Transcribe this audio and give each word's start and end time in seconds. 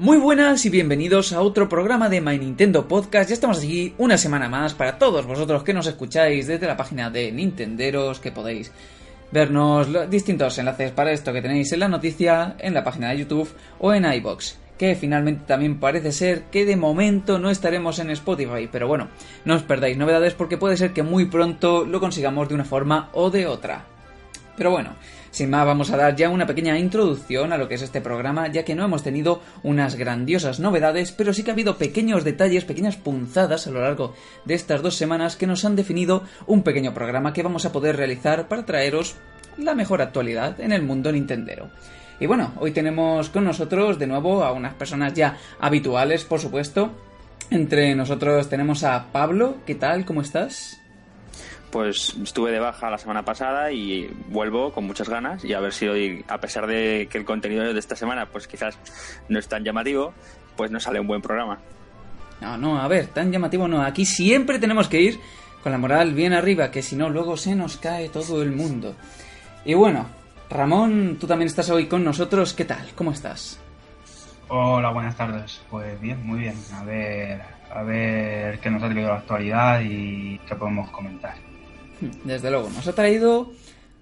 Muy 0.00 0.16
buenas 0.16 0.64
y 0.64 0.70
bienvenidos 0.70 1.34
a 1.34 1.42
otro 1.42 1.68
programa 1.68 2.08
de 2.08 2.22
My 2.22 2.38
Nintendo 2.38 2.88
Podcast. 2.88 3.28
Ya 3.28 3.34
estamos 3.34 3.58
aquí 3.58 3.92
una 3.98 4.16
semana 4.16 4.48
más 4.48 4.72
para 4.72 4.96
todos 4.96 5.26
vosotros 5.26 5.62
que 5.62 5.74
nos 5.74 5.86
escucháis 5.86 6.46
desde 6.46 6.66
la 6.66 6.78
página 6.78 7.10
de 7.10 7.30
Nintenderos, 7.30 8.18
que 8.18 8.32
podéis 8.32 8.72
vernos 9.30 9.90
los 9.90 10.08
distintos 10.08 10.56
enlaces 10.56 10.92
para 10.92 11.12
esto 11.12 11.34
que 11.34 11.42
tenéis 11.42 11.70
en 11.72 11.80
la 11.80 11.88
noticia, 11.88 12.56
en 12.60 12.72
la 12.72 12.82
página 12.82 13.10
de 13.10 13.18
YouTube 13.18 13.50
o 13.78 13.92
en 13.92 14.10
iBox. 14.10 14.56
Que 14.78 14.94
finalmente 14.94 15.44
también 15.46 15.78
parece 15.78 16.12
ser 16.12 16.44
que 16.44 16.64
de 16.64 16.76
momento 16.76 17.38
no 17.38 17.50
estaremos 17.50 17.98
en 17.98 18.08
Spotify, 18.08 18.70
pero 18.72 18.88
bueno, 18.88 19.08
no 19.44 19.54
os 19.54 19.64
perdáis 19.64 19.98
novedades 19.98 20.32
porque 20.32 20.56
puede 20.56 20.78
ser 20.78 20.94
que 20.94 21.02
muy 21.02 21.26
pronto 21.26 21.84
lo 21.84 22.00
consigamos 22.00 22.48
de 22.48 22.54
una 22.54 22.64
forma 22.64 23.10
o 23.12 23.28
de 23.28 23.46
otra. 23.46 23.84
Pero 24.56 24.70
bueno, 24.70 24.94
sin 25.30 25.50
más, 25.50 25.64
vamos 25.64 25.90
a 25.90 25.96
dar 25.96 26.16
ya 26.16 26.28
una 26.28 26.46
pequeña 26.46 26.78
introducción 26.78 27.52
a 27.52 27.58
lo 27.58 27.68
que 27.68 27.76
es 27.76 27.82
este 27.82 28.00
programa, 28.00 28.48
ya 28.48 28.64
que 28.64 28.74
no 28.74 28.84
hemos 28.84 29.02
tenido 29.02 29.40
unas 29.62 29.94
grandiosas 29.94 30.58
novedades, 30.58 31.12
pero 31.12 31.32
sí 31.32 31.44
que 31.44 31.50
ha 31.50 31.54
habido 31.54 31.78
pequeños 31.78 32.24
detalles, 32.24 32.64
pequeñas 32.64 32.96
punzadas 32.96 33.66
a 33.66 33.70
lo 33.70 33.80
largo 33.80 34.14
de 34.44 34.54
estas 34.54 34.82
dos 34.82 34.96
semanas 34.96 35.36
que 35.36 35.46
nos 35.46 35.64
han 35.64 35.76
definido 35.76 36.24
un 36.46 36.62
pequeño 36.62 36.94
programa 36.94 37.32
que 37.32 37.44
vamos 37.44 37.64
a 37.64 37.72
poder 37.72 37.96
realizar 37.96 38.48
para 38.48 38.66
traeros 38.66 39.16
la 39.56 39.74
mejor 39.74 40.02
actualidad 40.02 40.60
en 40.60 40.72
el 40.72 40.82
mundo 40.82 41.12
nintendero. 41.12 41.70
Y 42.18 42.26
bueno, 42.26 42.52
hoy 42.58 42.72
tenemos 42.72 43.30
con 43.30 43.44
nosotros 43.44 43.98
de 43.98 44.06
nuevo 44.06 44.44
a 44.44 44.52
unas 44.52 44.74
personas 44.74 45.14
ya 45.14 45.38
habituales, 45.60 46.24
por 46.24 46.40
supuesto. 46.40 46.90
Entre 47.50 47.94
nosotros 47.94 48.48
tenemos 48.48 48.84
a 48.84 49.06
Pablo, 49.10 49.56
¿qué 49.66 49.74
tal? 49.74 50.04
¿Cómo 50.04 50.20
estás? 50.20 50.79
Pues 51.70 52.16
estuve 52.22 52.50
de 52.50 52.58
baja 52.58 52.90
la 52.90 52.98
semana 52.98 53.24
pasada 53.24 53.72
y 53.72 54.10
vuelvo 54.28 54.72
con 54.72 54.84
muchas 54.86 55.08
ganas 55.08 55.44
y 55.44 55.52
a 55.54 55.60
ver 55.60 55.72
si 55.72 55.86
hoy, 55.88 56.24
a 56.28 56.38
pesar 56.38 56.66
de 56.66 57.08
que 57.10 57.18
el 57.18 57.24
contenido 57.24 57.72
de 57.72 57.78
esta 57.78 57.96
semana 57.96 58.26
pues 58.26 58.46
quizás 58.46 58.78
no 59.28 59.38
es 59.38 59.48
tan 59.48 59.64
llamativo, 59.64 60.12
pues 60.56 60.70
nos 60.70 60.82
sale 60.82 61.00
un 61.00 61.06
buen 61.06 61.22
programa. 61.22 61.58
No, 62.40 62.56
no, 62.56 62.80
a 62.80 62.88
ver, 62.88 63.08
tan 63.08 63.30
llamativo 63.30 63.68
no. 63.68 63.82
Aquí 63.82 64.04
siempre 64.04 64.58
tenemos 64.58 64.88
que 64.88 65.00
ir 65.00 65.20
con 65.62 65.72
la 65.72 65.78
moral 65.78 66.14
bien 66.14 66.32
arriba, 66.32 66.70
que 66.70 66.82
si 66.82 66.96
no 66.96 67.10
luego 67.10 67.36
se 67.36 67.54
nos 67.54 67.76
cae 67.76 68.08
todo 68.08 68.42
el 68.42 68.50
mundo. 68.50 68.96
Y 69.64 69.74
bueno, 69.74 70.06
Ramón, 70.48 71.18
tú 71.20 71.26
también 71.26 71.48
estás 71.48 71.70
hoy 71.70 71.86
con 71.86 72.02
nosotros. 72.02 72.54
¿Qué 72.54 72.64
tal? 72.64 72.88
¿Cómo 72.94 73.12
estás? 73.12 73.60
Hola, 74.48 74.90
buenas 74.90 75.16
tardes. 75.16 75.60
Pues 75.70 76.00
bien, 76.00 76.26
muy 76.26 76.40
bien. 76.40 76.56
A 76.74 76.82
ver, 76.82 77.40
a 77.72 77.82
ver 77.82 78.58
qué 78.58 78.70
nos 78.70 78.82
ha 78.82 78.88
traído 78.88 79.10
la 79.10 79.18
actualidad 79.18 79.80
y 79.82 80.38
qué 80.48 80.54
podemos 80.56 80.90
comentar. 80.90 81.49
Desde 82.24 82.50
luego, 82.50 82.70
nos 82.70 82.86
ha 82.88 82.94
traído 82.94 83.52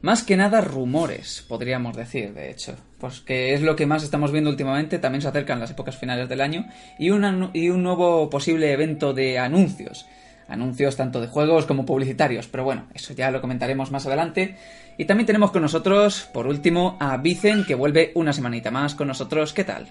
más 0.00 0.22
que 0.22 0.36
nada 0.36 0.60
rumores, 0.60 1.44
podríamos 1.48 1.96
decir, 1.96 2.32
de 2.32 2.50
hecho. 2.50 2.76
Pues 2.98 3.20
que 3.20 3.54
es 3.54 3.62
lo 3.62 3.76
que 3.76 3.86
más 3.86 4.04
estamos 4.04 4.32
viendo 4.32 4.50
últimamente, 4.50 4.98
también 4.98 5.22
se 5.22 5.28
acercan 5.28 5.60
las 5.60 5.70
épocas 5.70 5.96
finales 5.96 6.28
del 6.28 6.40
año, 6.40 6.66
y, 6.98 7.10
un 7.10 7.82
nuevo 7.82 8.30
posible 8.30 8.72
evento 8.72 9.12
de 9.12 9.38
anuncios. 9.38 10.06
Anuncios 10.48 10.96
tanto 10.96 11.20
de 11.20 11.26
juegos 11.26 11.66
como 11.66 11.84
publicitarios, 11.84 12.48
pero 12.48 12.64
bueno, 12.64 12.86
eso 12.94 13.12
ya 13.12 13.30
lo 13.30 13.40
comentaremos 13.40 13.90
más 13.90 14.06
adelante. 14.06 14.56
Y 14.96 15.04
también 15.04 15.26
tenemos 15.26 15.50
con 15.50 15.62
nosotros, 15.62 16.28
por 16.32 16.46
último, 16.46 16.96
a 17.00 17.16
Vicen, 17.18 17.64
que 17.64 17.74
vuelve 17.74 18.12
una 18.14 18.32
semanita 18.32 18.70
más 18.70 18.94
con 18.94 19.08
nosotros. 19.08 19.52
¿Qué 19.52 19.64
tal? 19.64 19.88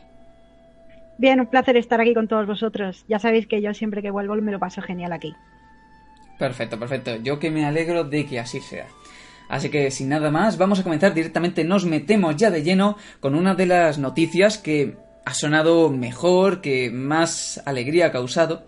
Bien, 1.18 1.40
un 1.40 1.48
placer 1.48 1.78
estar 1.78 2.02
aquí 2.02 2.14
con 2.14 2.28
todos 2.28 2.48
vosotros. 2.48 3.06
Ya 3.08 3.20
sabéis 3.20 3.48
que 3.48 3.62
yo 3.62 3.74
siempre 3.74 4.02
que 4.02 4.12
vuelvo 4.12 4.36
me 4.36 4.52
lo 4.52 4.60
paso 4.60 4.82
genial 4.82 5.14
aquí. 5.14 5.34
Perfecto, 6.38 6.78
perfecto. 6.78 7.16
Yo 7.18 7.40
que 7.40 7.52
me 7.52 7.66
alegro 7.66 8.04
de 8.04 8.26
que 8.26 8.40
así 8.40 8.62
sea. 8.62 8.88
Así 9.50 9.70
que 9.70 9.92
sin 9.92 10.10
nada 10.10 10.30
más, 10.30 10.58
vamos 10.58 10.80
a 10.80 10.84
comenzar 10.84 11.14
directamente, 11.14 11.64
nos 11.64 11.86
metemos 11.86 12.36
ya 12.36 12.52
de 12.52 12.64
lleno 12.64 12.98
con 13.20 13.34
una 13.34 13.56
de 13.56 13.66
las 13.66 13.98
noticias 13.98 14.58
que 14.58 14.98
ha 15.26 15.34
sonado 15.34 15.90
mejor, 15.90 16.62
que 16.62 16.92
más 16.92 17.62
alegría 17.66 18.08
ha 18.08 18.12
causado, 18.12 18.66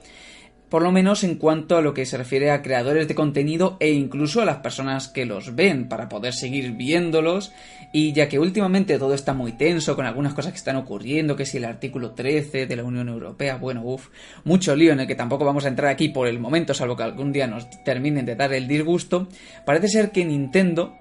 por 0.70 0.84
lo 0.84 0.92
menos 0.92 1.24
en 1.24 1.36
cuanto 1.36 1.78
a 1.78 1.82
lo 1.82 1.94
que 1.94 2.06
se 2.06 2.18
refiere 2.18 2.52
a 2.52 2.62
creadores 2.62 3.08
de 3.08 3.16
contenido 3.16 3.78
e 3.80 3.92
incluso 3.92 4.42
a 4.42 4.46
las 4.46 4.58
personas 4.58 5.08
que 5.08 5.26
los 5.26 5.56
ven 5.56 5.90
para 5.90 6.10
poder 6.10 6.34
seguir 6.34 6.72
viéndolos 6.74 7.52
y 7.92 8.14
ya 8.14 8.30
que 8.30 8.38
últimamente 8.40 9.00
todo 9.00 9.16
está 9.16 9.34
muy 9.34 9.54
tenso 9.54 9.96
con 9.96 10.06
algunas 10.06 10.34
cosas 10.34 10.52
que 10.52 10.60
están 10.60 10.76
ocurriendo, 10.76 11.36
que 11.36 11.46
si 11.46 11.58
el 11.58 11.66
artículo 11.66 12.12
13 12.12 12.68
de 12.68 12.76
la 12.76 12.84
Unión 12.84 13.10
Europea, 13.10 13.58
bueno, 13.58 13.82
uff, 13.84 14.10
mucho 14.44 14.76
lío 14.76 14.94
en 14.94 15.00
el 15.00 15.08
que 15.08 15.16
tampoco 15.16 15.44
vamos 15.44 15.66
a 15.66 15.70
entrar 15.70 15.90
aquí 15.90 16.10
por 16.10 16.28
el 16.28 16.40
momento, 16.40 16.74
salvo 16.74 16.96
que 16.96 17.04
algún 17.04 17.32
día 17.32 17.48
nos 17.48 17.68
terminen 17.84 18.26
de 18.26 18.36
dar 18.36 18.54
el 18.54 18.68
disgusto, 18.68 19.28
parece 19.66 19.88
ser 19.88 20.12
que 20.12 20.24
Nintendo 20.24 20.96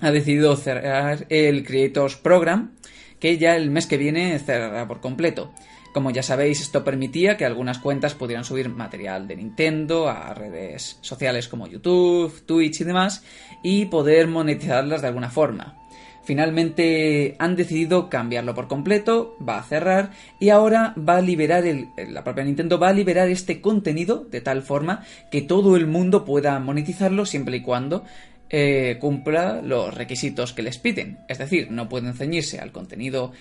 ha 0.00 0.10
decidido 0.10 0.56
cerrar 0.56 1.26
el 1.28 1.64
Creators 1.64 2.16
Program, 2.16 2.72
que 3.20 3.38
ya 3.38 3.54
el 3.54 3.70
mes 3.70 3.86
que 3.86 3.98
viene 3.98 4.38
cerrará 4.38 4.88
por 4.88 5.00
completo. 5.00 5.52
Como 5.92 6.10
ya 6.10 6.22
sabéis, 6.22 6.62
esto 6.62 6.82
permitía 6.82 7.36
que 7.36 7.44
algunas 7.44 7.78
cuentas 7.78 8.14
pudieran 8.14 8.44
subir 8.44 8.70
material 8.70 9.28
de 9.28 9.36
Nintendo 9.36 10.08
a 10.08 10.32
redes 10.32 10.98
sociales 11.02 11.48
como 11.48 11.66
YouTube, 11.66 12.44
Twitch 12.46 12.80
y 12.80 12.84
demás, 12.84 13.22
y 13.62 13.86
poder 13.86 14.26
monetizarlas 14.26 15.02
de 15.02 15.08
alguna 15.08 15.28
forma. 15.28 15.76
Finalmente 16.24 17.34
han 17.38 17.56
decidido 17.56 18.08
cambiarlo 18.08 18.54
por 18.54 18.68
completo, 18.68 19.36
va 19.46 19.58
a 19.58 19.64
cerrar 19.64 20.12
y 20.38 20.50
ahora 20.50 20.94
va 20.96 21.16
a 21.16 21.20
liberar 21.20 21.66
el, 21.66 21.88
la 22.08 22.22
propia 22.22 22.44
Nintendo 22.44 22.78
va 22.78 22.88
a 22.88 22.92
liberar 22.92 23.28
este 23.28 23.60
contenido 23.60 24.24
de 24.30 24.40
tal 24.40 24.62
forma 24.62 25.04
que 25.32 25.42
todo 25.42 25.76
el 25.76 25.88
mundo 25.88 26.24
pueda 26.24 26.58
monetizarlo 26.60 27.26
siempre 27.26 27.56
y 27.56 27.62
cuando 27.62 28.04
eh, 28.50 28.98
cumpla 29.00 29.62
los 29.62 29.94
requisitos 29.94 30.52
que 30.52 30.62
les 30.62 30.78
piden. 30.78 31.18
Es 31.28 31.38
decir, 31.38 31.72
no 31.72 31.88
pueden 31.88 32.14
ceñirse 32.14 32.60
al 32.60 32.70
contenido 32.70 33.32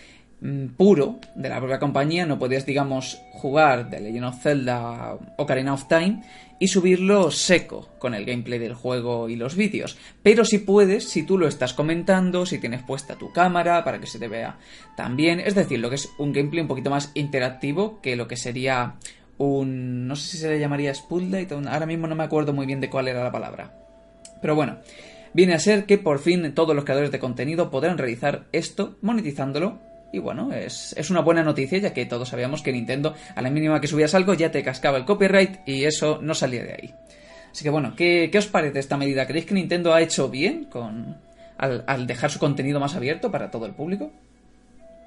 puro 0.76 1.20
de 1.36 1.50
la 1.50 1.60
propia 1.60 1.80
compañía, 1.80 2.26
no 2.26 2.40
podías, 2.40 2.66
digamos, 2.66 3.22
jugar 3.32 3.90
de 3.90 4.00
Legend 4.00 4.26
of 4.26 4.42
Zelda 4.42 5.18
Ocarina 5.38 5.74
of 5.74 5.88
Time 5.88 6.24
y 6.58 6.68
subirlo 6.68 7.30
seco 7.30 7.90
con 8.00 8.16
el 8.16 8.26
gameplay 8.26 8.58
del 8.58 8.74
juego 8.74 9.30
y 9.30 9.36
los 9.36 9.56
vídeos. 9.56 9.98
Pero 10.24 10.44
si 10.44 10.60
puedes, 10.60 11.08
si 11.08 11.24
tú 11.24 11.38
lo 11.38 11.48
estás 11.48 11.74
comentando, 11.74 12.46
si 12.48 12.60
tienes 12.60 12.82
puesta 12.82 13.16
tu 13.16 13.32
cámara 13.32 13.84
para 13.84 14.00
que 14.00 14.08
se 14.08 14.18
te 14.18 14.28
vea 14.28 14.58
también, 14.96 15.40
es 15.40 15.54
decir, 15.54 15.80
lo 15.80 15.90
que 15.90 15.96
es 15.96 16.10
un 16.18 16.34
gameplay 16.34 16.62
un 16.62 16.68
poquito 16.68 16.90
más 16.90 17.12
interactivo 17.14 18.02
que 18.02 18.16
lo 18.16 18.28
que 18.28 18.38
sería 18.38 18.96
un... 19.38 20.08
no 20.08 20.16
sé 20.16 20.32
si 20.32 20.38
se 20.38 20.50
le 20.50 20.60
llamaría 20.60 20.94
Spotlight, 20.94 21.52
ahora 21.52 21.86
mismo 21.86 22.08
no 22.08 22.16
me 22.16 22.24
acuerdo 22.24 22.54
muy 22.54 22.66
bien 22.66 22.82
de 22.82 22.90
cuál 22.90 23.08
era 23.08 23.24
la 23.24 23.32
palabra. 23.32 23.78
Pero 24.42 24.56
bueno, 24.56 24.80
viene 25.34 25.54
a 25.54 25.60
ser 25.60 25.86
que 25.86 26.00
por 26.00 26.18
fin 26.18 26.54
todos 26.56 26.76
los 26.76 26.84
creadores 26.84 27.12
de 27.12 27.20
contenido 27.20 27.70
podrán 27.70 28.00
realizar 28.00 28.46
esto 28.52 28.98
monetizándolo 29.02 29.91
y 30.12 30.20
bueno, 30.20 30.52
es, 30.52 31.10
una 31.10 31.22
buena 31.22 31.44
noticia 31.44 31.78
ya 31.78 31.94
que 31.94 32.06
todos 32.06 32.30
sabíamos 32.30 32.62
que 32.62 32.72
Nintendo 32.72 33.14
a 33.36 33.42
la 33.42 33.50
mínima 33.50 33.80
que 33.80 33.88
subías 33.88 34.14
algo 34.14 34.34
ya 34.34 34.52
te 34.52 34.64
cascaba 34.64 34.98
el 34.98 35.06
copyright 35.06 35.60
y 35.66 35.86
eso 35.86 36.20
no 36.22 36.34
salía 36.34 36.64
de 36.64 36.74
ahí. 36.74 36.94
Así 37.52 37.64
que 37.64 37.70
bueno, 37.70 37.94
¿qué, 37.96 38.30
os 38.38 38.48
parece 38.48 38.80
esta 38.80 38.98
medida? 38.98 39.26
¿Creéis 39.26 39.46
que 39.46 39.54
Nintendo 39.54 39.94
ha 39.94 40.02
hecho 40.02 40.30
bien 40.30 40.66
con, 40.66 41.18
al, 41.58 41.84
al 41.88 42.08
dejar 42.08 42.30
su 42.30 42.40
contenido 42.40 42.80
más 42.80 42.96
abierto 42.96 43.32
para 43.32 43.52
todo 43.52 43.66
el 43.66 43.74
público? 43.74 44.12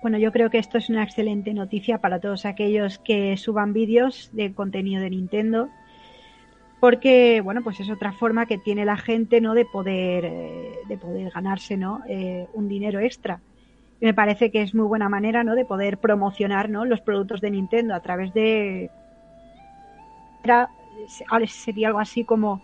Bueno, 0.03 0.19
yo 0.19 0.33
creo 0.33 0.51
que 0.51 0.59
esto 0.59 0.77
es 0.77 0.91
una 0.91 1.03
excelente 1.03 1.55
noticia 1.55 1.99
para 1.99 2.21
todos 2.21 2.45
aquellos 2.45 2.99
que 2.99 3.37
suban 3.39 3.73
vídeos 3.73 4.29
de 4.33 4.53
contenido 4.53 5.03
de 5.03 5.09
Nintendo, 5.09 5.71
porque 6.79 7.41
bueno, 7.43 7.63
pues 7.63 7.81
es 7.81 7.89
otra 7.89 8.13
forma 8.13 8.45
que 8.45 8.59
tiene 8.59 8.85
la 8.85 8.99
gente, 8.99 9.41
¿no? 9.41 9.55
De 9.55 9.65
poder, 9.65 10.27
eh, 10.27 10.73
de 10.89 10.99
poder 10.99 11.31
ganarse, 11.31 11.79
¿no? 11.79 12.03
Eh, 12.07 12.47
un 12.53 12.69
dinero 12.69 13.01
extra 13.01 13.41
me 14.05 14.13
parece 14.13 14.51
que 14.51 14.61
es 14.61 14.75
muy 14.75 14.85
buena 14.87 15.09
manera 15.09 15.45
¿no? 15.45 15.55
de 15.55 15.65
poder 15.65 15.97
promocionar 15.97 16.69
¿no? 16.69 16.85
los 16.85 17.01
productos 17.01 17.41
de 17.41 17.51
Nintendo 17.51 17.95
a 17.95 18.01
través 18.01 18.35
de 18.35 18.91
sería 21.47 21.89
algo 21.89 22.01
así 22.01 22.23
como 22.23 22.63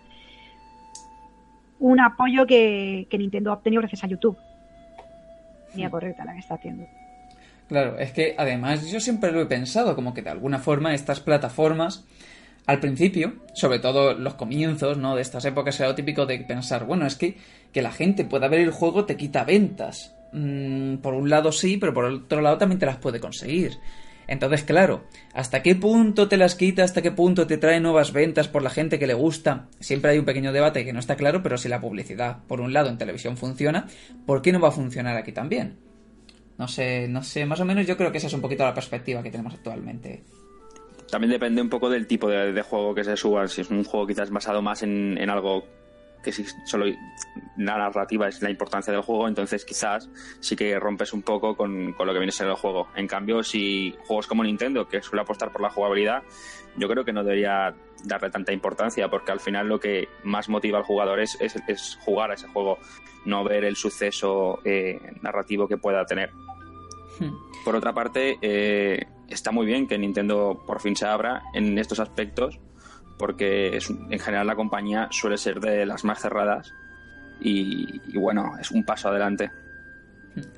un 1.79 1.99
apoyo 1.99 2.47
que, 2.47 3.09
Nintendo 3.11 3.53
ha 3.53 3.55
obtenido 3.55 3.81
gracias 3.81 4.05
a 4.05 4.07
YouTube. 4.07 4.37
Hmm. 5.73 5.89
correcta 5.89 6.27
la 6.27 6.35
que 6.35 6.41
está 6.41 6.57
haciendo. 6.57 6.87
Claro, 7.69 7.99
es 7.99 8.13
que 8.13 8.35
además 8.37 8.91
yo 8.91 9.01
siempre 9.01 9.33
lo 9.33 9.41
he 9.41 9.47
pensado, 9.47 9.97
como 9.97 10.13
que 10.13 10.21
de 10.21 10.29
alguna 10.29 10.59
forma 10.59 10.93
estas 10.93 11.21
plataformas, 11.21 12.05
al 12.67 12.81
principio, 12.81 13.37
sobre 13.55 13.79
todo 13.79 14.13
los 14.13 14.35
comienzos, 14.35 14.99
¿no? 14.99 15.17
De 15.17 15.23
estas 15.23 15.47
épocas 15.47 15.81
era 15.81 15.89
lo 15.89 15.95
típico 15.95 16.27
de 16.27 16.39
pensar, 16.41 16.85
bueno, 16.85 17.07
es 17.07 17.17
que 17.17 17.39
que 17.73 17.81
la 17.81 17.93
gente 17.93 18.27
pueda 18.27 18.49
ver 18.49 18.61
el 18.61 18.73
juego 18.73 19.07
te 19.07 19.17
quita 19.17 19.45
ventas 19.45 20.20
mm, 20.33 20.97
por 20.97 21.15
un 21.15 21.31
lado 21.31 21.53
sí, 21.53 21.77
pero 21.77 21.95
por 21.95 22.05
otro 22.05 22.41
lado 22.41 22.59
también 22.59 22.79
te 22.79 22.87
las 22.87 22.97
puede 22.97 23.21
conseguir. 23.21 23.79
Entonces, 24.31 24.63
claro, 24.63 25.03
¿hasta 25.35 25.61
qué 25.61 25.75
punto 25.75 26.29
te 26.29 26.37
las 26.37 26.55
quita? 26.55 26.85
¿Hasta 26.85 27.03
qué 27.03 27.11
punto 27.11 27.49
te 27.49 27.59
trae 27.59 27.81
nuevas 27.81 28.13
ventas 28.13 28.47
por 28.47 28.63
la 28.63 28.71
gente 28.71 29.01
que 29.01 29.09
le 29.09 29.15
gusta? 29.15 29.67
Siempre 29.81 30.13
hay 30.13 30.19
un 30.19 30.25
pequeño 30.25 30.53
debate 30.53 30.85
que 30.85 30.93
no 30.93 31.01
está 31.01 31.17
claro, 31.17 31.43
pero 31.43 31.59
si 31.59 31.69
la 31.69 31.81
publicidad, 31.81 32.45
por 32.47 32.61
un 32.61 32.73
lado, 32.73 32.89
en 32.89 32.97
televisión 32.97 33.37
funciona, 33.37 33.89
¿por 34.27 34.41
qué 34.41 34.53
no 34.53 34.61
va 34.61 34.69
a 34.69 34.73
funcionar 34.73 35.17
aquí 35.17 35.33
también? 35.33 35.79
No 36.59 36.69
sé, 36.69 37.09
no 37.09 37.25
sé, 37.25 37.45
más 37.45 37.59
o 37.59 37.65
menos 37.65 37.89
yo 37.89 37.97
creo 37.97 38.13
que 38.13 38.19
esa 38.19 38.29
es 38.29 38.33
un 38.33 38.41
poquito 38.41 38.65
la 38.65 38.73
perspectiva 38.73 39.21
que 39.21 39.33
tenemos 39.33 39.55
actualmente. 39.55 40.23
También 41.11 41.33
depende 41.33 41.61
un 41.61 41.69
poco 41.69 41.91
del 41.91 42.07
tipo 42.07 42.29
de, 42.29 42.63
juego 42.63 42.95
que 42.95 43.03
se 43.03 43.17
suba. 43.17 43.49
Si 43.49 43.63
es 43.63 43.71
un 43.71 43.83
juego 43.83 44.07
quizás 44.07 44.31
basado 44.31 44.63
más 44.63 44.85
en, 44.85 45.19
en 45.19 45.29
algo 45.29 45.65
que 46.23 46.33
si 46.33 46.45
solo 46.65 46.87
la 47.57 47.79
narrativa 47.79 48.29
es 48.29 48.43
la 48.43 48.51
importancia 48.51 48.93
del 48.93 49.03
juego, 49.03 49.29
entonces 49.29 49.65
quizás 49.65 50.11
sí 50.41 50.57
que 50.57 50.79
rompes 50.79 51.13
un 51.13 51.23
poco 51.23 51.57
con, 51.57 51.93
con, 51.93 52.07
lo 52.07 52.13
que 52.13 52.19
viene 52.19 52.31
a 52.31 52.33
ser 52.33 52.47
el 52.49 52.55
juego. 52.55 52.89
En 52.95 53.07
cambio, 53.07 53.43
si 53.43 53.95
juegos 54.07 54.27
como 54.27 54.45
Nintendo, 54.45 54.87
que 54.87 55.03
suele 55.03 55.23
apostar 55.23 55.51
por 55.53 55.61
la 55.61 55.71
jugabilidad, 55.71 56.23
yo 56.77 56.89
creo 56.89 57.05
que 57.05 57.13
no 57.13 57.25
debería 57.25 57.75
darle 58.05 58.31
tanta 58.31 58.53
importancia, 58.53 59.09
porque 59.09 59.33
al 59.33 59.41
final 59.41 59.69
lo 59.69 59.79
que 59.79 60.09
más 60.25 60.49
motiva 60.49 60.79
al 60.79 60.85
jugador 60.85 61.21
es, 61.21 61.37
es, 61.41 61.99
jugar 62.05 62.31
a 62.31 62.35
ese 62.35 62.49
juego, 62.49 62.79
no 63.25 63.45
ver 63.45 63.65
el 63.65 63.77
suceso 63.77 64.61
eh, 64.65 64.99
narrativo 65.23 65.69
que 65.69 65.77
pueda 65.77 66.05
tener. 66.07 66.31
Hmm. 67.19 67.33
Por 67.65 67.77
otra 67.77 67.93
parte, 67.93 68.39
eh, 68.41 69.07
está 69.29 69.53
muy 69.53 69.67
bien 69.67 69.87
que 69.87 69.99
Nintendo 69.99 70.63
por 70.67 70.81
fin 70.81 70.97
se 70.97 71.07
abra 71.07 71.43
en 71.55 71.79
estos 71.79 72.01
aspectos 72.01 72.59
porque 73.21 73.77
en 73.77 74.19
general 74.19 74.47
la 74.47 74.57
compañía 74.57 75.09
suele 75.11 75.37
ser 75.37 75.61
de 75.61 75.85
las 75.85 76.05
más 76.05 76.23
cerradas 76.23 76.73
y, 77.39 78.01
y 78.09 78.17
bueno, 78.17 78.57
es 78.59 78.71
un 78.71 78.83
paso 78.83 79.11
adelante. 79.11 79.51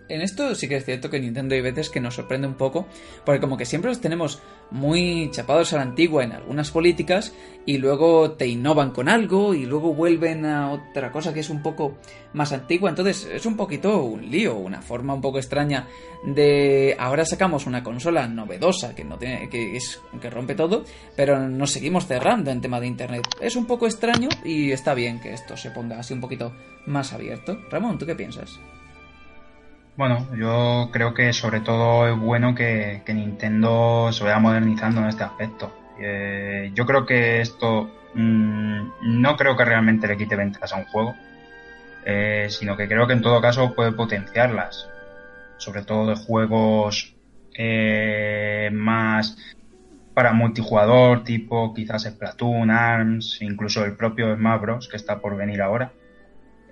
En 0.09 0.21
esto 0.21 0.55
sí 0.55 0.69
que 0.69 0.77
es 0.77 0.85
cierto 0.85 1.09
que 1.09 1.19
Nintendo 1.19 1.55
hay 1.55 1.63
veces 1.63 1.89
que 1.89 2.01
nos 2.01 2.15
sorprende 2.15 2.47
un 2.47 2.55
poco, 2.55 2.87
porque 3.25 3.41
como 3.41 3.57
que 3.57 3.65
siempre 3.65 3.91
los 3.91 4.01
tenemos 4.01 4.43
muy 4.71 5.31
chapados 5.33 5.73
a 5.73 5.77
la 5.77 5.83
antigua 5.83 6.23
en 6.25 6.33
algunas 6.33 6.71
políticas 6.71 7.33
y 7.65 7.79
luego 7.79 8.33
te 8.33 8.47
innovan 8.47 8.91
con 8.91 9.09
algo 9.09 9.55
y 9.55 9.65
luego 9.65 9.95
vuelven 9.95 10.45
a 10.45 10.73
otra 10.73 11.11
cosa 11.11 11.33
que 11.33 11.41
es 11.41 11.49
un 11.49 11.63
poco 11.63 11.97
más 12.35 12.53
antigua, 12.53 12.91
entonces 12.91 13.29
es 13.33 13.47
un 13.47 13.57
poquito 13.57 14.03
un 14.03 14.31
lío, 14.31 14.57
una 14.57 14.83
forma 14.83 15.15
un 15.15 15.23
poco 15.23 15.39
extraña 15.39 15.89
de 16.25 16.95
ahora 16.99 17.25
sacamos 17.25 17.67
una 17.67 17.83
consola 17.83 18.27
novedosa 18.29 18.95
que 18.95 19.05
no 19.05 19.19
tiene 19.19 19.49
que 19.49 19.77
es 19.77 20.01
que 20.21 20.31
rompe 20.31 20.55
todo, 20.55 20.85
pero 21.17 21.49
nos 21.49 21.71
seguimos 21.71 22.07
cerrando 22.07 22.51
en 22.51 22.61
tema 22.61 22.81
de 22.81 22.87
internet. 22.87 23.23
Es 23.41 23.57
un 23.57 23.67
poco 23.67 23.87
extraño 23.87 24.29
y 24.45 24.73
está 24.73 24.95
bien 24.95 25.21
que 25.21 25.33
esto 25.33 25.57
se 25.57 25.71
ponga 25.71 25.99
así 25.99 26.13
un 26.13 26.21
poquito 26.21 26.53
más 26.87 27.13
abierto. 27.13 27.59
Ramón, 27.71 27.99
¿tú 27.99 28.07
qué 28.07 28.15
piensas? 28.15 28.61
Bueno, 29.95 30.27
yo 30.35 30.89
creo 30.91 31.13
que 31.13 31.33
sobre 31.35 31.61
todo 31.61 32.09
es 32.09 32.19
bueno 32.19 32.55
que, 32.55 33.03
Nintendo 33.09 34.11
se 34.11 34.25
vaya 34.25 34.39
modernizando 34.39 35.03
en 35.03 35.09
este 35.09 35.25
aspecto. 35.25 35.71
Eh, 36.01 36.71
yo 36.75 36.87
creo 36.87 37.05
que 37.05 37.43
esto 37.43 37.91
mm, 38.15 39.21
no 39.21 39.37
creo 39.37 39.55
que 39.57 39.65
realmente 39.67 40.09
le 40.09 40.17
quite 40.17 40.35
ventas 40.35 40.73
a 40.73 40.77
un 40.77 40.87
juego, 40.87 41.15
eh, 42.07 42.47
sino 42.49 42.77
que 42.77 42.89
creo 42.89 43.07
que 43.07 43.13
en 43.13 43.21
todo 43.21 43.43
caso 43.43 43.75
puede 43.75 43.93
potenciarlas, 43.93 44.89
sobre 45.59 45.83
todo 45.83 46.07
de 46.07 46.17
juegos 46.17 47.15
eh, 47.55 48.71
más 48.73 49.37
para 50.15 50.33
multijugador, 50.33 51.23
tipo 51.23 51.75
quizás 51.75 52.05
Splatoon, 52.05 52.71
ARMS, 52.71 53.43
incluso 53.43 53.85
el 53.85 53.95
propio 53.95 54.35
Smash 54.35 54.61
Bros. 54.61 54.89
que 54.89 54.97
está 54.97 55.21
por 55.21 55.37
venir 55.37 55.61
ahora 55.61 55.93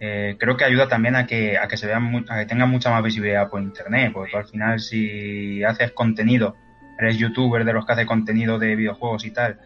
eh, 0.01 0.37
creo 0.39 0.57
que 0.57 0.65
ayuda 0.65 0.89
también 0.89 1.15
a 1.15 1.27
que, 1.27 1.59
a 1.59 1.69
que 1.69 1.77
se 1.77 1.87
vean, 1.87 2.25
a 2.29 2.39
que 2.39 2.47
tengan 2.47 2.71
mucha 2.71 2.91
más 2.91 3.03
visibilidad 3.03 3.51
por 3.51 3.61
internet, 3.61 4.13
porque 4.13 4.37
al 4.37 4.47
final 4.47 4.81
si 4.81 5.63
haces 5.63 5.93
contenido, 5.93 6.57
eres 6.99 7.19
youtuber 7.19 7.65
de 7.65 7.75
los 7.75 7.85
que 7.85 7.93
hace 7.93 8.07
contenido 8.07 8.59
de 8.59 8.77
videojuegos 8.77 9.25
y 9.27 9.31
tal, 9.31 9.61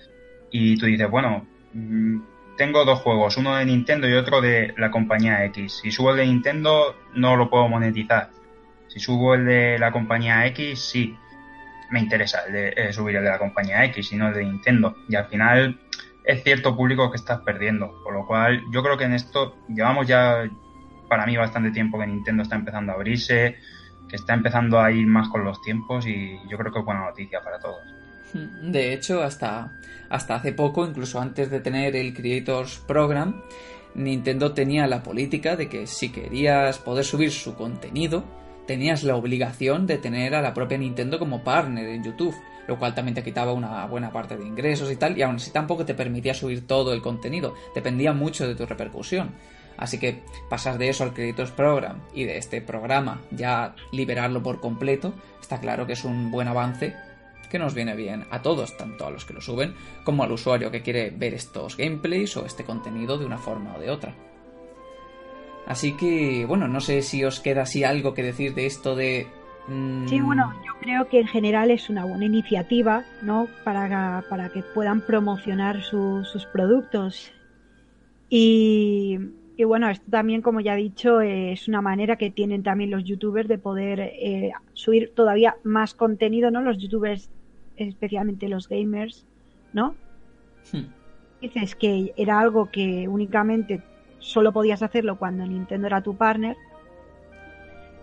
y 0.51 0.77
tú 0.77 0.87
dices, 0.87 1.09
bueno, 1.09 1.47
mm, 1.73 2.21
tengo 2.57 2.85
dos 2.85 3.01
juegos, 3.01 3.37
uno 3.37 3.57
de 3.57 3.65
Nintendo 3.65 4.09
y 4.09 4.15
otro 4.15 4.41
de 4.41 4.75
la 4.77 4.91
compañía 4.91 5.45
X. 5.47 5.81
Si 5.83 5.91
subo 5.91 6.11
el 6.11 6.19
de 6.19 6.27
Nintendo, 6.27 6.97
no 7.15 7.37
lo 7.37 7.51
puedo 7.51 7.69
monetizar. 7.69 8.31
Si 8.89 9.01
subo 9.01 9.35
el 9.35 9.45
de 9.45 9.79
la 9.79 9.91
compañía 9.91 10.47
X, 10.47 10.79
sí, 10.79 11.17
me 11.91 12.01
interesa 12.01 12.45
el 12.47 12.53
de, 12.53 12.69
eh, 12.77 12.93
subir 12.93 13.17
el 13.17 13.25
de 13.25 13.31
la 13.31 13.39
compañía 13.39 13.85
X 13.87 14.13
y 14.13 14.17
no 14.17 14.29
el 14.29 14.35
de 14.35 14.45
Nintendo. 14.45 14.97
Y 15.09 15.17
al 15.17 15.27
final 15.27 15.81
es 16.25 16.43
cierto 16.43 16.75
público 16.75 17.11
que 17.11 17.17
estás 17.17 17.41
perdiendo. 17.41 18.03
Por 18.03 18.15
lo 18.15 18.27
cual, 18.27 18.63
yo 18.73 18.83
creo 18.83 18.97
que 18.97 19.05
en 19.05 19.13
esto 19.13 19.57
llevamos 19.69 20.07
ya, 20.07 20.49
para 21.09 21.27
mí, 21.27 21.37
bastante 21.37 21.71
tiempo 21.71 21.99
que 21.99 22.07
Nintendo 22.07 22.43
está 22.43 22.57
empezando 22.57 22.93
a 22.93 22.95
abrirse, 22.95 23.57
que 24.09 24.17
está 24.17 24.35
empezando 24.35 24.81
a 24.81 24.91
ir 24.91 25.07
más 25.07 25.29
con 25.29 25.45
los 25.45 25.61
tiempos 25.63 26.07
y 26.07 26.39
yo 26.49 26.59
creo 26.59 26.73
que 26.73 26.79
es 26.79 26.85
buena 26.85 27.05
noticia 27.05 27.41
para 27.43 27.59
todos. 27.59 27.83
Hmm, 28.33 28.73
de 28.73 28.95
hecho, 28.95 29.23
hasta, 29.23 29.73
hasta 30.09 30.37
hace 30.37 30.53
poco, 30.53 30.87
incluso 30.87 31.21
antes 31.21 31.51
de 31.51 31.61
tener 31.61 31.95
el 31.95 32.15
Creators 32.15 32.79
Program, 32.79 33.43
Nintendo 33.95 34.53
tenía 34.53 34.87
la 34.87 35.03
política 35.03 35.57
de 35.57 35.69
que 35.69 35.87
si 35.87 36.11
querías 36.11 36.79
poder 36.79 37.05
subir 37.05 37.31
su 37.31 37.55
contenido, 37.55 38.25
tenías 38.67 39.05
la 39.05 39.15
obligación 39.15 39.87
de 39.87 39.99
tener 39.99 40.35
a 40.35 40.43
la 40.43 40.55
propia 40.55 40.79
Nintendo 40.79 41.19
como 41.19 41.45
partner 41.45 41.87
en 41.89 42.03
YouTube 42.03 42.35
lo 42.67 42.79
cual 42.79 42.95
también 42.95 43.15
te 43.15 43.23
quitaba 43.23 43.53
una 43.53 43.87
buena 43.87 44.11
parte 44.13 44.37
de 44.37 44.47
ingresos 44.47 44.91
y 44.91 44.97
tal, 44.97 45.17
y 45.19 45.23
aún 45.23 45.37
así 45.37 45.51
tampoco 45.51 45.85
te 45.85 45.95
permitía 45.95 46.35
subir 46.35 46.67
todo 46.67 46.93
el 46.93 47.03
contenido, 47.03 47.55
dependía 47.75 48.13
mucho 48.13 48.47
de 48.47 48.55
tu 48.55 48.67
repercusión. 48.67 49.33
Así 49.77 49.99
que 49.99 50.23
pasar 50.49 50.79
de 50.79 50.89
eso 50.89 51.03
al 51.03 51.15
Creators 51.15 51.51
Program 51.51 52.01
y 52.15 52.25
de 52.25 52.39
este 52.39 52.61
programa 52.61 53.21
ya 53.31 53.75
liberarlo 53.93 54.43
por 54.43 54.61
completo, 54.61 55.15
está 55.41 55.61
claro 55.61 55.87
que 55.87 55.95
es 55.95 56.05
un 56.05 56.31
buen 56.31 56.47
avance 56.47 56.95
que 57.51 57.59
nos 57.59 57.75
viene 57.75 57.95
bien 57.95 58.27
a 58.31 58.43
todos, 58.43 58.77
tanto 58.77 59.07
a 59.07 59.11
los 59.11 59.25
que 59.25 59.35
lo 59.35 59.41
suben 59.41 59.75
como 60.05 60.23
al 60.25 60.33
usuario 60.33 60.71
que 60.71 60.83
quiere 60.83 61.11
ver 61.11 61.35
estos 61.35 61.77
gameplays 61.77 62.37
o 62.37 62.47
este 62.47 62.65
contenido 62.65 63.19
de 63.19 63.27
una 63.27 63.39
forma 63.39 63.75
o 63.77 63.81
de 63.81 63.91
otra. 63.91 64.15
Así 65.67 65.93
que, 65.93 66.45
bueno, 66.47 66.69
no 66.69 66.81
sé 66.81 67.03
si 67.03 67.25
os 67.25 67.41
queda 67.41 67.63
así 67.63 67.85
algo 67.85 68.13
que 68.13 68.23
decir 68.23 68.55
de 68.55 68.67
esto 68.67 68.95
de 68.95 69.27
Sí, 69.67 70.21
bueno, 70.21 70.53
yo 70.65 70.73
creo 70.81 71.09
que 71.09 71.21
en 71.21 71.27
general 71.27 71.71
es 71.71 71.89
una 71.89 72.05
buena 72.05 72.27
iniciativa, 72.27 73.05
¿no? 73.23 73.49
Para, 73.65 74.23
para 74.29 74.51
que 74.51 74.63
puedan 74.63 75.01
promocionar 75.01 75.83
sus 75.83 76.47
productos. 76.53 77.33
Y, 78.29 79.19
bueno, 79.65 79.89
esto 79.89 80.11
también, 80.11 80.43
como 80.43 80.61
ya 80.61 80.75
he 80.75 80.83
dicho, 80.83 81.21
es 81.23 81.67
una 81.67 81.81
manera 81.81 82.17
que 82.17 82.31
tienen 82.31 82.63
también 82.63 82.91
los 82.91 83.05
youtubers 83.05 83.49
de 83.49 83.59
poder 83.59 84.01
eh, 84.01 84.53
subir 84.75 85.13
todavía 85.15 85.57
más 85.63 85.95
contenido, 85.95 86.51
¿no? 86.51 86.61
Los 86.61 86.79
youtubers, 86.79 87.31
especialmente 87.77 88.49
los 88.49 88.69
gamers, 88.69 89.27
¿no? 89.73 89.95
Hmm. 90.73 90.89
Dices 91.41 91.75
que 91.75 92.13
era 92.17 92.39
algo 92.39 92.71
que 92.71 93.09
únicamente 93.09 93.83
solo 94.19 94.53
podías 94.53 94.83
hacerlo 94.83 95.17
cuando 95.19 95.47
Nintendo 95.47 95.87
era 95.87 96.03
tu 96.03 96.17
partner 96.17 96.57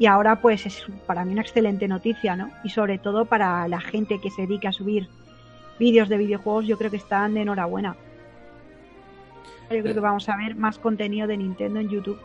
y 0.01 0.08
ahora 0.08 0.41
pues 0.41 0.65
es 0.65 0.84
para 1.05 1.24
mí 1.24 1.34
una 1.34 1.43
excelente 1.43 1.88
noticia, 1.88 2.36
¿no? 2.36 2.50
Y 2.63 2.70
sobre 2.70 2.98
todo 2.98 3.25
para 3.25 3.67
la 3.67 3.79
gente 3.79 4.20
que 4.20 4.31
se 4.31 4.48
dedica 4.48 4.70
a 4.70 4.74
subir 4.74 5.08
vídeos 5.77 6.10
de 6.10 6.17
videojuegos, 6.17 6.65
yo 6.65 6.75
creo 6.75 6.89
que 6.89 6.98
están 6.98 7.36
de 7.36 7.41
enhorabuena. 7.41 7.96
Yo 9.70 9.84
creo 9.84 9.93
que 9.93 10.00
vamos 10.00 10.27
a 10.27 10.38
ver 10.38 10.55
más 10.55 10.79
contenido 10.79 11.27
de 11.27 11.38
Nintendo 11.38 11.79
en 11.79 11.89
YouTube. 11.89 12.20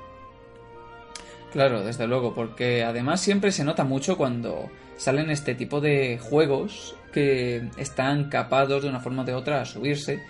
Claro, 1.52 1.85
desde 1.85 2.06
luego, 2.06 2.35
porque 2.35 2.83
además 2.83 3.21
siempre 3.21 3.52
se 3.52 3.62
nota 3.62 3.85
mucho 3.85 4.16
cuando 4.16 4.71
salen 4.97 5.28
este 5.28 5.54
tipo 5.54 5.83
de 5.83 6.18
juegos 6.18 6.97
que 7.12 7.68
están 7.76 8.30
capados 8.30 8.85
de 8.85 8.88
una 8.88 9.00
forma 9.00 9.21
o 9.21 9.26
de 9.26 9.35
otra 9.35 9.61
a 9.61 9.66
subirse. 9.66 10.23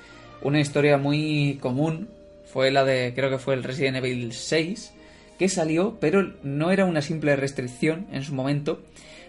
Una 0.43 0.59
historia 0.59 0.99
muy 0.99 1.61
común 1.63 2.09
fue 2.45 2.73
la 2.73 2.83
de, 2.83 3.13
creo 3.15 3.31
que 3.31 3.39
fue 3.39 3.55
el 3.55 3.63
Resident 3.63 3.99
Evil 3.99 4.33
6, 4.33 4.96
que 5.39 5.49
salió, 5.49 5.99
pero 6.01 6.35
no 6.43 6.71
era 6.71 6.85
una 6.85 7.03
simple 7.03 7.37
restricción 7.37 8.07
en 8.13 8.23
su 8.23 8.35
momento, 8.35 8.83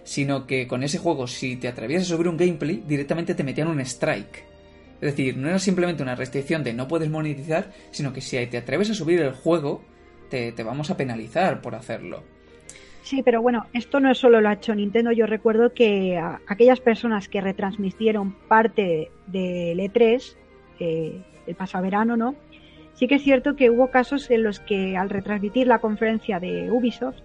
sino 0.04 0.48
que 0.48 0.68
con 0.68 0.84
ese 0.84 0.98
juego, 0.98 1.28
si 1.28 1.58
te 1.58 1.68
atrevías 1.68 2.04
a 2.04 2.06
subir 2.06 2.28
un 2.28 2.38
gameplay, 2.38 2.84
directamente 2.88 3.36
te 3.36 3.44
metían 3.44 3.68
un 3.68 3.82
strike. 3.82 4.46
Es 5.02 5.16
decir, 5.16 5.38
no 5.38 5.50
era 5.50 5.60
simplemente 5.60 6.02
una 6.02 6.16
restricción 6.16 6.64
de 6.64 6.74
no 6.74 6.88
puedes 6.88 7.10
monetizar, 7.10 7.72
sino 7.92 8.14
que 8.14 8.22
si 8.22 8.44
te 8.48 8.58
atreves 8.58 8.90
a 8.90 8.94
subir 8.94 9.20
el 9.20 9.34
juego, 9.34 9.82
te, 10.30 10.52
vamos 10.64 10.90
a 10.90 10.98
penalizar 10.98 11.62
por 11.62 11.76
hacerlo. 11.76 12.24
Sí, 13.04 13.22
pero 13.24 13.42
bueno, 13.42 13.66
esto 13.74 14.00
no 14.00 14.14
solo 14.16 14.42
lo 14.42 14.50
ha 14.50 14.54
hecho 14.54 14.76
Nintendo. 14.76 15.12
Yo 15.12 15.28
recuerdo 15.28 15.74
que 15.74 16.20
aquellas 16.48 16.80
personas 16.80 17.30
que 17.30 17.42
retransmitieron 17.42 18.34
parte 18.48 19.12
del 19.28 19.80
E3, 19.80 20.36
eh, 20.80 21.22
el 21.46 21.56
pasado 21.56 21.84
verano, 21.84 22.18
¿no? 22.18 22.36
Sí 22.98 23.08
que 23.08 23.16
es 23.16 23.24
cierto 23.24 23.56
que 23.56 23.70
hubo 23.70 23.92
casos 23.92 24.30
en 24.32 24.42
los 24.42 24.60
que 24.60 24.98
al 24.98 25.10
retransmitir 25.10 25.68
la 25.68 25.78
conferencia 25.78 26.40
de 26.40 26.72
Ubisoft, 26.72 27.20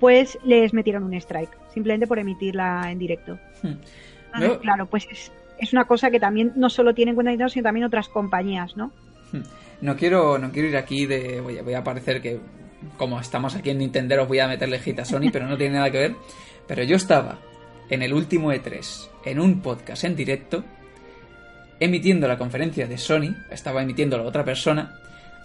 pues 0.00 0.36
les 0.44 0.74
metieron 0.74 1.04
un 1.04 1.14
strike, 1.14 1.56
simplemente 1.72 2.08
por 2.08 2.18
emitirla 2.18 2.90
en 2.90 2.98
directo. 2.98 3.38
Hmm. 3.62 3.74
Claro, 4.60 4.86
pues 4.86 5.06
es, 5.58 5.72
una 5.72 5.84
cosa 5.84 6.10
que 6.10 6.18
también 6.18 6.52
no 6.56 6.68
solo 6.68 6.94
tiene 6.94 7.10
en 7.10 7.14
cuenta 7.14 7.30
Nintendo, 7.30 7.50
sino 7.50 7.62
también 7.62 7.86
otras 7.86 8.08
compañías, 8.08 8.76
¿no? 8.76 8.90
Hmm. 9.30 9.42
No 9.82 9.96
quiero, 9.96 10.36
no 10.38 10.50
quiero 10.50 10.68
ir 10.68 10.76
aquí 10.76 11.06
de. 11.06 11.40
Voy 11.40 11.58
a, 11.58 11.62
voy 11.62 11.74
a 11.74 11.84
parecer 11.84 12.20
que 12.20 12.40
como 12.96 13.20
estamos 13.20 13.54
aquí 13.54 13.70
en 13.70 13.78
Nintendo 13.78 14.20
os 14.20 14.26
voy 14.26 14.40
a 14.40 14.48
meterle 14.48 14.80
hit 14.80 14.98
a 14.98 15.04
Sony, 15.04 15.30
pero 15.32 15.46
no 15.46 15.56
tiene 15.56 15.76
nada 15.76 15.92
que 15.92 15.98
ver. 15.98 16.16
Pero 16.66 16.82
yo 16.82 16.96
estaba 16.96 17.38
en 17.88 18.02
el 18.02 18.12
último 18.12 18.52
E3, 18.52 19.08
en 19.26 19.38
un 19.38 19.60
podcast 19.60 20.02
en 20.02 20.16
directo, 20.16 20.64
emitiendo 21.84 22.28
la 22.28 22.38
conferencia 22.38 22.86
de 22.86 22.96
Sony, 22.96 23.34
estaba 23.50 23.82
emitiendo 23.82 24.16
la 24.16 24.24
otra 24.24 24.44
persona, 24.44 24.98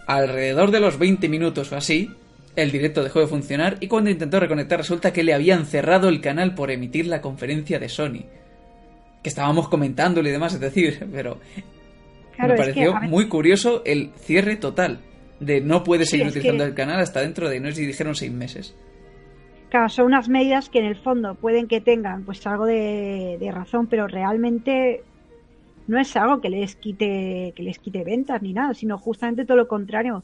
alrededor 0.06 0.72
de 0.72 0.80
los 0.80 1.00
20 1.00 1.28
minutos 1.30 1.72
o 1.72 1.76
así, 1.76 2.12
el 2.56 2.72
directo 2.72 3.04
dejó 3.04 3.20
de 3.20 3.28
funcionar 3.28 3.78
y 3.80 3.88
cuando 3.88 4.10
intentó 4.10 4.40
reconectar 4.40 4.80
resulta 4.80 5.14
que 5.14 5.24
le 5.24 5.34
habían 5.34 5.66
cerrado 5.66 6.10
el 6.10 6.22
canal 6.22 6.54
por 6.54 6.72
emitir 6.72 7.08
la 7.08 7.22
conferencia 7.22 7.80
de 7.80 7.90
Sony. 7.90 8.26
Que 9.24 9.30
estábamos 9.30 9.68
comentándolo 9.68 10.30
y 10.30 10.32
demás, 10.32 10.54
es 10.54 10.60
decir, 10.60 11.08
pero 11.12 11.40
me 12.40 12.56
pareció 12.56 12.94
muy 13.02 13.28
curioso 13.28 13.82
el 13.86 14.12
cierre 14.18 14.58
total 14.58 15.00
de 15.40 15.62
no 15.62 15.84
puedes 15.84 16.10
seguir 16.10 16.28
utilizando 16.28 16.64
el 16.64 16.74
canal 16.74 17.00
hasta 17.00 17.22
dentro 17.22 17.50
de, 17.50 17.60
no 17.60 17.68
sé 17.70 17.76
si 17.76 17.86
dijeron 17.86 18.16
seis 18.16 18.32
meses. 18.32 18.76
Claro, 19.70 19.90
son 19.90 20.06
unas 20.06 20.30
medidas 20.30 20.70
que 20.70 20.80
en 20.80 20.86
el 20.86 20.96
fondo 20.96 21.36
pueden 21.36 21.68
que 21.68 21.82
tengan 21.82 22.24
pues 22.24 22.46
algo 22.48 22.66
de, 22.66 23.38
de 23.40 23.52
razón, 23.52 23.88
pero 23.88 24.08
realmente 24.08 25.04
no 25.88 26.00
es 26.00 26.16
algo 26.16 26.42
que 26.42 26.50
les 26.50 26.76
quite 26.76 27.54
que 27.56 27.64
les 27.64 27.80
quite 27.80 28.04
ventas 28.04 28.42
ni 28.42 28.54
nada, 28.54 28.74
sino 28.74 28.98
justamente 28.98 29.46
todo 29.46 29.58
lo 29.58 29.68
contrario. 29.68 30.24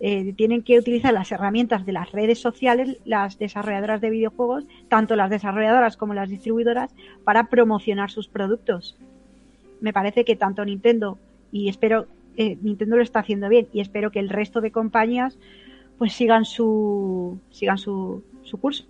Eh, 0.00 0.32
tienen 0.36 0.62
que 0.62 0.78
utilizar 0.78 1.14
las 1.14 1.30
herramientas 1.30 1.86
de 1.86 1.92
las 1.92 2.10
redes 2.10 2.40
sociales, 2.40 2.98
las 3.04 3.38
desarrolladoras 3.38 4.00
de 4.00 4.10
videojuegos, 4.10 4.64
tanto 4.88 5.14
las 5.14 5.30
desarrolladoras 5.30 5.96
como 5.96 6.12
las 6.12 6.28
distribuidoras, 6.28 6.92
para 7.22 7.44
promocionar 7.44 8.10
sus 8.10 8.26
productos. 8.26 8.96
Me 9.80 9.92
parece 9.92 10.24
que 10.24 10.34
tanto 10.34 10.64
Nintendo 10.64 11.18
y 11.52 11.68
espero 11.68 12.06
eh, 12.36 12.56
Nintendo 12.62 12.96
lo 12.96 13.02
está 13.02 13.20
haciendo 13.20 13.48
bien 13.48 13.68
y 13.72 13.80
espero 13.80 14.10
que 14.10 14.18
el 14.18 14.28
resto 14.28 14.60
de 14.60 14.72
compañías 14.72 15.38
pues 15.98 16.14
sigan 16.14 16.44
su 16.46 17.38
sigan 17.50 17.78
su, 17.78 18.24
su 18.42 18.58
curso. 18.58 18.84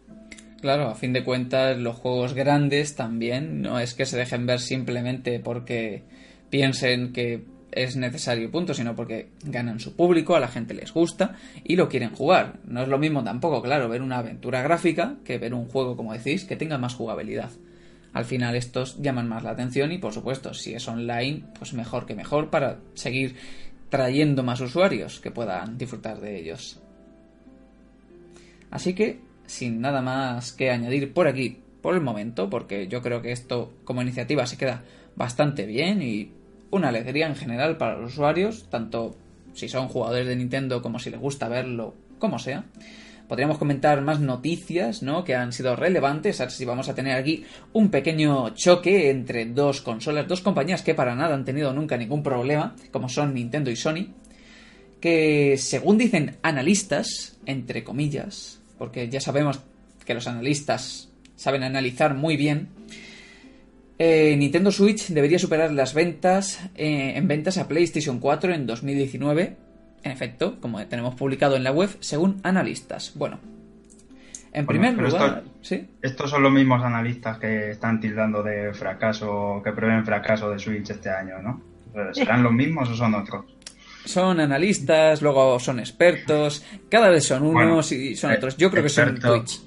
Claro, 0.62 0.88
a 0.88 0.94
fin 0.94 1.12
de 1.12 1.24
cuentas 1.24 1.76
los 1.76 1.96
juegos 1.96 2.34
grandes 2.34 2.94
también 2.94 3.62
no 3.62 3.80
es 3.80 3.94
que 3.94 4.06
se 4.06 4.16
dejen 4.16 4.46
ver 4.46 4.60
simplemente 4.60 5.40
porque 5.40 6.04
piensen 6.50 7.12
que 7.12 7.42
es 7.72 7.96
necesario 7.96 8.48
punto, 8.48 8.72
sino 8.72 8.94
porque 8.94 9.30
ganan 9.42 9.80
su 9.80 9.96
público, 9.96 10.36
a 10.36 10.40
la 10.40 10.46
gente 10.46 10.72
les 10.72 10.92
gusta 10.92 11.34
y 11.64 11.74
lo 11.74 11.88
quieren 11.88 12.10
jugar. 12.10 12.60
No 12.64 12.80
es 12.82 12.88
lo 12.88 12.96
mismo 12.96 13.24
tampoco, 13.24 13.60
claro, 13.60 13.88
ver 13.88 14.02
una 14.02 14.18
aventura 14.18 14.62
gráfica 14.62 15.16
que 15.24 15.36
ver 15.36 15.52
un 15.52 15.66
juego, 15.66 15.96
como 15.96 16.12
decís, 16.12 16.44
que 16.44 16.54
tenga 16.54 16.78
más 16.78 16.94
jugabilidad. 16.94 17.50
Al 18.12 18.24
final 18.24 18.54
estos 18.54 19.02
llaman 19.02 19.28
más 19.28 19.42
la 19.42 19.50
atención 19.50 19.90
y 19.90 19.98
por 19.98 20.12
supuesto, 20.12 20.54
si 20.54 20.74
es 20.74 20.86
online, 20.86 21.42
pues 21.58 21.72
mejor 21.72 22.06
que 22.06 22.14
mejor 22.14 22.50
para 22.50 22.78
seguir 22.94 23.34
trayendo 23.88 24.44
más 24.44 24.60
usuarios 24.60 25.18
que 25.18 25.32
puedan 25.32 25.76
disfrutar 25.76 26.20
de 26.20 26.38
ellos. 26.38 26.80
Así 28.70 28.94
que, 28.94 29.31
sin 29.46 29.80
nada 29.80 30.02
más 30.02 30.52
que 30.52 30.70
añadir 30.70 31.12
por 31.12 31.26
aquí, 31.26 31.58
por 31.80 31.94
el 31.94 32.00
momento, 32.00 32.48
porque 32.48 32.88
yo 32.88 33.02
creo 33.02 33.22
que 33.22 33.32
esto 33.32 33.72
como 33.84 34.02
iniciativa 34.02 34.46
se 34.46 34.56
queda 34.56 34.84
bastante 35.16 35.66
bien 35.66 36.02
y 36.02 36.30
una 36.70 36.88
alegría 36.88 37.26
en 37.26 37.36
general 37.36 37.76
para 37.76 37.98
los 37.98 38.12
usuarios, 38.12 38.66
tanto 38.70 39.16
si 39.52 39.68
son 39.68 39.88
jugadores 39.88 40.26
de 40.26 40.36
Nintendo 40.36 40.80
como 40.80 40.98
si 40.98 41.10
les 41.10 41.20
gusta 41.20 41.48
verlo, 41.48 41.94
como 42.18 42.38
sea. 42.38 42.64
Podríamos 43.28 43.58
comentar 43.58 44.00
más 44.02 44.20
noticias, 44.20 45.02
¿no? 45.02 45.24
Que 45.24 45.34
han 45.34 45.52
sido 45.52 45.76
relevantes. 45.76 46.40
A 46.40 46.44
ver 46.44 46.52
si 46.52 46.64
vamos 46.64 46.88
a 46.88 46.94
tener 46.94 47.16
aquí 47.16 47.44
un 47.72 47.90
pequeño 47.90 48.50
choque 48.50 49.10
entre 49.10 49.46
dos 49.46 49.80
consolas, 49.80 50.28
dos 50.28 50.40
compañías 50.40 50.82
que 50.82 50.94
para 50.94 51.14
nada 51.14 51.34
han 51.34 51.44
tenido 51.44 51.72
nunca 51.72 51.96
ningún 51.96 52.22
problema, 52.22 52.74
como 52.90 53.08
son 53.08 53.34
Nintendo 53.34 53.70
y 53.70 53.76
Sony. 53.76 54.08
Que 55.00 55.56
según 55.56 55.98
dicen 55.98 56.36
analistas, 56.42 57.38
entre 57.46 57.84
comillas, 57.84 58.61
porque 58.82 59.08
ya 59.08 59.20
sabemos 59.20 59.60
que 60.04 60.12
los 60.12 60.26
analistas 60.26 61.08
saben 61.36 61.62
analizar 61.62 62.14
muy 62.14 62.36
bien, 62.36 62.66
eh, 63.96 64.34
Nintendo 64.36 64.72
Switch 64.72 65.06
debería 65.06 65.38
superar 65.38 65.70
las 65.70 65.94
ventas 65.94 66.60
eh, 66.74 67.12
en 67.14 67.28
ventas 67.28 67.58
a 67.58 67.68
PlayStation 67.68 68.18
4 68.18 68.52
en 68.52 68.66
2019. 68.66 69.56
En 70.02 70.10
efecto, 70.10 70.58
como 70.60 70.84
tenemos 70.88 71.14
publicado 71.14 71.54
en 71.54 71.62
la 71.62 71.70
web, 71.70 71.90
según 72.00 72.40
analistas. 72.42 73.12
Bueno, 73.14 73.38
en 74.52 74.66
primer 74.66 74.94
lugar, 74.94 75.44
Estos 76.02 76.30
son 76.30 76.42
los 76.42 76.50
mismos 76.50 76.82
analistas 76.82 77.38
que 77.38 77.70
están 77.70 78.00
tildando 78.00 78.42
de 78.42 78.74
fracaso, 78.74 79.60
que 79.62 79.70
prevén 79.70 80.04
fracaso 80.04 80.50
de 80.50 80.58
Switch 80.58 80.90
este 80.90 81.08
año, 81.08 81.40
¿no? 81.40 81.62
¿Serán 82.14 82.42
los 82.42 82.52
mismos 82.52 82.90
o 82.90 82.96
son 82.96 83.14
otros? 83.14 83.44
Son 84.04 84.40
analistas, 84.40 85.22
luego 85.22 85.58
son 85.58 85.78
expertos, 85.78 86.64
cada 86.88 87.08
vez 87.08 87.24
son 87.24 87.44
unos 87.44 87.92
y 87.92 88.16
son 88.16 88.32
eh, 88.32 88.36
otros. 88.36 88.56
Yo 88.56 88.70
creo 88.70 88.82
que 88.82 88.88
son 88.88 89.18
Twitch 89.18 89.60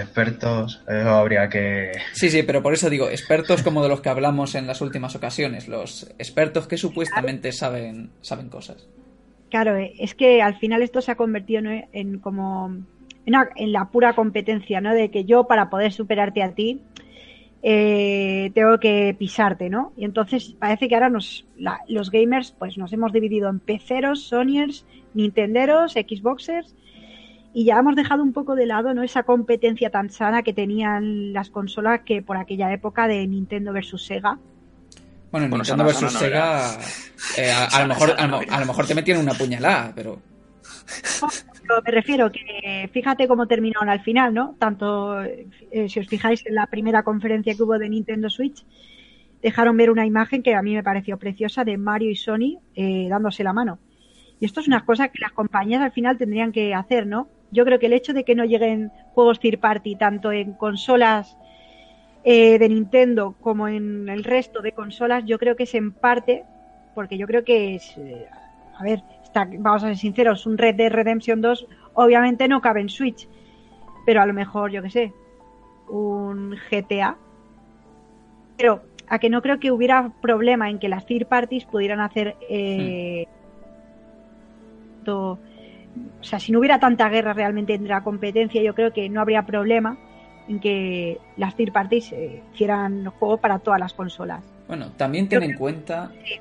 expertos, 0.00 0.82
eso 0.86 1.08
habría 1.08 1.48
que... 1.48 1.92
Sí, 2.12 2.30
sí, 2.30 2.42
pero 2.42 2.62
por 2.62 2.74
eso 2.74 2.90
digo, 2.90 3.08
expertos 3.08 3.62
como 3.62 3.82
de 3.82 3.88
los 3.88 4.00
que 4.00 4.08
hablamos 4.08 4.54
en 4.54 4.66
las 4.66 4.80
últimas 4.80 5.14
ocasiones, 5.14 5.68
los 5.68 6.04
expertos 6.18 6.66
que 6.66 6.76
supuestamente 6.76 7.52
saben, 7.52 8.10
saben 8.20 8.48
cosas. 8.48 8.86
Claro, 9.50 9.76
eh, 9.76 9.94
es 9.98 10.14
que 10.14 10.42
al 10.42 10.58
final 10.58 10.82
esto 10.82 11.00
se 11.00 11.12
ha 11.12 11.16
convertido 11.16 11.62
en, 11.92 12.18
como 12.18 12.76
en, 13.24 13.72
la 13.72 13.86
pura 13.86 14.14
competencia, 14.14 14.80
¿no? 14.80 14.92
De 14.92 15.10
que 15.10 15.24
yo 15.24 15.44
para 15.44 15.70
poder 15.70 15.92
superarte 15.92 16.42
a 16.42 16.54
ti 16.54 16.82
eh, 17.68 18.52
tengo 18.54 18.78
que 18.78 19.16
pisarte, 19.18 19.68
¿no? 19.68 19.92
Y 19.96 20.04
entonces 20.04 20.54
parece 20.56 20.86
que 20.86 20.94
ahora 20.94 21.08
nos, 21.08 21.48
los 21.88 22.12
gamers 22.12 22.52
pues 22.52 22.78
nos 22.78 22.92
hemos 22.92 23.12
dividido 23.12 23.48
en 23.48 23.58
peceros, 23.58 24.22
sonyers, 24.22 24.86
nintenderos, 25.14 25.94
xboxers 25.94 26.76
y 27.52 27.64
ya 27.64 27.78
hemos 27.78 27.96
dejado 27.96 28.22
un 28.22 28.32
poco 28.32 28.54
de 28.54 28.66
lado 28.66 28.94
no 28.94 29.02
esa 29.02 29.24
competencia 29.24 29.90
tan 29.90 30.10
sana 30.10 30.44
que 30.44 30.52
tenían 30.52 31.32
las 31.32 31.50
consolas 31.50 32.02
que 32.04 32.22
por 32.22 32.36
aquella 32.36 32.72
época 32.72 33.08
de 33.08 33.26
Nintendo 33.26 33.72
versus 33.72 34.06
Sega. 34.06 34.38
Bueno, 35.32 35.48
Nintendo 35.48 35.84
versus 35.86 36.12
Sega 36.12 36.78
eh, 37.36 37.50
a, 37.50 37.82
lo 37.82 37.88
mejor, 37.88 38.14
a, 38.16 38.60
lo, 38.60 38.66
mejor 38.66 38.86
te 38.86 38.94
metían 38.94 39.18
una 39.18 39.34
puñalada, 39.34 39.90
pero... 39.92 40.22
me 41.84 41.90
refiero 41.90 42.30
que 42.30 42.88
fíjate 42.92 43.28
cómo 43.28 43.46
terminaron 43.46 43.88
al 43.88 44.00
final, 44.00 44.32
¿no? 44.34 44.56
Tanto, 44.58 45.22
eh, 45.22 45.88
si 45.88 46.00
os 46.00 46.06
fijáis 46.06 46.44
en 46.46 46.54
la 46.54 46.66
primera 46.66 47.02
conferencia 47.02 47.54
que 47.54 47.62
hubo 47.62 47.78
de 47.78 47.88
Nintendo 47.88 48.30
Switch, 48.30 48.64
dejaron 49.42 49.76
ver 49.76 49.90
una 49.90 50.06
imagen 50.06 50.42
que 50.42 50.54
a 50.54 50.62
mí 50.62 50.74
me 50.74 50.82
pareció 50.82 51.18
preciosa 51.18 51.64
de 51.64 51.76
Mario 51.76 52.10
y 52.10 52.16
Sony 52.16 52.58
eh, 52.74 53.06
dándose 53.08 53.44
la 53.44 53.52
mano. 53.52 53.78
Y 54.40 54.44
esto 54.44 54.60
es 54.60 54.68
una 54.68 54.84
cosa 54.84 55.08
que 55.08 55.20
las 55.20 55.32
compañías 55.32 55.82
al 55.82 55.92
final 55.92 56.18
tendrían 56.18 56.52
que 56.52 56.74
hacer, 56.74 57.06
¿no? 57.06 57.28
yo 57.50 57.64
creo 57.64 57.78
que 57.78 57.86
el 57.86 57.92
hecho 57.92 58.12
de 58.12 58.24
que 58.24 58.34
no 58.34 58.44
lleguen 58.44 58.92
juegos 59.14 59.40
third 59.40 59.60
party 59.60 59.96
tanto 59.96 60.32
en 60.32 60.52
consolas 60.54 61.36
eh, 62.24 62.58
de 62.58 62.68
Nintendo 62.68 63.36
como 63.40 63.68
en 63.68 64.08
el 64.08 64.24
resto 64.24 64.60
de 64.60 64.72
consolas, 64.72 65.24
yo 65.24 65.38
creo 65.38 65.56
que 65.56 65.62
es 65.62 65.74
en 65.74 65.92
parte, 65.92 66.44
porque 66.94 67.16
yo 67.16 67.26
creo 67.26 67.44
que 67.44 67.76
es, 67.76 67.96
eh, 67.98 68.26
a 68.76 68.82
ver, 68.82 69.02
está, 69.26 69.48
vamos 69.58 69.84
a 69.84 69.88
ser 69.88 69.96
sinceros, 69.96 70.46
un 70.46 70.58
Red 70.58 70.76
Dead 70.76 70.90
Redemption 70.90 71.40
2 71.40 71.66
obviamente 71.94 72.48
no 72.48 72.60
cabe 72.60 72.80
en 72.80 72.88
Switch, 72.88 73.28
pero 74.04 74.20
a 74.20 74.26
lo 74.26 74.32
mejor, 74.32 74.70
yo 74.70 74.82
qué 74.82 74.90
sé, 74.90 75.12
un 75.88 76.56
GTA. 76.70 77.16
Pero 78.56 78.82
a 79.08 79.18
que 79.18 79.30
no 79.30 79.42
creo 79.42 79.60
que 79.60 79.70
hubiera 79.70 80.10
problema 80.20 80.70
en 80.70 80.78
que 80.78 80.88
las 80.88 81.06
third 81.06 81.26
parties 81.26 81.64
pudieran 81.64 82.00
hacer 82.00 82.36
eh, 82.48 83.26
hmm 83.26 83.36
o 85.08 86.24
sea, 86.24 86.38
si 86.38 86.52
no 86.52 86.58
hubiera 86.58 86.80
tanta 86.80 87.08
guerra 87.08 87.32
realmente 87.32 87.74
entre 87.74 87.90
la 87.90 88.02
competencia, 88.02 88.62
yo 88.62 88.74
creo 88.74 88.92
que 88.92 89.08
no 89.08 89.20
habría 89.20 89.42
problema 89.42 89.96
en 90.48 90.60
que 90.60 91.18
las 91.36 91.56
third 91.56 91.72
parties 91.72 92.12
eh, 92.12 92.42
hicieran 92.52 93.06
juego 93.06 93.38
para 93.38 93.58
todas 93.58 93.80
las 93.80 93.92
consolas. 93.92 94.42
Bueno, 94.68 94.90
también 94.96 95.28
ten 95.28 95.42
en 95.42 95.56
cuenta. 95.56 96.10
Sí. 96.24 96.40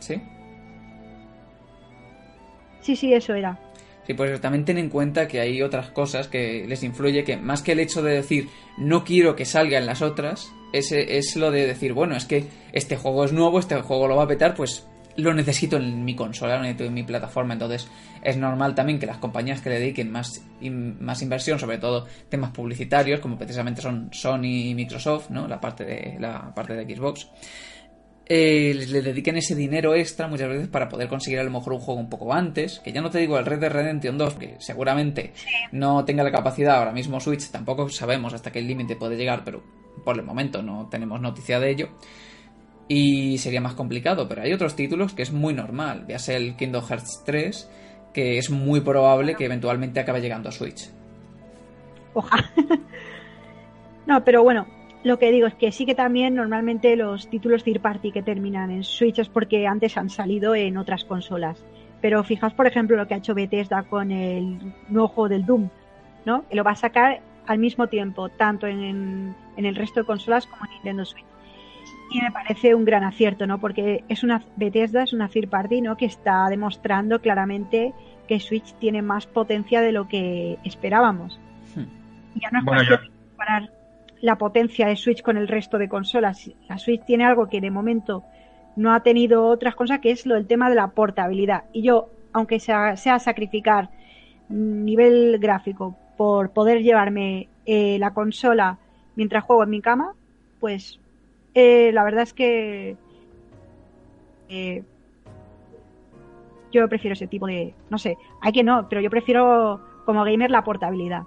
¿Sí? 0.00 0.22
Sí, 2.82 3.14
eso 3.14 3.34
era. 3.34 3.58
Sí, 4.06 4.14
pues 4.14 4.40
también 4.40 4.64
ten 4.64 4.78
en 4.78 4.90
cuenta 4.90 5.28
que 5.28 5.40
hay 5.40 5.62
otras 5.62 5.90
cosas 5.90 6.26
que 6.28 6.66
les 6.66 6.82
influye, 6.82 7.24
que 7.24 7.36
más 7.36 7.62
que 7.62 7.72
el 7.72 7.80
hecho 7.80 8.02
de 8.02 8.14
decir 8.14 8.48
no 8.76 9.04
quiero 9.04 9.36
que 9.36 9.44
salga 9.44 9.78
en 9.78 9.86
las 9.86 10.02
otras, 10.02 10.52
ese 10.72 11.18
es 11.18 11.36
lo 11.36 11.50
de 11.50 11.66
decir, 11.66 11.92
bueno, 11.92 12.16
es 12.16 12.24
que 12.24 12.44
este 12.72 12.96
juego 12.96 13.24
es 13.24 13.32
nuevo, 13.32 13.58
este 13.60 13.80
juego 13.80 14.08
lo 14.08 14.16
va 14.16 14.24
a 14.24 14.28
petar, 14.28 14.54
pues 14.54 14.86
lo 15.16 15.34
necesito 15.34 15.76
en 15.76 16.04
mi 16.04 16.16
consola, 16.16 16.56
lo 16.56 16.62
necesito 16.62 16.84
en 16.84 16.94
mi 16.94 17.02
plataforma. 17.02 17.52
Entonces 17.52 17.88
es 18.22 18.36
normal 18.36 18.74
también 18.74 18.98
que 18.98 19.06
las 19.06 19.18
compañías 19.18 19.60
que 19.60 19.70
le 19.70 19.78
dediquen 19.78 20.10
más, 20.10 20.42
más 20.60 21.22
inversión, 21.22 21.58
sobre 21.58 21.78
todo 21.78 22.06
temas 22.28 22.50
publicitarios, 22.50 23.20
como 23.20 23.36
precisamente 23.36 23.82
son 23.82 24.08
Sony 24.12 24.70
y 24.70 24.74
Microsoft, 24.74 25.30
¿no? 25.30 25.46
la, 25.46 25.60
parte 25.60 25.84
de, 25.84 26.16
la 26.18 26.54
parte 26.54 26.74
de 26.74 26.96
Xbox, 26.96 27.28
eh, 28.26 28.74
le 28.88 29.02
dediquen 29.02 29.36
ese 29.36 29.54
dinero 29.54 29.94
extra 29.94 30.28
muchas 30.28 30.48
veces 30.48 30.68
para 30.68 30.88
poder 30.88 31.08
conseguir 31.08 31.40
a 31.40 31.44
lo 31.44 31.50
mejor 31.50 31.74
un 31.74 31.80
juego 31.80 32.00
un 32.00 32.08
poco 32.08 32.32
antes. 32.32 32.80
Que 32.80 32.92
ya 32.92 33.00
no 33.00 33.10
te 33.10 33.18
digo 33.18 33.38
el 33.38 33.46
Red 33.46 33.60
Dead 33.60 33.72
Redemption 33.72 34.18
2, 34.18 34.34
que 34.34 34.56
seguramente 34.58 35.32
no 35.72 36.04
tenga 36.04 36.22
la 36.22 36.32
capacidad 36.32 36.76
ahora 36.76 36.92
mismo 36.92 37.20
Switch, 37.20 37.50
tampoco 37.50 37.88
sabemos 37.88 38.34
hasta 38.34 38.50
qué 38.50 38.60
límite 38.60 38.96
puede 38.96 39.16
llegar, 39.16 39.42
pero 39.44 39.62
por 40.04 40.16
el 40.18 40.24
momento 40.24 40.62
no 40.62 40.88
tenemos 40.90 41.20
noticia 41.20 41.60
de 41.60 41.70
ello 41.70 41.88
y 42.88 43.38
sería 43.38 43.60
más 43.60 43.74
complicado, 43.74 44.28
pero 44.28 44.42
hay 44.42 44.52
otros 44.52 44.76
títulos 44.76 45.14
que 45.14 45.22
es 45.22 45.32
muy 45.32 45.54
normal, 45.54 46.04
ya 46.08 46.18
sea 46.18 46.36
el 46.36 46.56
Kingdom 46.56 46.84
Hearts 46.84 47.22
3, 47.24 47.70
que 48.12 48.38
es 48.38 48.50
muy 48.50 48.80
probable 48.80 49.34
que 49.34 49.46
eventualmente 49.46 50.00
acabe 50.00 50.20
llegando 50.20 50.48
a 50.48 50.52
Switch. 50.52 50.90
Ojalá. 52.14 52.52
no, 54.06 54.22
pero 54.24 54.42
bueno, 54.42 54.66
lo 55.04 55.18
que 55.18 55.32
digo 55.32 55.46
es 55.46 55.54
que 55.54 55.72
sí 55.72 55.84
que 55.84 55.94
también 55.94 56.34
normalmente 56.34 56.96
los 56.96 57.28
títulos 57.28 57.64
third 57.64 57.80
party 57.80 58.12
que 58.12 58.22
terminan 58.22 58.70
en 58.70 58.84
Switch 58.84 59.18
es 59.18 59.28
porque 59.28 59.66
antes 59.66 59.96
han 59.96 60.10
salido 60.10 60.54
en 60.54 60.76
otras 60.76 61.04
consolas. 61.04 61.64
Pero 62.00 62.22
fijaos, 62.24 62.54
por 62.54 62.66
ejemplo, 62.66 62.96
lo 62.96 63.06
que 63.06 63.14
ha 63.14 63.18
hecho 63.18 63.34
Bethesda 63.34 63.82
con 63.84 64.10
el 64.10 64.58
nuevo 64.88 65.08
juego 65.08 65.28
del 65.28 65.46
Doom, 65.46 65.68
¿no? 66.24 66.44
Que 66.48 66.56
lo 66.56 66.64
va 66.64 66.72
a 66.72 66.76
sacar 66.76 67.20
al 67.46 67.58
mismo 67.58 67.88
tiempo, 67.88 68.28
tanto 68.28 68.66
en, 68.66 69.34
en 69.56 69.66
el 69.66 69.74
resto 69.74 70.00
de 70.00 70.06
consolas 70.06 70.46
como 70.46 70.64
en 70.66 70.70
Nintendo 70.72 71.04
Switch. 71.04 71.24
Y 72.10 72.20
me 72.20 72.30
parece 72.30 72.74
un 72.74 72.84
gran 72.84 73.04
acierto, 73.04 73.46
¿no? 73.46 73.58
Porque 73.58 74.04
es 74.08 74.22
una 74.22 74.42
Bethesda, 74.56 75.02
es 75.02 75.12
una 75.12 75.28
third 75.28 75.48
party, 75.48 75.80
¿no? 75.80 75.96
Que 75.96 76.04
está 76.04 76.48
demostrando 76.48 77.20
claramente 77.20 77.92
que 78.28 78.38
Switch 78.38 78.74
tiene 78.74 79.02
más 79.02 79.26
potencia 79.26 79.80
de 79.80 79.92
lo 79.92 80.06
que 80.06 80.58
esperábamos. 80.64 81.40
Hmm. 81.74 81.86
Ya 82.40 82.50
no 82.50 82.58
es 82.60 82.64
bueno, 82.64 82.98
comparar 83.30 83.81
la 84.22 84.38
potencia 84.38 84.86
de 84.86 84.96
Switch 84.96 85.20
con 85.20 85.36
el 85.36 85.48
resto 85.48 85.76
de 85.76 85.88
consolas. 85.88 86.50
La 86.68 86.78
Switch 86.78 87.04
tiene 87.04 87.24
algo 87.24 87.48
que 87.48 87.60
de 87.60 87.70
momento 87.70 88.24
no 88.76 88.94
ha 88.94 89.00
tenido 89.00 89.46
otras 89.46 89.74
cosas, 89.74 89.98
que 89.98 90.12
es 90.12 90.24
lo 90.24 90.36
del 90.36 90.46
tema 90.46 90.70
de 90.70 90.76
la 90.76 90.88
portabilidad. 90.88 91.64
Y 91.72 91.82
yo, 91.82 92.08
aunque 92.32 92.60
sea, 92.60 92.96
sea 92.96 93.18
sacrificar 93.18 93.90
nivel 94.48 95.38
gráfico 95.40 95.96
por 96.16 96.50
poder 96.50 96.82
llevarme 96.82 97.48
eh, 97.66 97.98
la 97.98 98.14
consola 98.14 98.78
mientras 99.16 99.44
juego 99.44 99.64
en 99.64 99.70
mi 99.70 99.80
cama, 99.80 100.14
pues 100.60 101.00
eh, 101.54 101.90
la 101.92 102.04
verdad 102.04 102.22
es 102.22 102.32
que 102.32 102.96
eh, 104.48 104.84
yo 106.70 106.88
prefiero 106.88 107.14
ese 107.14 107.26
tipo 107.26 107.46
de, 107.46 107.74
no 107.90 107.98
sé, 107.98 108.16
hay 108.40 108.52
que 108.52 108.62
no, 108.62 108.88
pero 108.88 109.00
yo 109.00 109.10
prefiero 109.10 109.80
como 110.06 110.24
gamer 110.24 110.50
la 110.50 110.62
portabilidad. 110.62 111.24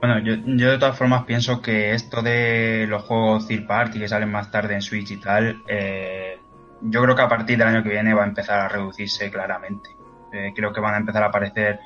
Bueno, 0.00 0.18
yo, 0.20 0.34
yo, 0.46 0.70
de 0.70 0.78
todas 0.78 0.96
formas 0.96 1.24
pienso 1.24 1.60
que 1.60 1.92
esto 1.92 2.22
de 2.22 2.86
los 2.88 3.02
juegos 3.02 3.46
third 3.46 3.66
party 3.66 3.98
que 3.98 4.08
salen 4.08 4.32
más 4.32 4.50
tarde 4.50 4.72
en 4.72 4.80
Switch 4.80 5.10
y 5.10 5.18
tal, 5.18 5.62
eh, 5.68 6.38
yo 6.80 7.02
creo 7.02 7.14
que 7.14 7.20
a 7.20 7.28
partir 7.28 7.58
del 7.58 7.68
año 7.68 7.82
que 7.82 7.90
viene 7.90 8.14
va 8.14 8.24
a 8.24 8.26
empezar 8.26 8.60
a 8.60 8.68
reducirse 8.68 9.30
claramente. 9.30 9.90
Eh, 10.32 10.52
creo 10.56 10.72
que 10.72 10.80
van 10.80 10.94
a 10.94 10.96
empezar 10.96 11.22
a 11.22 11.26
aparecer 11.26 11.80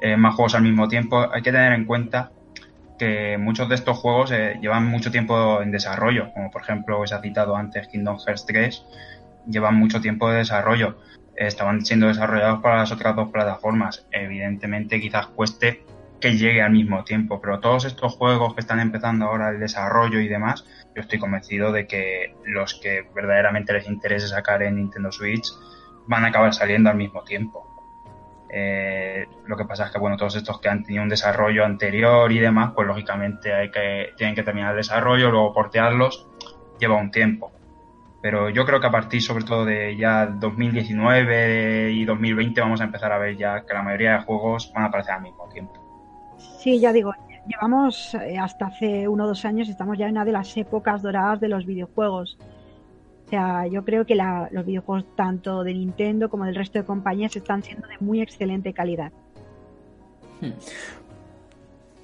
eh, 0.00 0.16
más 0.16 0.34
juegos 0.34 0.56
al 0.56 0.62
mismo 0.62 0.88
tiempo. 0.88 1.28
Hay 1.32 1.42
que 1.42 1.52
tener 1.52 1.72
en 1.72 1.84
cuenta 1.84 2.32
que 2.98 3.38
muchos 3.38 3.68
de 3.68 3.76
estos 3.76 3.96
juegos 3.96 4.30
llevan 4.60 4.86
mucho 4.86 5.12
tiempo 5.12 5.62
en 5.62 5.70
desarrollo, 5.70 6.32
como 6.34 6.50
por 6.50 6.62
ejemplo 6.62 7.06
se 7.06 7.14
ha 7.14 7.20
citado 7.20 7.56
antes 7.56 7.86
Kingdom 7.86 8.18
Hearts 8.18 8.44
3, 8.44 8.84
llevan 9.46 9.76
mucho 9.76 10.00
tiempo 10.00 10.28
de 10.30 10.38
desarrollo. 10.38 10.98
estaban 11.36 11.84
siendo 11.86 12.08
desarrollados 12.08 12.60
para 12.60 12.78
las 12.78 12.90
otras 12.90 13.14
dos 13.14 13.30
plataformas. 13.30 14.04
Evidentemente 14.10 15.00
quizás 15.00 15.28
cueste 15.28 15.84
que 16.22 16.38
llegue 16.38 16.62
al 16.62 16.70
mismo 16.70 17.04
tiempo. 17.04 17.40
Pero 17.42 17.60
todos 17.60 17.84
estos 17.84 18.14
juegos 18.14 18.54
que 18.54 18.60
están 18.60 18.80
empezando 18.80 19.26
ahora 19.26 19.50
el 19.50 19.60
desarrollo 19.60 20.20
y 20.20 20.28
demás, 20.28 20.64
yo 20.94 21.02
estoy 21.02 21.18
convencido 21.18 21.72
de 21.72 21.86
que 21.86 22.34
los 22.46 22.80
que 22.80 23.06
verdaderamente 23.14 23.74
les 23.74 23.86
interese 23.86 24.28
sacar 24.28 24.62
en 24.62 24.76
Nintendo 24.76 25.12
Switch 25.12 25.48
van 26.06 26.24
a 26.24 26.28
acabar 26.28 26.54
saliendo 26.54 26.88
al 26.88 26.96
mismo 26.96 27.22
tiempo. 27.24 27.68
Eh, 28.54 29.26
lo 29.46 29.56
que 29.56 29.64
pasa 29.64 29.86
es 29.86 29.92
que 29.92 29.98
bueno, 29.98 30.16
todos 30.16 30.36
estos 30.36 30.60
que 30.60 30.68
han 30.68 30.84
tenido 30.84 31.02
un 31.02 31.08
desarrollo 31.08 31.64
anterior 31.64 32.30
y 32.30 32.38
demás, 32.38 32.72
pues 32.74 32.86
lógicamente 32.86 33.52
hay 33.52 33.70
que, 33.70 34.10
tienen 34.16 34.34
que 34.34 34.42
terminar 34.42 34.72
el 34.72 34.76
desarrollo, 34.76 35.30
luego 35.30 35.52
portearlos, 35.52 36.28
lleva 36.78 36.96
un 36.96 37.10
tiempo. 37.10 37.50
Pero 38.20 38.50
yo 38.50 38.64
creo 38.64 38.80
que 38.80 38.86
a 38.86 38.90
partir 38.90 39.20
sobre 39.20 39.44
todo 39.44 39.64
de 39.64 39.96
ya 39.96 40.26
2019 40.26 41.90
y 41.90 42.04
2020 42.04 42.60
vamos 42.60 42.80
a 42.80 42.84
empezar 42.84 43.10
a 43.10 43.18
ver 43.18 43.36
ya 43.36 43.64
que 43.66 43.74
la 43.74 43.82
mayoría 43.82 44.12
de 44.12 44.24
juegos 44.24 44.70
van 44.72 44.84
a 44.84 44.86
aparecer 44.88 45.14
al 45.14 45.22
mismo 45.22 45.48
tiempo. 45.48 45.81
Sí, 46.58 46.78
ya 46.78 46.92
digo, 46.92 47.12
llevamos 47.46 48.14
eh, 48.14 48.38
hasta 48.38 48.66
hace 48.66 49.08
uno 49.08 49.24
o 49.24 49.26
dos 49.28 49.44
años, 49.44 49.68
estamos 49.68 49.98
ya 49.98 50.06
en 50.06 50.12
una 50.12 50.24
de 50.24 50.32
las 50.32 50.56
épocas 50.56 51.02
doradas 51.02 51.40
de 51.40 51.48
los 51.48 51.66
videojuegos. 51.66 52.38
O 53.26 53.28
sea, 53.28 53.66
yo 53.66 53.84
creo 53.84 54.04
que 54.04 54.14
los 54.14 54.66
videojuegos 54.66 55.06
tanto 55.16 55.64
de 55.64 55.72
Nintendo 55.72 56.28
como 56.28 56.44
del 56.44 56.54
resto 56.54 56.78
de 56.78 56.84
compañías 56.84 57.34
están 57.34 57.62
siendo 57.62 57.88
de 57.88 57.96
muy 58.00 58.20
excelente 58.20 58.72
calidad. 58.72 59.10
Hmm. 60.40 60.50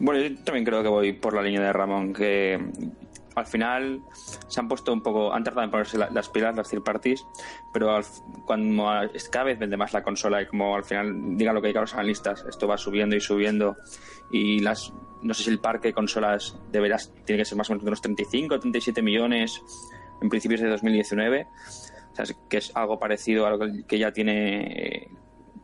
Bueno, 0.01 0.21
yo 0.21 0.37
también 0.45 0.65
creo 0.65 0.83
que 0.83 0.89
voy 0.89 1.12
por 1.12 1.35
la 1.35 1.43
línea 1.43 1.61
de 1.61 1.73
Ramón, 1.73 2.15
que 2.15 2.59
al 3.38 3.46
final 3.46 4.03
se 4.46 4.61
han 4.61 4.68
puesto 4.68 4.92
un 4.92 5.03
poco, 5.03 5.33
han 5.33 5.44
tardado 5.44 5.64
en 5.64 5.70
ponerse 5.70 5.98
las 5.98 6.29
pilas, 6.29 6.57
las 6.57 6.68
third 6.68 6.83
parties, 6.83 7.27
pero 7.72 7.98
cuando 8.44 8.85
cada 9.31 9.44
vez 9.44 9.59
vende 9.59 9.77
más 9.77 9.92
la 9.92 10.03
consola 10.03 10.42
y 10.42 10.46
como 10.46 10.77
al 10.77 10.85
final 10.85 11.37
diga 11.37 11.53
lo 11.53 11.61
que 11.61 11.68
digan 11.68 11.83
los 11.83 11.94
analistas, 11.94 12.44
esto 12.48 12.66
va 12.66 12.77
subiendo 12.77 13.16
y 13.16 13.20
subiendo 13.20 13.77
y 14.31 14.61
las, 14.61 14.92
no 15.22 15.35
sé 15.35 15.44
si 15.44 15.51
el 15.51 15.61
parque 15.61 15.88
de 15.88 15.94
consolas 15.94 16.59
de 16.70 16.81
veras 16.81 17.12
tiene 17.24 17.40
que 17.40 17.44
ser 17.44 17.57
más 17.57 17.70
o 17.70 17.72
menos 17.72 17.85
de 17.85 17.88
unos 17.88 18.03
35 18.03 18.61
37 18.61 19.03
millones 19.03 19.62
en 20.20 20.29
principios 20.29 20.61
de 20.61 20.68
2019, 20.68 21.46
o 22.12 22.14
sea, 22.14 22.37
que 22.48 22.57
es 22.57 22.74
algo 22.74 22.98
parecido 22.98 23.46
a 23.46 23.51
lo 23.51 23.59
que 23.87 23.98
ya 23.98 24.12
tiene 24.12 25.09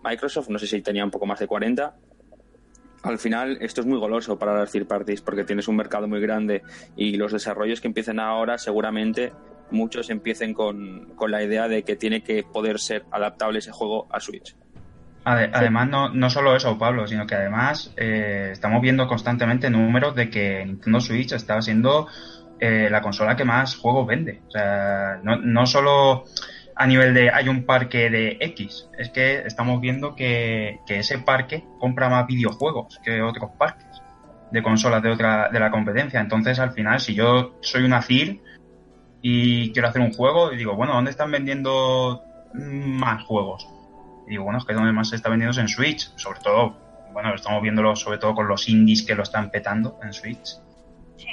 Microsoft, 0.03 0.49
no 0.49 0.59
sé 0.59 0.67
si 0.67 0.83
tenía 0.83 1.05
un 1.05 1.11
poco 1.11 1.27
más 1.27 1.41
de 1.41 1.47
40 1.47 1.97
al 3.05 3.19
final 3.19 3.59
esto 3.61 3.83
es 3.83 3.87
muy 3.87 3.99
goloso 3.99 4.39
para 4.39 4.59
las 4.59 4.73
third 4.73 4.87
parties 4.87 5.21
porque 5.21 5.45
tienes 5.45 5.69
un 5.69 5.77
mercado 5.77 6.09
muy 6.09 6.21
grande 6.21 6.63
y 6.97 7.17
los 7.17 7.33
desarrollos 7.33 7.81
que 7.81 7.89
empiecen 7.89 8.19
ahora 8.19 8.59
seguramente 8.59 9.33
muchos 9.71 10.11
empiecen 10.11 10.55
con, 10.55 11.15
la 11.29 11.43
idea 11.43 11.69
de 11.69 11.83
que 11.83 11.97
tiene 11.97 12.23
que 12.23 12.43
poder 12.43 12.79
ser 12.79 13.05
adaptable 13.11 13.59
ese 13.59 13.73
juego 13.73 14.07
a 14.11 14.21
Switch. 14.21 14.57
Además, 15.25 15.89
no, 15.89 16.11
no 16.11 16.29
solo 16.29 16.55
eso, 16.55 16.77
Pablo, 16.79 17.07
sino 17.07 17.27
que 17.27 17.35
además 17.35 17.95
eh, 17.97 18.51
estamos 18.53 18.83
viendo 18.83 19.07
constantemente 19.07 19.71
números 19.71 20.15
de 20.15 20.29
que 20.29 20.63
Nintendo 20.67 21.01
Switch 21.01 21.33
está 21.33 21.63
siendo 21.63 22.09
eh, 22.61 22.89
la 22.91 23.01
consola 23.01 23.35
que 23.35 23.45
más 23.45 23.75
juegos 23.77 24.07
vende. 24.07 24.43
O 24.49 24.51
sea, 24.51 25.19
no, 25.23 25.37
no 25.37 25.65
solo 25.65 26.25
a 26.77 26.87
nivel 26.87 27.15
de 27.15 27.31
hay 27.31 27.49
un 27.49 27.65
parque 27.65 28.11
de 28.11 28.37
X. 28.41 28.89
Es 28.99 29.11
que 29.11 29.47
estamos 29.47 29.81
viendo 29.81 30.15
que, 30.15 30.81
ese 30.89 31.19
parque 31.19 31.65
compra 31.79 32.09
más 32.09 32.27
videojuegos 32.27 33.01
que 33.05 33.23
otros 33.23 33.51
parques 33.59 33.87
de 34.51 34.63
consolas 34.63 35.03
de 35.03 35.11
otra 35.11 35.49
de 35.51 35.61
la 35.61 35.71
competencia. 35.71 36.21
Entonces, 36.21 36.59
al 36.59 36.73
final, 36.73 37.01
si 37.01 37.15
yo 37.15 37.57
soy 37.61 37.85
una 37.85 38.03
CIR 38.03 38.41
y 39.23 39.73
quiero 39.73 39.89
hacer 39.89 40.03
un 40.03 40.13
juego, 40.13 40.53
y 40.53 40.57
digo, 40.57 40.75
bueno, 40.77 40.95
¿dónde 40.95 41.11
están 41.11 41.31
vendiendo 41.31 42.23
más 42.55 43.23
juegos? 43.25 43.67
Y 44.27 44.31
digo, 44.31 44.45
bueno, 44.45 44.59
es 44.59 44.65
que 44.65 44.75
donde 44.75 44.93
más 44.93 45.09
se 45.09 45.17
está 45.17 45.29
vendiendo 45.29 45.53
es 45.53 45.59
en 45.59 45.69
Switch, 45.69 46.11
sobre 46.17 46.41
todo, 46.41 46.77
bueno, 47.13 47.35
estamos 47.35 47.63
viéndolo 47.63 47.97
sobre 47.97 48.19
todo 48.19 48.35
con 48.35 48.49
los 48.49 48.69
indies 48.69 49.03
que 49.03 49.15
lo 49.15 49.23
están 49.23 49.51
petando 49.51 49.99
en 50.03 50.13
Switch. 50.13 50.57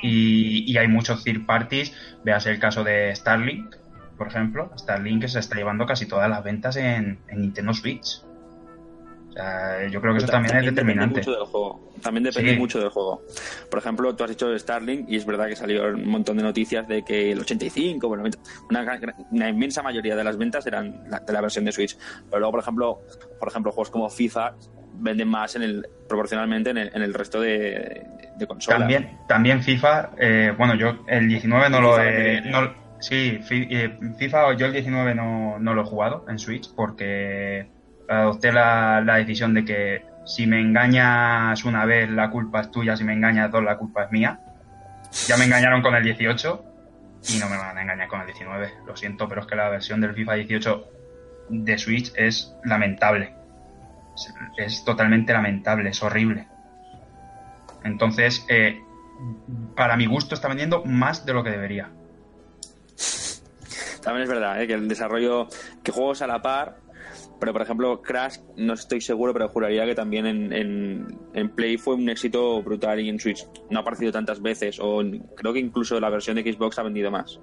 Y, 0.04 0.72
y 0.72 0.78
hay 0.78 0.88
muchos 0.88 1.24
third 1.24 1.46
parties, 1.46 1.94
veas 2.24 2.46
el 2.46 2.60
caso 2.60 2.84
de 2.84 3.16
Starlink, 3.16 3.76
por 4.22 4.28
ejemplo, 4.28 4.70
Starlink 4.78 5.26
se 5.26 5.40
está 5.40 5.56
llevando 5.56 5.84
casi 5.88 6.06
todas 6.06 6.30
las 6.30 6.44
ventas 6.44 6.76
en, 6.76 7.18
Nintendo 7.32 7.74
Switch. 7.74 8.22
O 9.30 9.32
sea, 9.34 9.88
yo 9.88 10.00
creo 10.00 10.14
que 10.14 10.20
eso 10.20 10.28
también, 10.28 10.58
es 10.58 10.66
determinante. 10.66 11.22
Depende 11.22 11.32
mucho 11.32 11.40
del 11.40 11.52
juego. 11.52 11.94
También 12.04 12.24
depende 12.26 12.56
mucho 12.56 12.80
del 12.80 12.90
juego. 12.90 13.24
Por 13.72 13.80
ejemplo, 13.80 14.16
tú 14.16 14.24
has 14.24 14.30
dicho 14.30 14.56
Starlink 14.60 15.10
y 15.10 15.16
es 15.16 15.26
verdad 15.26 15.48
que 15.48 15.56
salió 15.56 15.88
un 15.88 16.08
montón 16.08 16.38
de 16.38 16.44
noticias 16.44 16.88
de 16.88 17.04
que 17.04 17.32
el 17.32 17.40
85, 17.40 18.08
bueno, 18.08 18.26
una, 18.70 19.50
inmensa 19.50 19.82
mayoría 19.82 20.16
de 20.16 20.24
las 20.24 20.38
ventas 20.38 20.68
eran 20.68 21.04
de 21.10 21.34
la 21.34 21.42
versión 21.42 21.66
de 21.66 21.72
Switch. 21.72 21.98
Pero 22.30 22.42
luego, 22.42 22.52
por 22.52 22.60
ejemplo, 22.60 23.02
por 23.40 23.48
ejemplo, 23.50 23.72
juegos 23.72 23.90
como 23.90 24.08
FIFA 24.08 24.54
venden 25.00 25.30
más 25.30 25.56
en 25.56 25.64
el 25.64 25.88
proporcionalmente 26.08 26.70
en 26.70 26.78
el, 26.78 27.14
resto 27.16 27.42
de, 27.42 28.06
de 28.38 28.46
consolas. 28.46 28.82
También, 28.82 29.18
también 29.28 29.64
FIFA, 29.64 30.12
eh, 30.20 30.54
bueno, 30.56 30.76
yo 30.76 31.04
el 31.08 31.28
19 31.28 31.72
no 31.72 31.82
lo 31.82 32.00
he, 32.00 32.40
Sí, 33.02 33.40
eh, 33.50 34.00
FIFA 34.18 34.54
yo 34.54 34.68
el 34.68 34.74
19 34.74 35.16
no, 35.16 35.60
no 35.60 35.74
lo 35.74 35.82
he 35.82 35.86
jugado 35.86 36.26
en 36.30 36.40
Switch 36.40 36.74
porque 36.76 37.68
adopté 38.08 38.54
la, 38.54 39.02
la 39.02 39.16
decisión 39.18 39.54
de 39.54 39.66
que 39.66 40.06
si 40.26 40.48
me 40.48 40.62
engañas 40.62 41.66
una 41.66 41.86
vez 41.86 42.10
la 42.10 42.30
culpa 42.30 42.62
es 42.62 42.72
tuya, 42.72 42.96
si 42.96 43.04
me 43.04 43.14
engañas 43.14 43.52
dos 43.52 43.64
la 43.64 43.78
culpa 43.78 44.04
es 44.04 44.12
mía. 44.12 44.40
Ya 45.28 45.36
me 45.36 45.46
engañaron 45.46 45.82
con 45.82 45.96
el 45.96 46.04
18 46.04 46.66
y 47.30 47.38
no 47.38 47.50
me 47.50 47.58
van 47.58 47.78
a 47.78 47.82
engañar 47.82 48.08
con 48.08 48.22
el 48.22 48.28
19. 48.28 48.72
Lo 48.86 48.96
siento, 48.96 49.28
pero 49.28 49.42
es 49.42 49.48
que 49.48 49.56
la 49.56 49.70
versión 49.70 50.00
del 50.00 50.14
FIFA 50.14 50.34
18 50.36 50.88
de 51.50 51.78
Switch 51.78 52.14
es 52.16 52.56
lamentable. 52.64 53.34
Es, 54.58 54.84
totalmente 54.86 55.34
lamentable, 55.34 55.90
es 55.90 56.02
horrible. 56.04 56.48
Entonces, 57.84 58.46
eh, 58.50 58.82
para 59.76 59.98
mi 59.98 60.06
gusto 60.06 60.36
está 60.36 60.48
vendiendo 60.48 60.84
más 60.86 61.26
de 61.26 61.34
lo 61.34 61.44
que 61.44 61.50
debería. 61.50 61.90
También 64.02 64.24
es 64.24 64.30
verdad 64.30 64.62
¿eh? 64.62 64.68
que 64.68 64.74
el 64.74 64.88
desarrollo, 64.88 65.48
que 65.84 65.92
juegos 65.92 66.22
a 66.22 66.28
la 66.28 66.42
par, 66.42 66.78
pero 67.40 67.54
por 67.54 67.62
ejemplo 67.62 68.02
Crash, 68.02 68.38
no 68.58 68.74
estoy 68.74 69.02
seguro, 69.02 69.34
pero 69.34 69.48
juraría 69.50 69.86
que 69.86 69.96
también 69.96 70.26
en, 70.26 71.18
en, 71.34 71.50
Play 71.50 71.78
fue 71.78 71.96
un 71.96 72.10
éxito 72.10 72.62
brutal 72.62 73.00
y 73.00 73.10
en 73.10 73.20
Switch 73.20 73.46
no 73.70 73.80
ha 73.80 73.82
aparecido 73.82 74.12
tantas 74.12 74.42
veces, 74.42 74.80
o 74.80 75.02
creo 75.36 75.54
que 75.54 75.60
incluso 75.60 76.00
la 76.00 76.10
versión 76.10 76.36
de 76.36 76.44
Xbox 76.44 76.80
ha 76.80 76.84
vendido 76.84 77.12
más. 77.12 77.40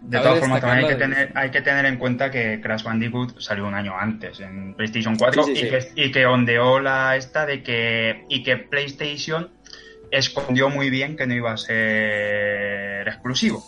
De 0.00 0.18
todas 0.18 0.38
formas, 0.38 0.60
también 0.60 0.84
hay 0.84 0.92
que, 0.92 0.98
tener, 1.00 1.32
hay 1.34 1.50
que 1.50 1.62
tener 1.62 1.86
en 1.86 1.96
cuenta 1.96 2.30
que 2.30 2.60
Crash 2.60 2.82
Bandicoot 2.82 3.40
salió 3.40 3.66
un 3.66 3.74
año 3.74 3.94
antes 3.98 4.38
en 4.40 4.74
PlayStation 4.74 5.16
4 5.16 5.48
y, 5.48 5.54
Que, 5.54 5.78
y 5.96 6.12
que 6.12 6.26
ondeó 6.26 6.78
la 6.78 7.16
esta 7.16 7.46
de 7.46 7.62
que 7.62 8.26
y 8.28 8.42
que 8.42 8.58
PlayStation 8.58 9.50
escondió 10.10 10.68
muy 10.68 10.90
bien 10.90 11.16
que 11.16 11.26
no 11.26 11.34
iba 11.34 11.52
a 11.52 11.56
ser 11.56 13.08
exclusivo. 13.08 13.64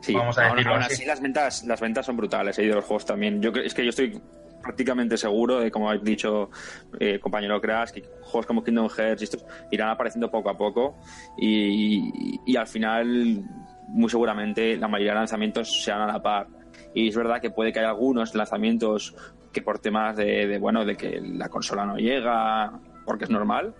Sí, 0.00 0.14
Vamos 0.14 0.38
a 0.38 0.50
decirlo 0.50 0.74
así. 0.74 1.04
las 1.04 1.20
ventas, 1.20 1.64
las 1.64 1.80
ventas 1.80 2.06
son 2.06 2.16
brutales 2.16 2.58
¿eh? 2.58 2.62
de 2.62 2.74
los 2.74 2.84
juegos 2.84 3.04
también. 3.04 3.40
Yo 3.40 3.50
es 3.50 3.74
que 3.74 3.84
yo 3.84 3.90
estoy 3.90 4.20
prácticamente 4.62 5.16
seguro 5.16 5.60
de, 5.60 5.70
como 5.70 5.88
ha 5.88 5.96
dicho 5.96 6.50
eh, 6.98 7.20
compañero 7.20 7.60
Crash, 7.60 7.90
que 7.90 8.02
juegos 8.22 8.46
como 8.46 8.64
Kingdom 8.64 8.88
Hearts 8.88 9.22
y 9.22 9.24
estos 9.24 9.44
irán 9.70 9.90
apareciendo 9.90 10.28
poco 10.30 10.50
a 10.50 10.56
poco 10.56 10.96
y, 11.38 12.40
y, 12.44 12.56
al 12.56 12.66
final, 12.66 13.44
muy 13.88 14.10
seguramente, 14.10 14.76
la 14.76 14.88
mayoría 14.88 15.12
de 15.12 15.18
lanzamientos 15.20 15.84
sean 15.84 16.00
a 16.00 16.06
la 16.06 16.20
par. 16.20 16.48
Y 16.94 17.08
es 17.08 17.16
verdad 17.16 17.40
que 17.40 17.50
puede 17.50 17.72
que 17.72 17.78
haya 17.78 17.90
algunos 17.90 18.34
lanzamientos 18.34 19.14
que 19.52 19.62
por 19.62 19.78
temas 19.78 20.16
de, 20.16 20.46
de 20.46 20.58
bueno, 20.58 20.84
de 20.84 20.96
que 20.96 21.20
la 21.20 21.48
consola 21.48 21.86
no 21.86 21.96
llega, 21.96 22.72
porque 23.04 23.24
es 23.24 23.30
normal, 23.30 23.74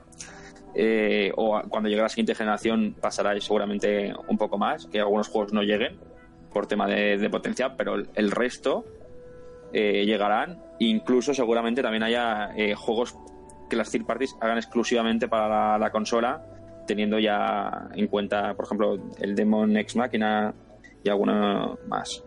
eh, 0.78 1.32
o 1.36 1.58
cuando 1.70 1.88
llegue 1.88 2.02
la 2.02 2.08
siguiente 2.10 2.34
generación 2.34 2.94
pasará 3.00 3.40
seguramente 3.40 4.12
un 4.28 4.36
poco 4.36 4.58
más, 4.58 4.84
que 4.86 5.00
algunos 5.00 5.28
juegos 5.28 5.54
no 5.54 5.62
lleguen 5.62 5.98
por 6.52 6.66
tema 6.66 6.86
de, 6.86 7.30
potencia, 7.30 7.74
pero 7.76 7.94
el 7.94 8.30
resto 8.30 8.84
eh, 9.72 10.04
llegarán. 10.04 10.62
Incluso 10.78 11.32
seguramente 11.32 11.80
también 11.80 12.02
haya 12.02 12.50
eh, 12.54 12.74
juegos 12.74 13.16
que 13.70 13.76
las 13.76 13.90
third 13.90 14.04
parties 14.04 14.36
hagan 14.38 14.58
exclusivamente 14.58 15.28
para 15.28 15.78
la, 15.78 15.90
consola, 15.90 16.44
teniendo 16.86 17.18
ya 17.18 17.88
en 17.94 18.06
cuenta, 18.08 18.52
por 18.52 18.66
ejemplo, 18.66 18.98
el 19.18 19.34
Demon 19.34 19.74
X 19.78 19.96
Machina 19.96 20.52
y 21.02 21.08
alguno 21.08 21.78
más. 21.88 22.22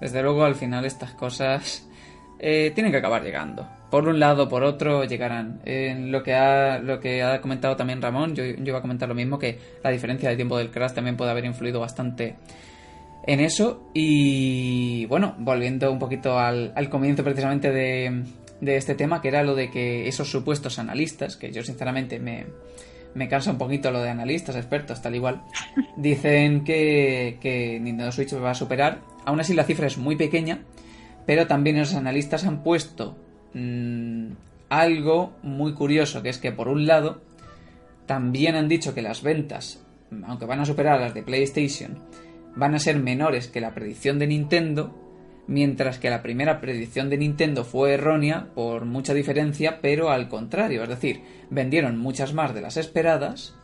Desde 0.00 0.20
luego, 0.20 0.44
al 0.44 0.56
final 0.56 0.84
estas 0.84 1.12
cosas 1.12 1.88
tienen 2.38 2.90
que 2.90 2.98
acabar 2.98 3.22
llegando 3.22 3.68
por 3.90 4.08
un 4.08 4.18
lado 4.18 4.48
por 4.48 4.64
otro 4.64 5.04
llegarán. 5.04 5.60
En 5.64 6.10
lo 6.10 6.22
que 6.22 6.34
ha, 6.34 6.78
lo 6.78 7.00
que 7.00 7.22
ha 7.22 7.40
comentado 7.40 7.76
también 7.76 8.02
Ramón, 8.02 8.34
yo, 8.34 8.44
yo 8.44 8.64
iba 8.64 8.78
a 8.78 8.82
comentar 8.82 9.08
lo 9.08 9.14
mismo, 9.14 9.38
que 9.38 9.58
la 9.82 9.90
diferencia 9.90 10.28
de 10.28 10.36
tiempo 10.36 10.58
del 10.58 10.70
crash 10.70 10.92
también 10.92 11.16
puede 11.16 11.30
haber 11.30 11.44
influido 11.44 11.80
bastante 11.80 12.36
en 13.26 13.40
eso. 13.40 13.90
Y 13.94 15.06
bueno, 15.06 15.34
volviendo 15.38 15.90
un 15.90 15.98
poquito 15.98 16.38
al, 16.38 16.72
al 16.74 16.88
comienzo 16.88 17.24
precisamente 17.24 17.70
de, 17.70 18.24
de, 18.60 18.76
este 18.76 18.94
tema, 18.94 19.20
que 19.20 19.28
era 19.28 19.42
lo 19.42 19.54
de 19.54 19.70
que 19.70 20.08
esos 20.08 20.30
supuestos 20.30 20.78
analistas, 20.78 21.36
que 21.36 21.52
yo 21.52 21.62
sinceramente 21.62 22.18
me, 22.18 22.46
me 23.14 23.28
cansa 23.28 23.50
un 23.50 23.58
poquito 23.58 23.90
lo 23.90 24.02
de 24.02 24.10
analistas, 24.10 24.56
expertos, 24.56 25.00
tal 25.00 25.14
igual, 25.14 25.42
dicen 25.96 26.64
que, 26.64 27.38
que 27.40 27.78
Nintendo 27.80 28.12
Switch 28.12 28.34
va 28.34 28.50
a 28.50 28.54
superar. 28.54 29.00
Aún 29.24 29.40
así 29.40 29.54
la 29.54 29.64
cifra 29.64 29.86
es 29.86 29.98
muy 29.98 30.16
pequeña, 30.16 30.60
pero 31.26 31.46
también 31.46 31.78
esos 31.78 31.94
analistas 31.94 32.44
han 32.44 32.62
puesto 32.62 33.16
Mm, 33.54 34.32
algo 34.68 35.32
muy 35.42 35.74
curioso, 35.74 36.22
que 36.22 36.28
es 36.28 36.38
que 36.38 36.52
por 36.52 36.68
un 36.68 36.86
lado 36.86 37.22
también 38.06 38.56
han 38.56 38.68
dicho 38.68 38.94
que 38.94 39.02
las 39.02 39.22
ventas, 39.22 39.84
aunque 40.26 40.46
van 40.46 40.60
a 40.60 40.64
superar 40.66 41.00
las 41.00 41.14
de 41.14 41.22
PlayStation, 41.22 41.98
van 42.56 42.74
a 42.74 42.78
ser 42.78 42.98
menores 42.98 43.48
que 43.48 43.60
la 43.60 43.74
predicción 43.74 44.18
de 44.18 44.26
Nintendo, 44.26 44.94
mientras 45.46 45.98
que 45.98 46.10
la 46.10 46.22
primera 46.22 46.60
predicción 46.60 47.08
de 47.08 47.18
Nintendo 47.18 47.64
fue 47.64 47.94
errónea 47.94 48.48
por 48.54 48.84
mucha 48.84 49.14
diferencia, 49.14 49.80
pero 49.80 50.10
al 50.10 50.28
contrario, 50.28 50.82
es 50.82 50.88
decir, 50.88 51.22
vendieron 51.50 51.98
muchas 51.98 52.34
más 52.34 52.54
de 52.54 52.60
las 52.60 52.76
esperadas, 52.76 53.54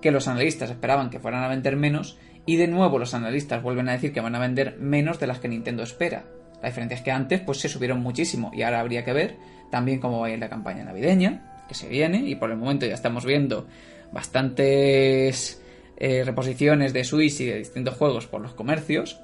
que 0.00 0.10
los 0.10 0.28
analistas 0.28 0.70
esperaban 0.70 1.10
que 1.10 1.20
fueran 1.20 1.42
a 1.42 1.48
vender 1.48 1.76
menos, 1.76 2.18
y 2.46 2.56
de 2.56 2.68
nuevo 2.68 2.98
los 2.98 3.14
analistas 3.14 3.62
vuelven 3.62 3.88
a 3.88 3.92
decir 3.92 4.12
que 4.12 4.20
van 4.20 4.34
a 4.34 4.40
vender 4.40 4.78
menos 4.78 5.20
de 5.20 5.26
las 5.26 5.40
que 5.40 5.48
Nintendo 5.48 5.82
espera. 5.82 6.24
La 6.62 6.68
diferencia 6.68 6.96
es 6.96 7.02
que 7.02 7.10
antes 7.10 7.40
pues 7.40 7.58
se 7.58 7.68
subieron 7.68 8.00
muchísimo 8.00 8.50
y 8.54 8.62
ahora 8.62 8.80
habría 8.80 9.04
que 9.04 9.12
ver 9.12 9.36
también 9.70 10.00
cómo 10.00 10.20
va 10.20 10.26
a 10.26 10.30
ir 10.30 10.38
la 10.38 10.48
campaña 10.48 10.84
navideña 10.84 11.64
que 11.68 11.74
se 11.74 11.88
viene 11.88 12.28
y 12.28 12.34
por 12.34 12.50
el 12.50 12.56
momento 12.56 12.86
ya 12.86 12.94
estamos 12.94 13.24
viendo 13.24 13.66
bastantes 14.12 15.62
eh, 15.96 16.24
reposiciones 16.24 16.92
de 16.92 17.04
Switch 17.04 17.40
y 17.40 17.46
de 17.46 17.58
distintos 17.58 17.96
juegos 17.96 18.26
por 18.26 18.40
los 18.40 18.54
comercios. 18.54 19.20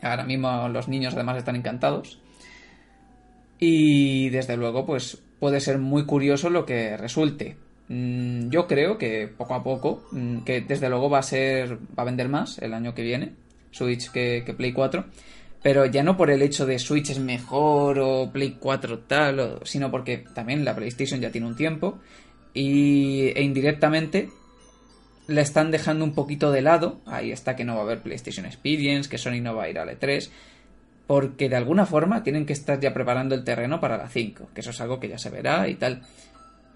Ahora 0.00 0.24
mismo 0.24 0.68
los 0.68 0.86
niños 0.86 1.14
además 1.14 1.38
están 1.38 1.56
encantados. 1.56 2.20
Y 3.58 4.28
desde 4.30 4.56
luego 4.56 4.86
pues 4.86 5.18
puede 5.40 5.60
ser 5.60 5.78
muy 5.78 6.06
curioso 6.06 6.48
lo 6.48 6.64
que 6.64 6.96
resulte. 6.96 7.56
Mm, 7.88 8.50
yo 8.50 8.66
creo 8.66 8.98
que 8.98 9.26
poco 9.26 9.54
a 9.54 9.64
poco, 9.64 10.04
mm, 10.12 10.40
que 10.40 10.60
desde 10.60 10.88
luego 10.88 11.10
va 11.10 11.18
a 11.18 11.22
ser, 11.22 11.76
va 11.76 12.02
a 12.02 12.04
vender 12.04 12.28
más 12.28 12.58
el 12.58 12.74
año 12.74 12.94
que 12.94 13.02
viene, 13.02 13.32
Switch 13.72 14.10
que, 14.10 14.44
que 14.46 14.54
Play 14.54 14.72
4 14.72 15.06
pero 15.68 15.84
ya 15.84 16.02
no 16.02 16.16
por 16.16 16.30
el 16.30 16.40
hecho 16.40 16.64
de 16.64 16.78
Switch 16.78 17.10
es 17.10 17.18
mejor 17.18 17.98
o 17.98 18.30
Play 18.32 18.56
4 18.58 19.00
tal, 19.00 19.58
sino 19.64 19.90
porque 19.90 20.24
también 20.34 20.64
la 20.64 20.74
PlayStation 20.74 21.20
ya 21.20 21.30
tiene 21.30 21.46
un 21.46 21.56
tiempo 21.56 21.98
y, 22.54 23.32
e 23.36 23.42
indirectamente 23.42 24.30
la 25.26 25.42
están 25.42 25.70
dejando 25.70 26.06
un 26.06 26.14
poquito 26.14 26.52
de 26.52 26.62
lado. 26.62 27.02
Ahí 27.04 27.32
está 27.32 27.54
que 27.54 27.66
no 27.66 27.74
va 27.74 27.80
a 27.80 27.82
haber 27.82 28.00
PlayStation 28.00 28.46
Experience, 28.46 29.10
que 29.10 29.18
Sony 29.18 29.42
no 29.42 29.54
va 29.54 29.64
a 29.64 29.68
ir 29.68 29.78
a 29.78 29.84
la 29.84 29.92
E3, 29.92 30.30
porque 31.06 31.50
de 31.50 31.56
alguna 31.56 31.84
forma 31.84 32.22
tienen 32.22 32.46
que 32.46 32.54
estar 32.54 32.80
ya 32.80 32.94
preparando 32.94 33.34
el 33.34 33.44
terreno 33.44 33.78
para 33.78 33.98
la 33.98 34.08
5, 34.08 34.52
que 34.54 34.62
eso 34.62 34.70
es 34.70 34.80
algo 34.80 34.98
que 34.98 35.10
ya 35.10 35.18
se 35.18 35.28
verá 35.28 35.68
y 35.68 35.74
tal. 35.74 36.00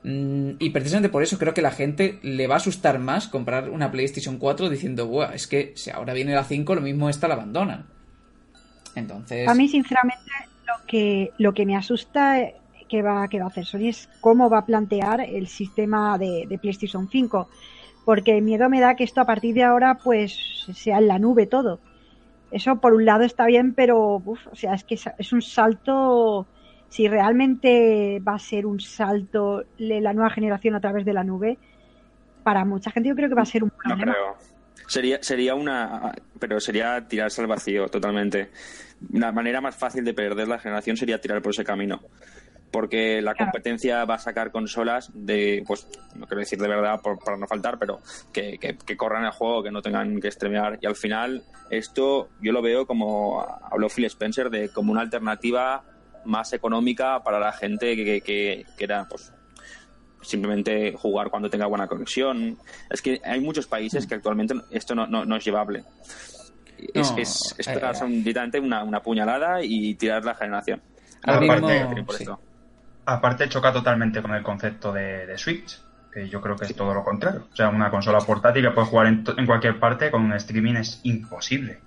Mm, 0.05 0.57
y 0.59 0.69
precisamente 0.69 1.09
por 1.09 1.23
eso 1.23 1.39
creo 1.39 1.55
que 1.55 1.63
la 1.63 1.71
gente 1.71 2.19
le 2.21 2.47
va 2.47 2.57
a 2.57 2.59
asustar 2.59 2.99
más 2.99 3.27
comprar 3.27 3.71
una 3.71 3.91
PlayStation 3.91 4.37
4 4.37 4.69
diciendo, 4.69 5.07
Buah, 5.07 5.33
es 5.33 5.47
que 5.47 5.73
si 5.77 5.89
ahora 5.89 6.13
viene 6.13 6.35
la 6.35 6.45
5, 6.45 6.75
lo 6.75 6.83
mismo 6.83 7.09
esta 7.09 7.27
la 7.27 7.37
abandonan. 7.37 7.87
Entonces... 8.95 9.49
A 9.49 9.55
mí, 9.55 9.69
sinceramente, 9.69 10.31
lo 10.67 10.87
que, 10.87 11.33
lo 11.39 11.55
que 11.55 11.67
me 11.67 11.77
asusta 11.77 12.39
que 12.93 13.01
va, 13.01 13.27
que 13.29 13.39
va 13.39 13.47
a 13.47 13.49
hacer 13.49 13.65
Sony 13.65 13.89
es 13.89 14.07
cómo 14.21 14.51
va 14.51 14.59
a 14.59 14.67
plantear 14.67 15.23
el 15.23 15.49
sistema 15.49 16.19
de, 16.19 16.59
PlayStation 16.61 17.09
5. 17.09 17.49
Porque 18.05 18.43
miedo 18.43 18.69
me 18.69 18.81
da 18.81 18.97
que 18.97 19.05
esto 19.05 19.23
a 19.23 19.25
partir 19.25 19.55
de 19.55 19.63
ahora 19.63 19.95
pues 19.95 20.67
sea 20.75 20.99
en 20.99 21.09
la 21.09 21.19
nube 21.19 21.47
todo. 21.47 21.81
Eso 22.51 22.77
por 22.77 22.93
un 22.93 23.07
lado 23.07 23.23
está 23.25 23.47
bien, 23.47 23.73
pero 23.73 24.17
uf, 24.23 24.47
o 24.47 24.55
sea, 24.55 24.75
es 24.75 24.85
que 24.85 24.99
es 25.19 25.33
un 25.33 25.41
salto, 25.41 26.47
si 26.91 27.09
realmente 27.09 28.21
va 28.21 28.35
a 28.35 28.39
ser 28.39 28.67
un 28.67 28.79
salto 28.79 29.65
de 29.79 30.03
la 30.03 30.13
nueva 30.13 30.29
generación 30.29 30.75
a 30.75 30.81
través 30.81 31.07
de 31.07 31.15
la 31.15 31.25
nube, 31.25 31.57
para 32.43 32.67
mucha 32.67 32.91
gente 32.91 33.09
yo 33.09 33.15
creo 33.15 33.31
que 33.31 33.35
va 33.35 33.43
a 33.43 33.47
ser 33.47 33.65
un 33.65 33.71
problema. 33.71 34.15
Sería, 34.87 35.23
sería 35.23 35.55
una. 35.55 36.13
Pero 36.39 36.61
sería 36.61 37.07
tirarse 37.07 37.41
al 37.41 37.47
vacío 37.47 37.89
totalmente. 37.89 38.51
La 39.13 39.33
manera 39.33 39.61
más 39.61 39.77
fácil 39.77 40.05
de 40.05 40.15
perder 40.15 40.49
la 40.49 40.59
generación 40.59 40.97
sería 40.97 41.21
tirar 41.21 41.43
por 41.43 41.53
ese 41.53 41.65
camino. 41.65 42.01
Porque 42.71 43.21
la 43.21 43.35
competencia 43.35 44.05
va 44.05 44.15
a 44.15 44.19
sacar 44.19 44.51
consolas 44.51 45.11
de. 45.15 45.63
Pues, 45.67 45.87
no 46.15 46.27
quiero 46.27 46.41
decir 46.41 46.59
de 46.59 46.69
verdad 46.69 47.01
para 47.03 47.37
no 47.37 47.47
faltar, 47.47 47.79
pero 47.79 48.01
que, 48.33 48.59
que, 48.59 48.97
corran 48.97 49.25
el 49.25 49.31
juego, 49.31 49.63
que 49.63 49.71
no 49.71 49.83
tengan 49.83 50.21
que 50.21 50.31
streamear. 50.31 50.79
Y 50.81 50.87
al 50.87 50.97
final, 50.97 51.43
esto 51.71 52.31
yo 52.41 52.53
lo 52.53 52.63
veo 52.63 52.87
como. 52.87 53.43
Habló 53.43 53.89
Phil 53.89 54.07
Spencer 54.07 54.51
de 54.51 54.71
como 54.71 54.93
una 54.93 55.03
alternativa 55.03 55.85
más 56.25 56.53
económica 56.53 57.23
para 57.23 57.39
la 57.39 57.53
gente 57.53 57.97
que, 57.97 58.21
que, 58.21 58.65
que 58.77 58.85
era 58.85 59.07
pues 59.09 59.33
simplemente 60.23 60.95
jugar 60.97 61.31
cuando 61.31 61.51
tenga 61.51 61.67
buena 61.67 61.87
conexión. 61.87 62.59
Es 62.91 63.03
que 63.03 63.21
hay 63.25 63.41
muchos 63.41 63.67
países 63.67 64.07
que 64.07 64.15
actualmente 64.15 64.55
esto 64.71 64.95
no, 64.95 65.07
no, 65.07 65.37
es 65.37 65.45
llevable. 65.45 65.85
es, 66.95 67.13
es, 67.17 67.55
es 67.59 67.69
eh, 67.69 68.61
una, 68.61 68.85
una, 68.85 69.01
puñalada 69.01 69.63
y 69.63 69.95
tirar 69.95 70.25
la 70.25 70.35
generación. 70.35 70.81
Aparte, 73.05 73.49
choca 73.49 73.73
totalmente 73.73 74.23
con 74.23 74.33
el 74.35 74.43
concepto 74.43 74.93
de, 74.93 75.37
Switch, 75.37 75.81
que 76.13 76.29
yo 76.29 76.41
creo 76.41 76.57
que 76.57 76.67
es 76.67 76.75
todo 76.75 76.95
lo 76.95 77.05
contrario. 77.05 77.49
O 77.53 77.57
sea, 77.57 77.69
una 77.69 77.91
consola 77.91 78.19
portátil 78.19 78.63
que 78.63 78.71
puedes 78.71 78.91
jugar 78.91 79.07
en, 79.07 79.25
en 79.37 79.47
cualquier 79.47 79.79
parte 79.79 80.11
con 80.11 80.23
un 80.23 80.33
streaming 80.35 80.75
es 80.75 81.01
imposible. 81.03 81.81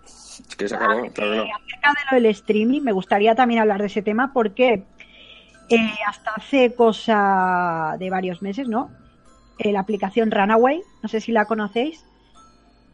Es 0.50 0.56
que 0.56 0.68
se 0.68 0.76
acabó, 0.76 1.06
Acerca 1.06 1.24
de 1.24 2.06
lo 2.12 2.16
del 2.16 2.26
streaming, 2.28 2.82
me 2.82 2.92
gustaría 2.92 3.36
también 3.36 3.62
hablar 3.62 3.80
de 3.80 3.88
ese 3.88 4.02
tema 4.02 4.34
porque 4.34 4.84
eh, 5.70 5.94
hasta 6.08 6.32
hace 6.32 6.76
cosa 6.76 7.96
de 8.00 8.10
varios 8.10 8.42
meses, 8.42 8.68
¿no? 8.68 8.92
Eh, 9.58 9.72
la 9.72 9.80
aplicación 9.80 10.32
Runaway, 10.32 10.82
no 11.02 11.10
sé 11.10 11.22
si 11.22 11.32
la 11.32 11.46
conocéis. 11.46 12.06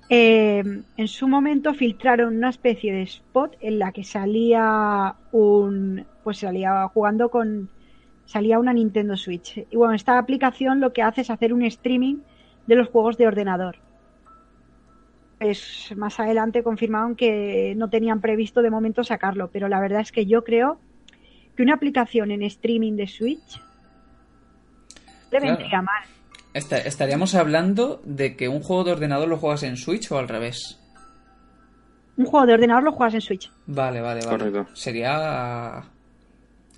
Eh, 0.10 0.64
en 0.98 1.08
su 1.08 1.28
momento 1.28 1.74
filtraron 1.74 2.36
una 2.36 2.50
especie 2.50 2.94
de 2.94 3.04
spot 3.04 3.56
en 3.62 3.80
la 3.80 3.92
que 3.92 4.04
salía 4.04 5.16
un. 5.32 6.06
Pues 6.24 6.40
salía 6.40 6.88
jugando 6.90 7.30
con. 7.30 7.70
Salía 8.26 8.60
una 8.60 8.74
Nintendo 8.74 9.18
Switch. 9.18 9.66
Y 9.70 9.76
bueno, 9.76 9.94
esta 9.94 10.18
aplicación 10.18 10.80
lo 10.80 10.94
que 10.94 11.02
hace 11.02 11.22
es 11.22 11.30
hacer 11.30 11.54
un 11.54 11.64
streaming 11.64 12.18
de 12.68 12.76
los 12.76 12.88
juegos 12.88 13.18
de 13.18 13.28
ordenador. 13.28 13.78
Pues 15.40 15.94
más 15.98 16.20
adelante 16.20 16.64
confirmaron 16.64 17.16
que 17.16 17.74
no 17.76 17.90
tenían 17.90 18.22
previsto 18.22 18.62
de 18.62 18.70
momento 18.70 19.04
sacarlo, 19.04 19.50
pero 19.52 19.68
la 19.68 19.80
verdad 19.80 20.02
es 20.02 20.12
que 20.12 20.28
yo 20.28 20.44
creo 20.44 20.80
que 21.62 21.64
una 21.64 21.76
aplicación 21.76 22.32
en 22.32 22.42
streaming 22.42 22.94
de 22.96 23.08
Switch 23.08 23.62
le 25.32 25.40
vendría 25.40 25.82
mal. 25.84 26.04
estaríamos 26.54 27.36
hablando 27.36 28.02
de 28.04 28.36
que 28.36 28.50
un 28.50 28.62
juego 28.64 28.84
de 28.84 28.92
ordenador 28.94 29.28
lo 29.30 29.38
juegas 29.38 29.62
en 29.64 29.78
Switch 29.78 30.12
o 30.12 30.18
al 30.18 30.28
revés. 30.28 30.80
un 32.18 32.26
juego 32.26 32.48
de 32.48 32.54
ordenador 32.56 32.84
lo 32.84 32.92
juegas 32.94 33.14
en 33.14 33.22
Switch. 33.22 33.52
Vale, 33.68 34.02
vale, 34.02 34.26
vale. 34.26 34.38
Correcto. 34.38 34.68
Sería 34.76 35.84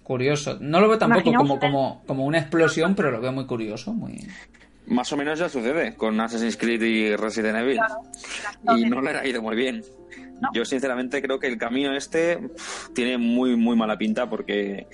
curioso. 0.03 0.57
No 0.59 0.81
lo 0.81 0.89
veo 0.89 0.97
tampoco 0.97 1.31
como, 1.33 1.53
una- 1.53 1.59
como, 1.61 2.03
como 2.05 2.25
una 2.25 2.39
explosión, 2.39 2.93
pero 2.93 3.09
lo 3.09 3.21
veo 3.21 3.31
muy 3.31 3.45
curioso, 3.45 3.93
muy... 3.93 4.19
Más 4.87 5.11
o 5.13 5.17
menos 5.17 5.39
ya 5.39 5.47
sucede 5.47 5.95
con 5.95 6.19
Assassin's 6.19 6.57
Creed 6.57 6.81
y 6.81 7.15
Resident 7.15 7.55
Evil. 7.57 7.79
y 8.75 8.85
no 8.89 9.01
le 9.01 9.11
ha 9.11 9.25
ido 9.25 9.41
muy 9.41 9.55
bien. 9.55 9.81
No. 10.43 10.49
Yo 10.53 10.65
sinceramente 10.65 11.21
creo 11.21 11.39
que 11.39 11.47
el 11.47 11.57
camino 11.57 11.95
este 11.95 12.39
tiene 12.93 13.17
muy 13.17 13.55
muy 13.55 13.75
mala 13.75 13.97
pinta 13.97 14.29
porque 14.29 14.87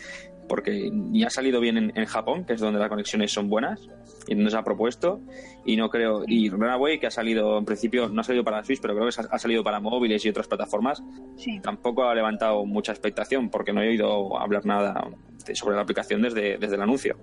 porque 0.47 0.89
ni 0.91 1.23
ha 1.23 1.29
salido 1.29 1.59
bien 1.59 1.77
en, 1.77 1.91
en 1.95 2.05
Japón, 2.05 2.43
que 2.43 2.53
es 2.53 2.59
donde 2.59 2.79
las 2.79 2.89
conexiones 2.89 3.31
son 3.31 3.49
buenas 3.49 3.87
y 4.27 4.33
donde 4.33 4.49
se 4.49 4.57
ha 4.57 4.63
propuesto 4.63 5.21
y 5.63 5.75
no 5.77 5.89
creo 5.89 6.23
y 6.25 6.49
Runaway 6.49 6.99
que 6.99 7.05
ha 7.05 7.11
salido 7.11 7.57
en 7.59 7.65
principio 7.65 8.09
no 8.09 8.21
ha 8.21 8.23
salido 8.23 8.43
para 8.43 8.63
Switch, 8.63 8.79
pero 8.81 8.95
creo 8.95 9.07
que 9.09 9.21
ha, 9.29 9.37
salido 9.37 9.63
para 9.63 9.79
móviles 9.79 10.25
y 10.25 10.29
otras 10.29 10.47
plataformas, 10.47 11.03
Sí. 11.37 11.59
tampoco 11.61 12.03
ha 12.09 12.15
levantado 12.15 12.65
mucha 12.65 12.91
expectación 12.91 13.49
porque 13.49 13.73
no 13.73 13.81
he 13.83 13.89
oído 13.89 14.39
hablar 14.39 14.65
nada 14.65 15.07
de- 15.45 15.55
sobre 15.55 15.75
la 15.75 15.83
aplicación 15.83 16.21
desde, 16.23 16.57
desde 16.57 16.75
el 16.75 16.81
anuncio. 16.81 17.17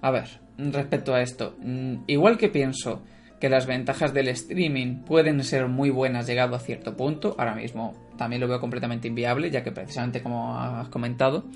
A 0.00 0.10
ver, 0.12 0.28
respecto 0.58 1.14
a 1.14 1.22
esto, 1.22 1.56
mm, 1.60 2.04
igual 2.06 2.38
que 2.38 2.48
pienso 2.48 3.02
que 3.42 3.48
las 3.48 3.66
ventajas 3.66 4.14
del 4.14 4.28
streaming 4.28 5.02
pueden 5.02 5.42
ser 5.42 5.66
muy 5.66 5.90
buenas 5.90 6.28
llegado 6.28 6.54
a 6.54 6.60
cierto 6.60 6.96
punto, 6.96 7.34
ahora 7.36 7.56
mismo 7.56 7.92
también 8.16 8.40
lo 8.40 8.46
veo 8.46 8.60
completamente 8.60 9.08
inviable, 9.08 9.50
ya 9.50 9.64
que 9.64 9.72
precisamente 9.72 10.22
como 10.22 10.56
has 10.56 10.88
comentado, 10.90 11.46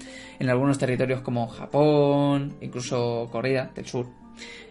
en 0.40 0.50
algunos 0.50 0.78
territorios 0.78 1.20
como 1.20 1.46
Japón, 1.46 2.56
incluso 2.60 3.28
Corea 3.30 3.70
del 3.72 3.86
Sur, 3.86 4.08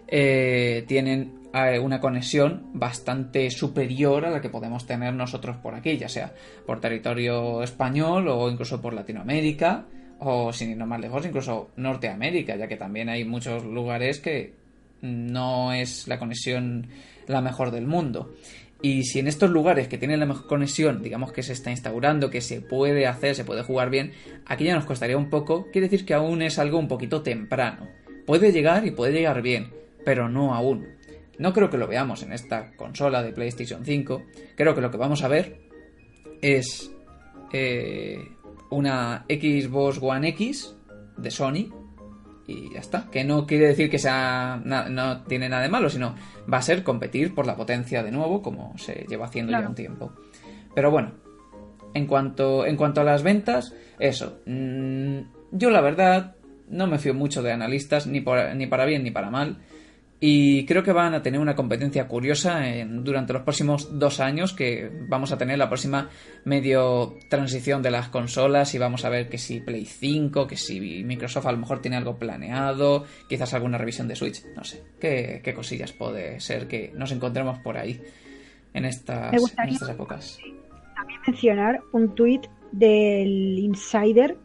eh, 0.10 0.84
tienen 0.90 1.40
eh, 1.54 1.80
una 1.80 2.02
conexión 2.02 2.72
bastante 2.74 3.50
superior 3.50 4.26
a 4.26 4.32
la 4.32 4.42
que 4.42 4.50
podemos 4.50 4.86
tener 4.86 5.14
nosotros 5.14 5.56
por 5.56 5.74
aquí, 5.74 5.98
ya 5.98 6.10
sea 6.10 6.34
por 6.66 6.82
territorio 6.82 7.64
español 7.64 8.28
o 8.28 8.52
incluso 8.52 8.82
por 8.82 8.94
Latinoamérica 8.94 9.86
o 10.20 10.52
sin 10.52 10.72
irnos 10.72 10.90
más 10.90 11.00
lejos, 11.00 11.26
incluso 11.26 11.72
Norteamérica, 11.78 12.58
ya 12.58 12.68
que 12.68 12.76
también 12.76 13.08
hay 13.08 13.24
muchos 13.24 13.64
lugares 13.64 14.20
que 14.20 14.65
no 15.06 15.74
es 15.74 16.08
la 16.08 16.20
conexión 16.20 16.88
la 17.28 17.42
mejor 17.42 17.72
del 17.72 17.88
mundo. 17.88 18.36
Y 18.82 19.04
si 19.04 19.20
en 19.20 19.28
estos 19.28 19.50
lugares 19.50 19.88
que 19.88 19.98
tienen 19.98 20.20
la 20.20 20.26
mejor 20.26 20.48
conexión, 20.48 21.02
digamos 21.02 21.32
que 21.32 21.44
se 21.44 21.54
está 21.54 21.72
instaurando, 21.72 22.30
que 22.30 22.42
se 22.42 22.62
puede 22.62 23.08
hacer, 23.08 23.34
se 23.36 23.46
puede 23.46 23.64
jugar 23.64 23.90
bien, 23.90 24.12
aquí 24.46 24.66
ya 24.66 24.76
nos 24.76 24.86
costaría 24.86 25.18
un 25.18 25.30
poco, 25.30 25.72
quiere 25.72 25.88
decir 25.88 26.06
que 26.06 26.14
aún 26.14 26.42
es 26.42 26.60
algo 26.60 26.78
un 26.78 26.88
poquito 26.88 27.22
temprano. 27.22 27.88
Puede 28.26 28.52
llegar 28.52 28.86
y 28.86 28.92
puede 28.92 29.14
llegar 29.14 29.42
bien, 29.42 29.72
pero 30.04 30.30
no 30.30 30.54
aún. 30.54 30.88
No 31.38 31.54
creo 31.54 31.70
que 31.70 31.78
lo 31.78 31.88
veamos 31.88 32.24
en 32.24 32.34
esta 32.34 32.76
consola 32.76 33.24
de 33.24 33.32
PlayStation 33.32 33.84
5. 33.84 34.24
Creo 34.56 34.76
que 34.76 34.82
lo 34.82 34.92
que 34.92 34.98
vamos 34.98 35.24
a 35.24 35.28
ver 35.28 35.60
es 36.42 36.92
eh, 37.52 38.20
una 38.70 39.26
Xbox 39.28 40.00
One 40.02 40.30
X 40.30 40.76
de 41.18 41.32
Sony 41.32 41.85
y 42.48 42.74
ya 42.74 42.80
está. 42.80 43.10
Que 43.12 43.24
no 43.24 43.46
quiere 43.46 43.68
decir 43.68 43.90
que 43.90 44.00
sea 44.00 44.62
na- 44.64 44.88
no 44.90 45.24
tiene 45.24 45.50
nada 45.50 45.64
de 45.64 45.70
malo, 45.70 45.90
sino 45.90 46.16
va 46.52 46.58
a 46.60 46.62
ser 46.62 46.84
competir 46.84 47.34
por 47.34 47.46
la 47.48 47.56
potencia 47.56 48.04
de 48.04 48.12
nuevo, 48.12 48.42
como 48.42 48.78
se 48.78 49.06
lleva 49.10 49.26
haciendo 49.26 49.52
ya 49.52 49.68
un 49.70 49.76
tiempo. 49.76 50.14
Pero 50.74 50.92
bueno, 50.92 51.12
en 51.94 52.06
cuanto, 52.08 52.66
en 52.66 52.76
cuanto 52.76 53.02
a 53.02 53.04
las 53.04 53.24
ventas, 53.24 53.74
eso. 54.00 54.40
mm, 54.46 55.20
yo 55.52 55.70
la 55.70 55.82
verdad 55.82 56.36
no 56.70 56.88
me 56.88 56.98
fío 57.00 57.14
mucho 57.14 57.42
de 57.44 57.52
analistas, 57.52 58.08
ni, 58.08 58.22
por- 58.22 58.56
ni 58.56 58.68
para 58.68 58.86
bien 58.86 59.04
ni 59.04 59.12
para 59.12 59.30
mal. 59.30 59.58
Y 60.20 60.66
creo 60.66 60.82
que 60.82 60.94
van 60.94 61.14
a 61.14 61.22
tener 61.22 61.42
una 61.42 61.56
competencia 61.56 62.08
curiosa 62.08 62.68
en- 62.70 63.04
durante 63.04 63.34
los 63.34 63.42
próximos 63.44 64.00
dos 64.00 64.22
años, 64.22 64.54
que 64.54 64.90
vamos 65.10 65.32
a 65.34 65.38
tener 65.38 65.58
la 65.58 65.68
próxima 65.68 66.10
medio 66.46 67.16
transición 67.30 67.82
de 67.82 67.92
las 67.92 68.08
consolas 68.08 68.74
y 68.74 68.78
vamos 68.78 69.04
a 69.04 69.10
ver 69.10 69.28
que 69.28 69.38
si 69.38 69.60
Play 69.60 69.86
5, 69.86 70.48
que 70.48 70.56
si 70.56 71.04
Microsoft 71.04 71.46
a 71.48 71.52
lo 71.52 71.58
mejor 71.58 71.82
tiene 71.82 71.98
algo 71.98 72.18
planeado, 72.18 73.04
quizás 73.28 73.54
alguna 73.54 73.78
revisión 73.78 74.08
de 74.08 74.16
Switch, 74.16 74.42
no 74.56 74.64
sé, 74.64 74.84
qué, 75.02 75.42
qué 75.44 75.54
cosillas 75.54 75.92
puede 75.92 76.40
ser 76.40 76.68
que 76.68 76.92
nos 76.96 77.12
encontremos 77.12 77.60
por 77.60 77.78
ahí 77.78 78.00
en 78.74 78.86
estas, 78.86 79.34
Me 79.34 79.38
en 79.64 79.70
estas 79.70 79.90
épocas. 79.90 80.38
También 80.96 81.20
mencionar 81.28 81.82
un 81.92 82.16
tuit 82.16 82.46
del 82.72 83.60
insider, 83.60 84.38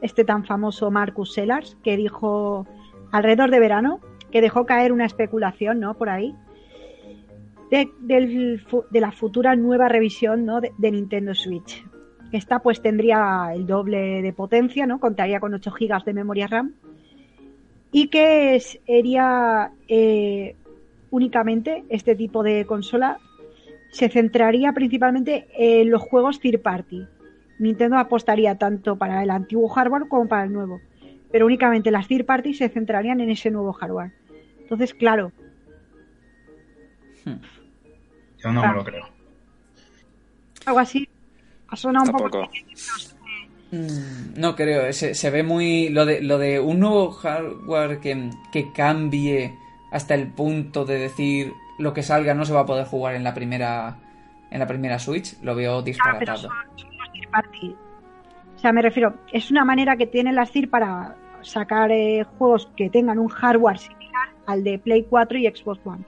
este 0.00 0.24
tan 0.24 0.44
famoso 0.46 0.90
Marcus 0.90 1.34
Sellars, 1.34 1.76
que 1.84 1.96
dijo 1.98 2.66
alrededor 3.12 3.50
de 3.50 3.60
verano, 3.60 4.00
que 4.30 4.40
dejó 4.40 4.66
caer 4.66 4.92
una 4.92 5.06
especulación, 5.06 5.80
¿no? 5.80 5.94
Por 5.94 6.08
ahí, 6.08 6.34
de, 7.70 8.60
la 8.90 9.12
futura 9.12 9.56
nueva 9.56 9.88
revisión, 9.88 10.44
¿no? 10.44 10.60
de, 10.60 10.72
de 10.78 10.90
Nintendo 10.90 11.34
Switch. 11.34 11.84
Esta 12.32 12.58
pues 12.58 12.82
tendría 12.82 13.50
el 13.54 13.66
doble 13.66 14.22
de 14.22 14.32
potencia, 14.32 14.86
¿no? 14.86 15.00
Contaría 15.00 15.40
con 15.40 15.54
8 15.54 15.70
GB 15.70 16.04
de 16.04 16.12
memoria 16.12 16.46
RAM 16.46 16.74
y 17.90 18.08
que 18.08 18.60
sería 18.60 19.72
eh, 19.88 20.54
únicamente 21.10 21.84
este 21.88 22.14
tipo 22.14 22.42
de 22.42 22.66
consola 22.66 23.18
se 23.90 24.10
centraría 24.10 24.72
principalmente 24.72 25.46
en 25.56 25.90
los 25.90 26.02
juegos 26.02 26.40
third 26.40 26.60
party. 26.60 27.06
Nintendo 27.58 27.96
apostaría 27.96 28.56
tanto 28.56 28.96
para 28.96 29.22
el 29.22 29.30
antiguo 29.30 29.68
hardware 29.68 30.08
como 30.08 30.28
para 30.28 30.44
el 30.44 30.52
nuevo, 30.52 30.80
pero 31.30 31.46
únicamente 31.46 31.90
las 31.90 32.08
third 32.08 32.24
party 32.26 32.54
se 32.54 32.68
centrarían 32.68 33.20
en 33.20 33.30
ese 33.30 33.50
nuevo 33.50 33.72
hardware. 33.72 34.12
Entonces, 34.60 34.94
claro, 34.94 35.32
Yo 38.38 38.52
no 38.52 38.62
me 38.66 38.74
lo 38.74 38.84
creo. 38.84 39.08
algo 40.66 40.78
así 40.78 41.08
ha 41.68 41.76
sonado 41.76 42.06
un 42.06 42.12
poco. 42.12 42.30
Tampoco. 42.30 42.50
Mm, 43.72 44.40
No 44.40 44.54
creo, 44.56 44.90
se, 44.92 45.14
se 45.14 45.30
ve 45.30 45.42
muy. 45.42 45.88
Lo 45.90 46.06
de, 46.06 46.22
lo 46.22 46.38
de 46.38 46.58
un 46.60 46.80
nuevo 46.80 47.10
hardware 47.10 48.00
que, 48.00 48.30
que 48.52 48.72
cambie 48.72 49.54
hasta 49.92 50.14
el 50.14 50.28
punto 50.28 50.84
de 50.84 50.98
decir 50.98 51.52
lo 51.78 51.92
que 51.94 52.02
salga 52.02 52.34
no 52.34 52.44
se 52.44 52.52
va 52.52 52.60
a 52.60 52.66
poder 52.66 52.86
jugar 52.86 53.14
en 53.14 53.24
la 53.24 53.34
primera 53.34 53.98
en 54.50 54.58
la 54.60 54.66
primera 54.66 54.98
Switch, 54.98 55.38
lo 55.42 55.54
veo 55.54 55.72
Ah, 55.80 55.82
pero 55.82 55.84
disparatado. 55.84 56.38
son, 56.38 56.50
son 56.76 56.96
los 56.96 57.12
third 57.12 57.30
party. 57.30 57.76
O 58.58 58.60
sea, 58.60 58.72
me 58.72 58.82
refiero, 58.82 59.14
es 59.32 59.52
una 59.52 59.64
manera 59.64 59.96
que 59.96 60.08
tienen 60.08 60.34
las 60.34 60.50
TIR 60.50 60.68
para 60.68 61.14
sacar 61.42 61.92
eh, 61.92 62.26
juegos 62.38 62.68
que 62.76 62.90
tengan 62.90 63.20
un 63.20 63.28
hardware 63.28 63.78
similar 63.78 64.30
al 64.46 64.64
de 64.64 64.80
Play 64.80 65.06
4 65.08 65.38
y 65.38 65.46
Xbox 65.46 65.80
One. 65.84 66.04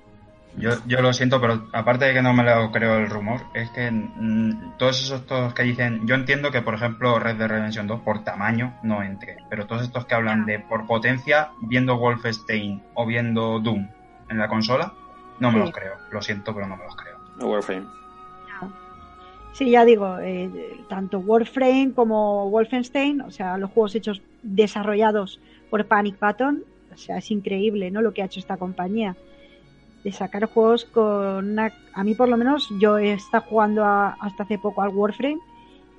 Yo, 0.56 0.70
yo 0.84 1.00
lo 1.00 1.12
siento, 1.12 1.40
pero 1.40 1.68
aparte 1.72 2.06
de 2.06 2.12
que 2.12 2.22
no 2.22 2.32
me 2.32 2.42
lo 2.42 2.72
creo 2.72 2.98
el 2.98 3.08
rumor, 3.08 3.42
es 3.54 3.70
que 3.70 3.88
mm, 3.92 4.78
todos 4.78 5.00
esos 5.00 5.24
todos 5.26 5.54
que 5.54 5.62
dicen, 5.62 6.08
yo 6.08 6.16
entiendo 6.16 6.50
que 6.50 6.60
por 6.60 6.74
ejemplo 6.74 7.20
Red 7.20 7.36
Dead 7.36 7.48
Redemption 7.48 7.86
2 7.86 8.00
por 8.00 8.24
tamaño 8.24 8.76
no 8.82 9.00
entre, 9.04 9.36
pero 9.48 9.68
todos 9.68 9.82
estos 9.82 10.06
que 10.06 10.16
hablan 10.16 10.46
de 10.46 10.58
por 10.58 10.88
potencia 10.88 11.50
viendo 11.62 11.98
Wolfenstein 11.98 12.82
o 12.94 13.06
viendo 13.06 13.60
Doom 13.60 13.86
en 14.28 14.38
la 14.38 14.48
consola, 14.48 14.92
no 15.38 15.52
me 15.52 15.58
Sí. 15.58 15.60
los 15.60 15.70
creo. 15.70 15.94
Lo 16.10 16.20
siento, 16.20 16.52
pero 16.52 16.66
no 16.66 16.76
me 16.76 16.82
los 16.82 16.96
creo. 16.96 17.16
Warframe. 17.48 17.99
Sí, 19.52 19.70
ya 19.70 19.84
digo, 19.84 20.18
eh, 20.20 20.48
tanto 20.88 21.18
Warframe 21.18 21.92
como 21.94 22.48
Wolfenstein, 22.50 23.20
o 23.22 23.30
sea, 23.30 23.58
los 23.58 23.70
juegos 23.70 23.94
hechos 23.94 24.22
desarrollados 24.42 25.40
por 25.70 25.86
Panic 25.86 26.18
Button, 26.20 26.62
o 26.92 26.96
sea, 26.96 27.18
es 27.18 27.30
increíble, 27.30 27.90
¿no? 27.90 28.00
Lo 28.00 28.12
que 28.12 28.22
ha 28.22 28.26
hecho 28.26 28.40
esta 28.40 28.56
compañía 28.56 29.16
de 30.04 30.12
sacar 30.12 30.46
juegos 30.46 30.86
con 30.86 31.50
una, 31.50 31.72
a 31.92 32.04
mí 32.04 32.14
por 32.14 32.28
lo 32.28 32.36
menos 32.36 32.68
yo 32.80 32.96
he 32.98 33.12
estado 33.12 33.44
jugando 33.48 33.84
a- 33.84 34.16
hasta 34.20 34.44
hace 34.44 34.58
poco 34.58 34.82
al 34.82 34.90
Warframe 34.94 35.38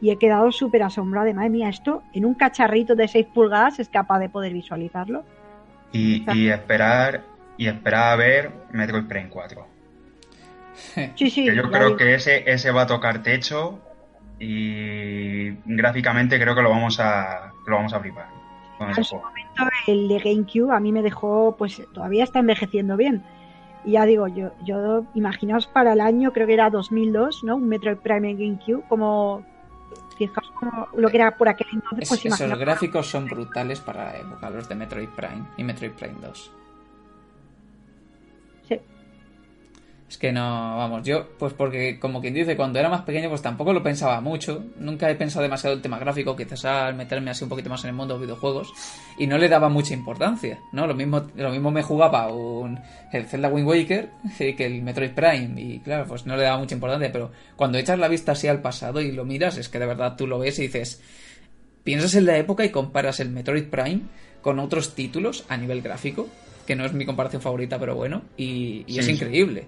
y 0.02 0.10
he 0.10 0.18
quedado 0.18 0.52
súper 0.52 0.82
asombrada 0.84 1.28
de 1.28 1.34
madre 1.36 1.52
mía, 1.52 1.70
esto 1.70 2.02
en 2.14 2.26
un 2.26 2.34
cacharrito 2.34 2.96
de 2.96 3.08
6 3.08 3.28
pulgadas 3.34 3.80
es 3.80 3.90
capaz 3.90 4.20
de 4.20 4.30
poder 4.30 4.54
visualizarlo. 4.54 5.24
Y, 5.92 6.26
esperar 6.50 7.22
y 7.58 7.68
esperar 7.68 8.14
a 8.14 8.16
ver 8.16 8.52
Metroid 8.72 9.06
Prime 9.08 9.30
4. 9.30 9.71
Sí, 11.16 11.30
sí. 11.30 11.46
Que 11.46 11.56
yo 11.56 11.70
creo 11.72 11.86
digo. 11.88 11.98
que 11.98 12.16
ese, 12.16 12.50
ese 12.52 12.72
va 12.72 12.84
a 12.84 12.88
tocar 12.88 13.24
techo 13.24 13.80
y 14.40 15.52
gráficamente 15.66 16.40
creo 16.40 16.56
que 16.56 16.62
lo 16.62 16.70
vamos 16.70 17.00
a 17.00 17.52
lo 17.68 17.76
vamos 17.76 17.94
a 17.94 18.00
flipar 18.00 18.28
con 18.78 18.90
ese 18.90 19.02
en 19.02 19.06
su 19.06 19.16
juego. 19.16 19.28
momento 19.30 19.64
el 19.88 20.08
de 20.08 20.18
GameCube 20.20 20.74
a 20.76 20.80
mí 20.80 20.92
me 20.92 21.02
dejó, 21.04 21.56
pues 21.58 21.82
todavía 21.94 22.24
está 22.24 22.40
envejeciendo 22.40 22.98
bien. 22.98 23.24
Y 23.86 23.92
ya 23.94 24.06
digo, 24.06 24.28
yo, 24.28 24.52
yo 24.64 25.06
imaginaos 25.16 25.68
para 25.68 25.94
el 25.94 26.02
año, 26.02 26.34
creo 26.34 26.46
que 26.48 26.54
era 26.54 26.70
2002, 26.70 27.44
¿no? 27.44 27.56
Un 27.56 27.68
Metroid 27.68 27.98
Prime 27.98 28.30
en 28.32 28.38
GameCube, 28.38 28.84
como 28.88 29.44
fijaos 30.18 30.52
como 30.52 30.88
lo 30.98 31.10
que 31.10 31.18
era 31.18 31.36
por 31.38 31.50
aquel 31.50 31.68
entonces, 31.74 32.04
Es- 32.04 32.10
pues 32.10 32.26
esos 32.42 32.60
gráficos 32.60 33.08
son 33.10 33.26
brutales 33.26 33.80
para 33.80 34.18
época, 34.18 34.50
los 34.50 34.68
de 34.70 34.76
Metroid 34.76 35.10
Prime 35.10 35.44
y 35.58 35.64
Metroid 35.64 35.92
Prime 35.92 36.16
2. 36.22 36.52
Es 40.12 40.18
que 40.18 40.34
no, 40.34 40.42
vamos, 40.42 41.08
yo, 41.08 41.26
pues 41.40 41.54
porque 41.54 41.98
como 41.98 42.20
quien 42.20 42.34
dice, 42.34 42.58
cuando 42.58 42.78
era 42.78 42.90
más 42.90 43.04
pequeño, 43.04 43.30
pues 43.30 43.42
tampoco 43.42 43.72
lo 43.72 43.82
pensaba 43.82 44.20
mucho. 44.20 44.62
Nunca 44.78 45.10
he 45.10 45.16
pensado 45.16 45.42
demasiado 45.42 45.74
el 45.74 45.82
tema 45.82 46.00
gráfico, 46.00 46.36
quizás 46.36 46.66
al 46.66 46.96
meterme 46.96 47.32
así 47.32 47.46
un 47.46 47.50
poquito 47.50 47.70
más 47.70 47.82
en 47.86 47.92
el 47.92 47.96
mundo 47.96 48.16
de 48.16 48.20
los 48.20 48.28
videojuegos. 48.28 48.74
Y 49.18 49.26
no 49.26 49.38
le 49.38 49.48
daba 49.48 49.70
mucha 49.70 49.94
importancia, 49.94 50.60
¿no? 50.74 50.86
Lo 50.86 50.96
mismo, 50.96 51.26
lo 51.34 51.50
mismo 51.50 51.72
me 51.72 51.82
jugaba 51.82 52.28
un 52.28 52.78
el 53.14 53.26
Zelda 53.26 53.48
Wind 53.48 53.66
Waker 53.66 54.10
que 54.38 54.66
el 54.66 54.82
Metroid 54.82 55.12
Prime. 55.12 55.62
Y 55.62 55.80
claro, 55.80 56.06
pues 56.06 56.26
no 56.26 56.36
le 56.36 56.44
daba 56.44 56.58
mucha 56.58 56.76
importancia. 56.76 57.10
Pero 57.10 57.32
cuando 57.56 57.78
echas 57.78 57.98
la 57.98 58.10
vista 58.10 58.34
así 58.34 58.50
al 58.50 58.62
pasado 58.62 59.00
y 59.00 59.14
lo 59.14 59.24
miras, 59.24 59.58
es 59.58 59.70
que 59.70 59.80
de 59.80 59.86
verdad 59.86 60.18
tú 60.18 60.28
lo 60.28 60.40
ves 60.40 60.60
y 60.60 60.64
dices. 60.64 61.02
Piensas 61.86 62.16
en 62.16 62.26
la 62.26 62.38
época 62.38 62.66
y 62.66 62.70
comparas 62.70 63.22
el 63.22 63.30
Metroid 63.30 63.70
Prime 63.70 64.02
con 64.42 64.60
otros 64.60 64.94
títulos 64.94 65.46
a 65.48 65.56
nivel 65.56 65.82
gráfico, 65.82 66.28
que 66.68 66.76
no 66.76 66.84
es 66.84 66.92
mi 66.92 67.06
comparación 67.06 67.42
favorita, 67.42 67.80
pero 67.80 67.96
bueno, 67.96 68.24
y, 68.36 68.84
y 68.88 69.00
es 69.00 69.08
increíble. 69.08 69.68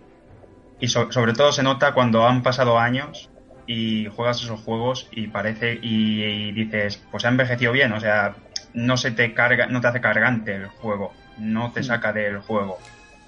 Y 0.84 0.90
so- 0.90 1.10
sobre 1.14 1.32
todo 1.32 1.54
se 1.54 1.64
nota 1.64 1.94
cuando 1.94 2.28
han 2.28 2.44
pasado 2.44 2.78
años 2.78 3.30
y 3.66 4.08
juegas 4.14 4.44
esos 4.44 4.60
juegos 4.60 5.08
y 5.12 5.28
parece 5.28 5.80
y, 5.82 6.22
y 6.22 6.52
dices, 6.52 7.02
pues 7.10 7.24
ha 7.24 7.30
envejecido 7.30 7.72
bien, 7.72 7.94
o 7.94 8.02
sea, 8.02 8.36
no 8.74 8.98
se 8.98 9.12
te 9.12 9.34
carga, 9.34 9.68
no 9.68 9.80
te 9.80 9.88
hace 9.88 10.02
cargante 10.02 10.54
el 10.54 10.68
juego, 10.68 11.14
no 11.38 11.72
te 11.72 11.84
saca 11.84 12.12
del 12.12 12.40
juego. 12.40 12.80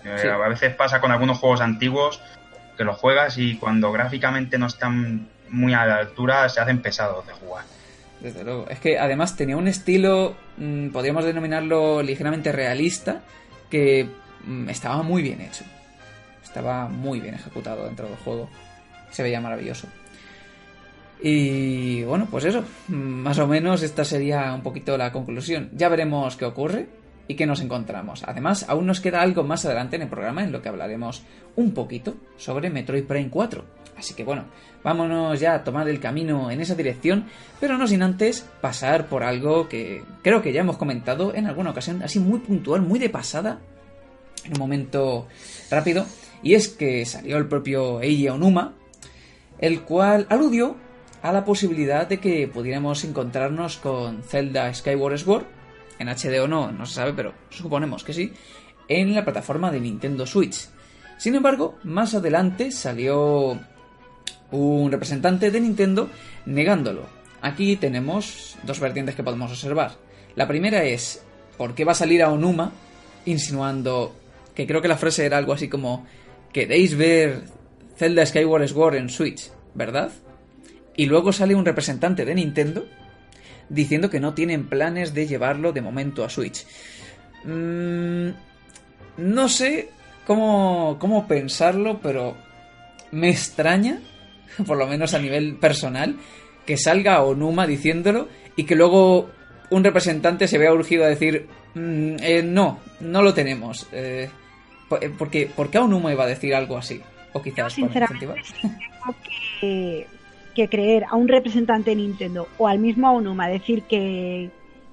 Eh. 0.03 0.29
A 0.29 0.49
veces 0.49 0.75
pasa 0.75 0.99
con 0.99 1.13
algunos 1.13 1.37
juegos 1.37 1.61
antiguos 1.61 2.19
que 2.77 2.83
los 2.83 2.97
juegas 2.97 3.37
y 3.37 3.55
cuando 3.55 3.89
gráficamente 3.93 4.57
no 4.57 4.67
están 4.67 5.29
muy 5.47 5.73
a 5.73 5.85
la 5.85 5.95
altura 5.99 6.49
se 6.49 6.59
hacen 6.59 6.81
pesados 6.81 7.25
de 7.25 7.31
jugar. 7.35 7.63
Desde 8.19 8.43
luego. 8.43 8.65
Es 8.69 8.79
que 8.79 8.99
además 8.99 9.37
tenía 9.37 9.55
un 9.55 9.69
estilo, 9.69 10.35
mm, 10.57 10.89
podríamos 10.89 11.23
denominarlo 11.23 12.01
ligeramente 12.03 12.51
realista, 12.51 13.21
que 13.69 14.09
mm, 14.43 14.67
estaba 14.69 15.03
muy 15.03 15.23
bien 15.23 15.39
hecho. 15.39 15.63
Estaba 16.55 16.87
muy 16.87 17.19
bien 17.19 17.35
ejecutado 17.35 17.83
dentro 17.83 18.07
del 18.07 18.15
juego. 18.15 18.47
Se 19.11 19.21
veía 19.21 19.41
maravilloso. 19.41 19.89
Y 21.21 22.01
bueno, 22.03 22.29
pues 22.31 22.45
eso. 22.45 22.63
Más 22.87 23.37
o 23.39 23.45
menos 23.45 23.83
esta 23.83 24.05
sería 24.05 24.53
un 24.53 24.61
poquito 24.63 24.97
la 24.97 25.11
conclusión. 25.11 25.69
Ya 25.73 25.89
veremos 25.89 26.37
qué 26.37 26.45
ocurre 26.45 26.87
y 27.27 27.35
qué 27.35 27.45
nos 27.45 27.59
encontramos. 27.59 28.23
Además, 28.25 28.67
aún 28.69 28.85
nos 28.85 29.01
queda 29.01 29.21
algo 29.21 29.43
más 29.43 29.65
adelante 29.65 29.97
en 29.97 30.03
el 30.03 30.07
programa 30.07 30.45
en 30.45 30.53
lo 30.53 30.61
que 30.61 30.69
hablaremos 30.69 31.23
un 31.57 31.73
poquito 31.73 32.15
sobre 32.37 32.69
Metroid 32.69 33.03
Prime 33.03 33.29
4. 33.29 33.65
Así 33.97 34.13
que 34.13 34.23
bueno, 34.23 34.45
vámonos 34.81 35.37
ya 35.37 35.55
a 35.55 35.63
tomar 35.65 35.89
el 35.89 35.99
camino 35.99 36.49
en 36.51 36.61
esa 36.61 36.75
dirección, 36.75 37.25
pero 37.59 37.77
no 37.77 37.85
sin 37.85 38.01
antes 38.01 38.45
pasar 38.61 39.07
por 39.07 39.23
algo 39.23 39.67
que 39.67 40.05
creo 40.23 40.41
que 40.41 40.53
ya 40.53 40.61
hemos 40.61 40.77
comentado 40.77 41.35
en 41.35 41.47
alguna 41.47 41.71
ocasión, 41.71 42.01
así 42.01 42.17
muy 42.17 42.39
puntual, 42.39 42.81
muy 42.81 42.97
de 42.97 43.09
pasada, 43.09 43.59
en 44.45 44.53
un 44.53 44.59
momento 44.59 45.27
rápido, 45.69 46.05
y 46.43 46.53
es 46.53 46.69
que 46.69 47.05
salió 47.05 47.37
el 47.37 47.47
propio 47.47 48.01
Eiji 48.01 48.29
Onuma, 48.29 48.73
el 49.59 49.81
cual 49.81 50.27
aludió 50.29 50.75
a 51.21 51.31
la 51.31 51.43
posibilidad 51.43 52.07
de 52.07 52.19
que 52.19 52.47
pudiéramos 52.47 53.03
encontrarnos 53.03 53.77
con 53.77 54.23
Zelda 54.23 54.73
Skyward 54.73 55.17
Sword, 55.17 55.45
en 55.97 56.09
HD 56.09 56.39
o 56.41 56.47
no, 56.47 56.71
no 56.71 56.85
se 56.85 56.95
sabe, 56.95 57.13
pero 57.13 57.33
suponemos 57.49 58.03
que 58.03 58.13
sí, 58.13 58.33
en 58.87 59.15
la 59.15 59.23
plataforma 59.23 59.71
de 59.71 59.79
Nintendo 59.79 60.25
Switch. 60.25 60.69
Sin 61.17 61.35
embargo, 61.35 61.79
más 61.83 62.13
adelante 62.13 62.71
salió 62.71 63.57
un 64.51 64.91
representante 64.91 65.49
de 65.49 65.61
Nintendo 65.61 66.09
negándolo. 66.45 67.07
Aquí 67.41 67.75
tenemos 67.75 68.57
dos 68.63 68.79
vertientes 68.79 69.15
que 69.15 69.23
podemos 69.23 69.51
observar. 69.51 69.93
La 70.35 70.47
primera 70.47 70.83
es, 70.83 71.23
¿por 71.57 71.73
qué 71.73 71.85
va 71.85 71.93
a 71.93 71.95
salir 71.95 72.21
a 72.21 72.31
Onuma 72.31 72.71
insinuando 73.25 74.13
que 74.53 74.65
creo 74.65 74.81
que 74.81 74.87
la 74.87 74.97
frase 74.97 75.25
era 75.25 75.37
algo 75.37 75.53
así 75.53 75.67
como, 75.67 76.05
queréis 76.55 76.95
ver 76.95 77.41
Zelda 77.97 78.25
Skyward 78.25 78.69
Sword 78.69 78.95
en 78.95 79.09
Switch, 79.09 79.51
¿verdad? 79.73 80.09
Y 80.95 81.05
luego 81.05 81.33
sale 81.33 81.53
un 81.53 81.65
representante 81.65 82.23
de 82.23 82.33
Nintendo 82.33 82.87
diciendo 83.67 84.09
que 84.09 84.21
no 84.21 84.33
tienen 84.33 84.69
planes 84.69 85.13
de 85.13 85.27
llevarlo 85.27 85.73
de 85.73 85.81
momento 85.81 86.23
a 86.23 86.29
Switch. 86.29 86.65
Mm, 87.43 88.29
no 89.17 89.49
sé 89.49 89.89
cómo, 90.25 90.95
cómo 90.97 91.27
pensarlo, 91.27 91.99
pero 92.01 92.37
me 93.11 93.31
extraña, 93.31 93.99
por 94.65 94.77
lo 94.77 94.87
menos 94.87 95.13
a 95.13 95.19
nivel 95.19 95.57
personal, 95.57 96.15
que 96.65 96.77
salga 96.77 97.21
Onuma 97.21 97.67
diciéndolo 97.67 98.29
y 98.55 98.63
que 98.63 98.77
luego 98.77 99.29
un 99.71 99.83
representante 99.83 100.47
se 100.47 100.57
vea 100.57 100.71
urgido 100.71 101.03
a 101.03 101.09
decir 101.09 101.47
"Mm, 101.73 102.15
eh, 102.21 102.43
no, 102.43 102.79
no 103.01 103.21
lo 103.21 103.33
tenemos. 103.33 103.87
Eh, 103.91 104.29
porque, 105.17 105.47
¿Por 105.47 105.69
qué 105.69 105.79
Onuma 105.79 106.11
iba 106.11 106.23
a 106.23 106.27
decir 106.27 106.53
algo 106.55 106.77
así? 106.77 107.01
O 107.33 107.41
quizás 107.41 107.57
para 107.57 107.69
Sinceramente, 107.69 108.25
incentivar. 108.25 108.45
sí 108.45 108.53
tengo 108.61 109.15
que, 109.59 110.07
que 110.55 110.69
creer 110.69 111.05
a 111.09 111.15
un 111.15 111.27
representante 111.27 111.91
de 111.91 111.97
Nintendo 111.97 112.47
o 112.57 112.67
al 112.67 112.79
mismo 112.79 113.07
Aonuma 113.07 113.47
decir 113.47 113.83
que, 113.83 114.49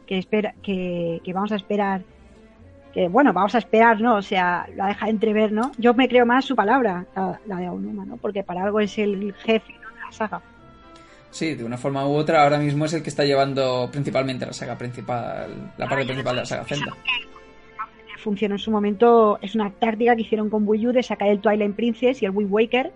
que, 0.06 0.18
espera, 0.18 0.54
que, 0.62 1.20
que 1.24 1.32
vamos 1.32 1.52
a 1.52 1.56
esperar, 1.56 2.02
que 2.92 3.08
bueno, 3.08 3.32
vamos 3.32 3.54
a 3.54 3.58
esperar, 3.58 4.00
¿no? 4.00 4.16
O 4.16 4.22
sea, 4.22 4.66
la 4.74 4.88
deja 4.88 5.08
entrever, 5.08 5.52
¿no? 5.52 5.72
Yo 5.78 5.94
me 5.94 6.08
creo 6.08 6.26
más 6.26 6.44
su 6.44 6.56
palabra, 6.56 7.06
la, 7.14 7.40
la 7.46 7.56
de 7.56 7.66
Aonuma, 7.66 8.04
¿no? 8.04 8.16
Porque 8.16 8.42
para 8.42 8.64
algo 8.64 8.80
es 8.80 8.98
el 8.98 9.34
jefe 9.34 9.72
¿no? 9.74 9.88
de 9.94 10.00
la 10.00 10.12
saga. 10.12 10.40
Sí, 11.30 11.54
de 11.54 11.64
una 11.64 11.78
forma 11.78 12.06
u 12.06 12.12
otra, 12.12 12.42
ahora 12.42 12.58
mismo 12.58 12.84
es 12.84 12.92
el 12.92 13.02
que 13.02 13.08
está 13.08 13.24
llevando 13.24 13.88
principalmente 13.90 14.44
la 14.44 14.52
saga 14.52 14.76
principal, 14.76 15.72
la 15.78 15.88
parte 15.88 16.04
principal 16.04 16.34
de 16.34 16.40
la 16.42 16.46
saga 16.46 16.64
Zelda. 16.64 16.92
Funcionó 18.22 18.54
en 18.54 18.60
su 18.60 18.70
momento, 18.70 19.38
es 19.42 19.56
una 19.56 19.70
táctica 19.70 20.14
que 20.14 20.22
hicieron 20.22 20.48
con 20.48 20.66
Wii 20.66 20.86
U 20.86 20.92
de 20.92 21.02
sacar 21.02 21.28
el 21.28 21.40
Twilight 21.40 21.74
Princess 21.74 22.22
y 22.22 22.26
el 22.26 22.30
Wind 22.30 22.52
Waker 22.52 22.92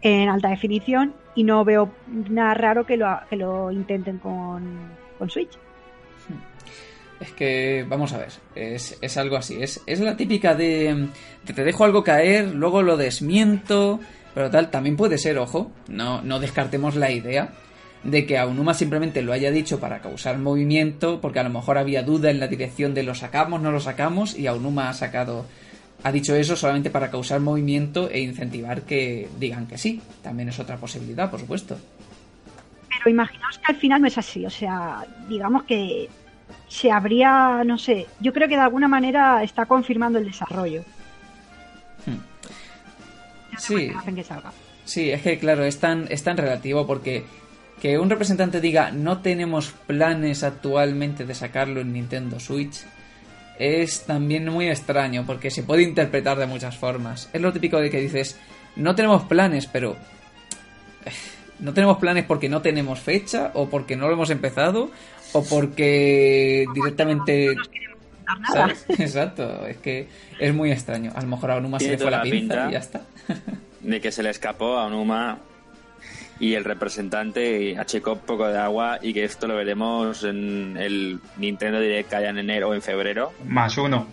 en 0.00 0.28
alta 0.28 0.48
definición 0.48 1.14
y 1.34 1.44
no 1.44 1.64
veo 1.64 1.90
nada 2.30 2.54
raro 2.54 2.86
que 2.86 2.96
lo, 2.96 3.06
que 3.28 3.36
lo 3.36 3.70
intenten 3.70 4.18
con, 4.18 4.64
con 5.18 5.28
Switch. 5.28 5.58
Es 7.20 7.32
que, 7.32 7.84
vamos 7.88 8.12
a 8.14 8.18
ver, 8.18 8.28
es, 8.54 8.98
es 9.00 9.16
algo 9.18 9.36
así. 9.36 9.62
Es, 9.62 9.82
es 9.86 10.00
la 10.00 10.16
típica 10.16 10.54
de, 10.54 11.08
de 11.44 11.52
te 11.52 11.64
dejo 11.64 11.84
algo 11.84 12.02
caer, 12.02 12.54
luego 12.54 12.82
lo 12.82 12.96
desmiento, 12.96 14.00
pero 14.34 14.50
tal. 14.50 14.70
También 14.70 14.96
puede 14.96 15.18
ser, 15.18 15.38
ojo, 15.38 15.70
no, 15.88 16.22
no 16.22 16.40
descartemos 16.40 16.96
la 16.96 17.10
idea 17.10 17.52
de 18.06 18.24
que 18.26 18.38
Aonuma 18.38 18.72
simplemente 18.74 19.22
lo 19.22 19.32
haya 19.32 19.50
dicho 19.50 19.80
para 19.80 20.00
causar 20.00 20.38
movimiento, 20.38 21.20
porque 21.20 21.40
a 21.40 21.42
lo 21.42 21.50
mejor 21.50 21.78
había 21.78 22.02
duda 22.02 22.30
en 22.30 22.40
la 22.40 22.46
dirección 22.48 22.94
de 22.94 23.02
lo 23.02 23.14
sacamos, 23.14 23.60
no 23.60 23.72
lo 23.72 23.80
sacamos, 23.80 24.38
y 24.38 24.46
Aonuma 24.46 24.88
ha 24.88 24.92
sacado, 24.94 25.44
ha 26.02 26.12
dicho 26.12 26.34
eso 26.34 26.56
solamente 26.56 26.90
para 26.90 27.10
causar 27.10 27.40
movimiento 27.40 28.08
e 28.10 28.20
incentivar 28.20 28.82
que 28.82 29.28
digan 29.38 29.66
que 29.66 29.76
sí. 29.78 30.00
También 30.22 30.48
es 30.48 30.58
otra 30.58 30.76
posibilidad, 30.76 31.30
por 31.30 31.40
supuesto. 31.40 31.76
Pero 32.88 33.10
imaginaos 33.10 33.58
que 33.58 33.72
al 33.72 33.76
final 33.78 34.00
no 34.02 34.08
es 34.08 34.16
así, 34.18 34.46
o 34.46 34.50
sea, 34.50 35.04
digamos 35.28 35.64
que 35.64 36.08
se 36.68 36.90
habría, 36.92 37.62
no 37.64 37.76
sé, 37.78 38.06
yo 38.20 38.32
creo 38.32 38.48
que 38.48 38.54
de 38.56 38.62
alguna 38.62 38.88
manera 38.88 39.42
está 39.42 39.66
confirmando 39.66 40.18
el 40.18 40.26
desarrollo. 40.26 40.82
Ya 43.52 43.58
Sí. 43.58 43.90
que 44.14 44.24
salga. 44.24 44.52
Sí, 44.84 45.10
es 45.10 45.22
que 45.22 45.38
claro, 45.38 45.64
es 45.64 45.80
tan, 45.80 46.06
es 46.10 46.22
tan 46.22 46.36
relativo 46.36 46.86
porque 46.86 47.24
que 47.80 47.98
un 47.98 48.10
representante 48.10 48.60
diga 48.60 48.90
no 48.90 49.18
tenemos 49.20 49.72
planes 49.86 50.42
actualmente 50.42 51.24
de 51.24 51.34
sacarlo 51.34 51.80
en 51.80 51.92
Nintendo 51.92 52.40
Switch 52.40 52.84
es 53.58 54.04
también 54.04 54.48
muy 54.48 54.68
extraño 54.68 55.24
porque 55.26 55.50
se 55.50 55.62
puede 55.62 55.82
interpretar 55.82 56.38
de 56.38 56.46
muchas 56.46 56.76
formas. 56.76 57.30
Es 57.32 57.40
lo 57.40 57.52
típico 57.52 57.78
de 57.78 57.90
que 57.90 58.00
dices 58.00 58.38
no 58.76 58.94
tenemos 58.94 59.24
planes, 59.24 59.66
pero 59.66 59.96
eh, 61.04 61.10
no 61.60 61.72
tenemos 61.72 61.98
planes 61.98 62.24
porque 62.24 62.48
no 62.48 62.60
tenemos 62.62 63.00
fecha 63.00 63.50
o 63.54 63.68
porque 63.68 63.96
no 63.96 64.06
lo 64.06 64.12
hemos 64.12 64.30
empezado 64.30 64.90
o 65.32 65.44
porque 65.44 66.66
directamente. 66.74 67.54
Exacto, 68.88 69.66
es 69.66 69.76
que 69.78 70.08
es 70.38 70.54
muy 70.54 70.72
extraño. 70.72 71.12
A 71.14 71.22
lo 71.22 71.28
mejor 71.28 71.52
a 71.52 71.56
Onuma 71.56 71.78
se 71.78 71.90
le 71.90 71.98
fue 71.98 72.10
la 72.10 72.22
pinza 72.22 72.38
pinta. 72.38 72.68
y 72.68 72.72
ya 72.72 72.78
está. 72.78 73.02
de 73.80 74.00
que 74.00 74.12
se 74.12 74.22
le 74.22 74.30
escapó 74.30 74.76
a 74.76 74.86
Onuma 74.86 75.38
y 76.38 76.54
el 76.54 76.64
representante 76.64 77.76
un 78.06 78.18
poco 78.18 78.46
de 78.48 78.58
agua 78.58 78.98
y 79.00 79.12
que 79.12 79.24
esto 79.24 79.46
lo 79.46 79.56
veremos 79.56 80.24
en 80.24 80.76
el 80.76 81.18
Nintendo 81.38 81.80
Direct 81.80 82.10
que 82.10 82.16
haya 82.16 82.30
en 82.30 82.38
enero 82.38 82.68
o 82.68 82.74
en 82.74 82.82
febrero. 82.82 83.32
Más 83.46 83.78
uno, 83.78 84.06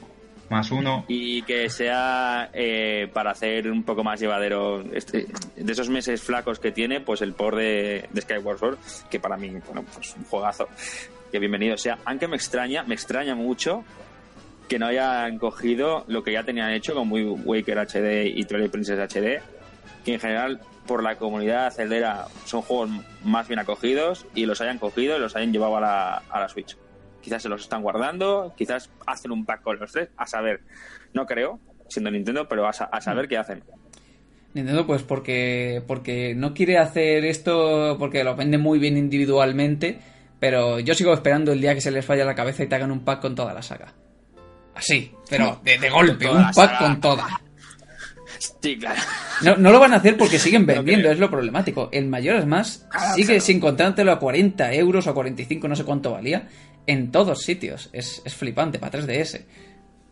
más 0.50 0.72
uno. 0.72 1.06
y 1.08 1.42
que 1.44 1.70
sea 1.70 2.50
eh, 2.54 3.10
para 3.14 3.32
hacer 3.32 3.70
un 3.70 3.84
poco 3.84 4.04
más 4.04 4.20
llevadero 4.20 4.82
este, 4.94 5.28
de 5.56 5.72
esos 5.72 5.90
meses 5.90 6.22
flacos 6.22 6.60
que 6.60 6.72
tiene 6.72 7.02
pues 7.02 7.22
el 7.22 7.34
por 7.34 7.56
de, 7.56 8.08
de 8.12 8.22
Skyward 8.22 8.58
Sword 8.58 8.78
que 9.10 9.20
para 9.20 9.38
mí 9.38 9.50
bueno 9.66 9.84
pues 9.94 10.16
un 10.16 10.24
juegazo. 10.26 10.68
Que 11.32 11.40
bienvenido 11.40 11.78
sea. 11.78 11.98
Aunque 12.06 12.28
me 12.28 12.36
extraña 12.36 12.84
me 12.84 12.94
extraña 12.94 13.36
mucho 13.36 13.84
que 14.70 14.80
no 14.80 14.86
hayan 14.86 15.38
cogido 15.40 16.06
lo 16.08 16.24
que 16.24 16.32
ya 16.32 16.44
tenían 16.44 16.72
hecho 16.72 16.94
con 16.94 17.12
Wind 17.12 17.42
Waker 17.44 17.80
HD 17.80 18.28
y 18.28 18.46
Twilight 18.46 18.72
Princess 18.72 18.98
HD 18.98 19.42
que 20.04 20.14
en 20.14 20.20
general 20.20 20.62
por 20.88 21.02
la 21.02 21.18
comunidad 21.18 21.72
celdera 21.72 22.26
son 22.46 22.62
juegos 22.62 22.90
más 23.24 23.48
bien 23.48 23.60
acogidos 23.60 24.26
y 24.36 24.46
los 24.46 24.60
hayan 24.62 24.78
cogido 24.80 25.16
y 25.18 25.20
los 25.20 25.36
hayan 25.36 25.52
llevado 25.54 25.78
a 25.78 25.82
la, 25.82 26.16
a 26.30 26.40
la 26.40 26.50
Switch. 26.50 26.78
Quizás 27.22 27.42
se 27.42 27.48
los 27.50 27.62
están 27.62 27.82
guardando, 27.82 28.54
quizás 28.58 28.90
hacen 29.08 29.32
un 29.32 29.46
pack 29.46 29.62
con 29.62 29.80
los 29.80 29.92
tres, 29.94 30.10
a 30.18 30.28
saber, 30.28 30.60
no 31.14 31.26
creo, 31.26 31.60
siendo 31.88 32.12
Nintendo, 32.12 32.48
pero 32.50 32.68
a, 32.68 32.74
sa- 32.74 32.90
a 32.92 33.00
saber 33.00 33.30
qué 33.30 33.38
hacen. 33.38 33.64
Nintendo, 34.54 34.86
pues 34.86 35.04
porque, 35.04 35.82
porque 35.88 36.36
no 36.36 36.54
quiere 36.54 36.78
hacer 36.78 37.24
esto 37.26 37.96
porque 37.98 38.24
lo 38.26 38.36
vende 38.36 38.58
muy 38.58 38.78
bien 38.78 38.98
individualmente, 38.98 40.00
pero 40.40 40.80
yo 40.80 40.94
sigo 40.96 41.14
esperando 41.14 41.54
el 41.54 41.62
día 41.62 41.74
que 41.74 41.82
se 41.82 41.92
les 41.92 42.06
falla 42.06 42.26
la 42.26 42.36
cabeza 42.36 42.62
y 42.64 42.68
te 42.68 42.76
hagan 42.76 42.92
un 42.92 43.06
pack 43.06 43.22
con 43.22 43.36
toda 43.36 43.54
la 43.54 43.62
saga. 43.62 43.94
Así, 44.76 45.12
pero 45.30 45.60
de, 45.64 45.78
de 45.78 45.90
golpe, 45.90 46.30
un 46.30 46.44
pack 46.44 46.54
saga. 46.54 46.78
con 46.80 47.00
toda. 47.02 47.28
Sí, 48.62 48.78
claro. 48.78 49.00
No, 49.44 49.56
no 49.58 49.72
lo 49.72 49.80
van 49.80 49.94
a 49.94 49.98
hacer 49.98 50.18
porque 50.18 50.38
siguen 50.40 50.66
vendiendo, 50.68 51.10
es 51.10 51.20
lo 51.20 51.30
problemático. 51.30 51.90
El 51.92 52.08
mayor 52.08 52.36
es 52.38 52.46
más, 52.46 52.88
Ah, 52.92 53.14
sigue 53.14 53.28
claro. 53.28 53.42
sin 53.42 53.60
contártelo 53.60 54.12
a 54.12 54.20
40 54.20 54.74
euros 54.74 55.08
o 55.08 55.12
a 55.12 55.14
45, 55.14 55.68
no 55.68 55.76
sé 55.76 55.84
cuánto 55.86 56.12
valía, 56.12 56.48
en 56.88 57.12
todos 57.12 57.42
sitios. 57.42 57.90
Es, 57.94 58.22
es 58.26 58.34
flipante, 58.36 58.80
para 58.80 59.00
3DS. 59.00 59.46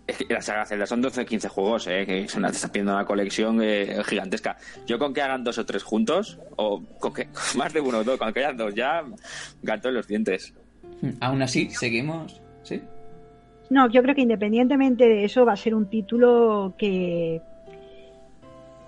Es 0.07 0.17
que 0.17 0.33
la 0.33 0.41
saga 0.41 0.65
Zelda 0.65 0.85
son 0.85 1.01
12 1.01 1.21
o 1.21 1.25
15 1.25 1.47
juegos, 1.49 1.87
¿eh? 1.87 2.05
que 2.05 2.27
son, 2.27 2.43
te 2.43 2.49
estás 2.51 2.69
pidiendo 2.71 2.93
una 2.93 3.05
colección 3.05 3.61
eh, 3.61 4.01
gigantesca. 4.05 4.57
Yo 4.85 4.97
con 4.99 5.13
que 5.13 5.21
hagan 5.21 5.43
dos 5.43 5.57
o 5.57 5.65
tres 5.65 5.83
juntos, 5.83 6.39
o 6.57 6.81
con 6.99 7.13
que 7.13 7.27
más 7.55 7.71
de 7.73 7.79
uno 7.81 7.99
o 7.99 8.03
dos, 8.03 8.17
con 8.17 8.33
que 8.33 8.39
hayan 8.39 8.57
dos 8.57 8.73
ya, 8.75 9.03
gato 9.61 9.89
en 9.89 9.95
los 9.95 10.07
dientes. 10.07 10.53
Hmm, 11.01 11.11
Aún 11.21 11.41
así, 11.41 11.69
seguimos. 11.69 12.41
¿Sí? 12.63 12.81
No, 13.69 13.89
yo 13.89 14.01
creo 14.01 14.15
que 14.15 14.21
independientemente 14.21 15.05
de 15.05 15.23
eso 15.23 15.45
va 15.45 15.53
a 15.53 15.57
ser 15.57 15.75
un 15.75 15.89
título 15.89 16.75
que 16.77 17.39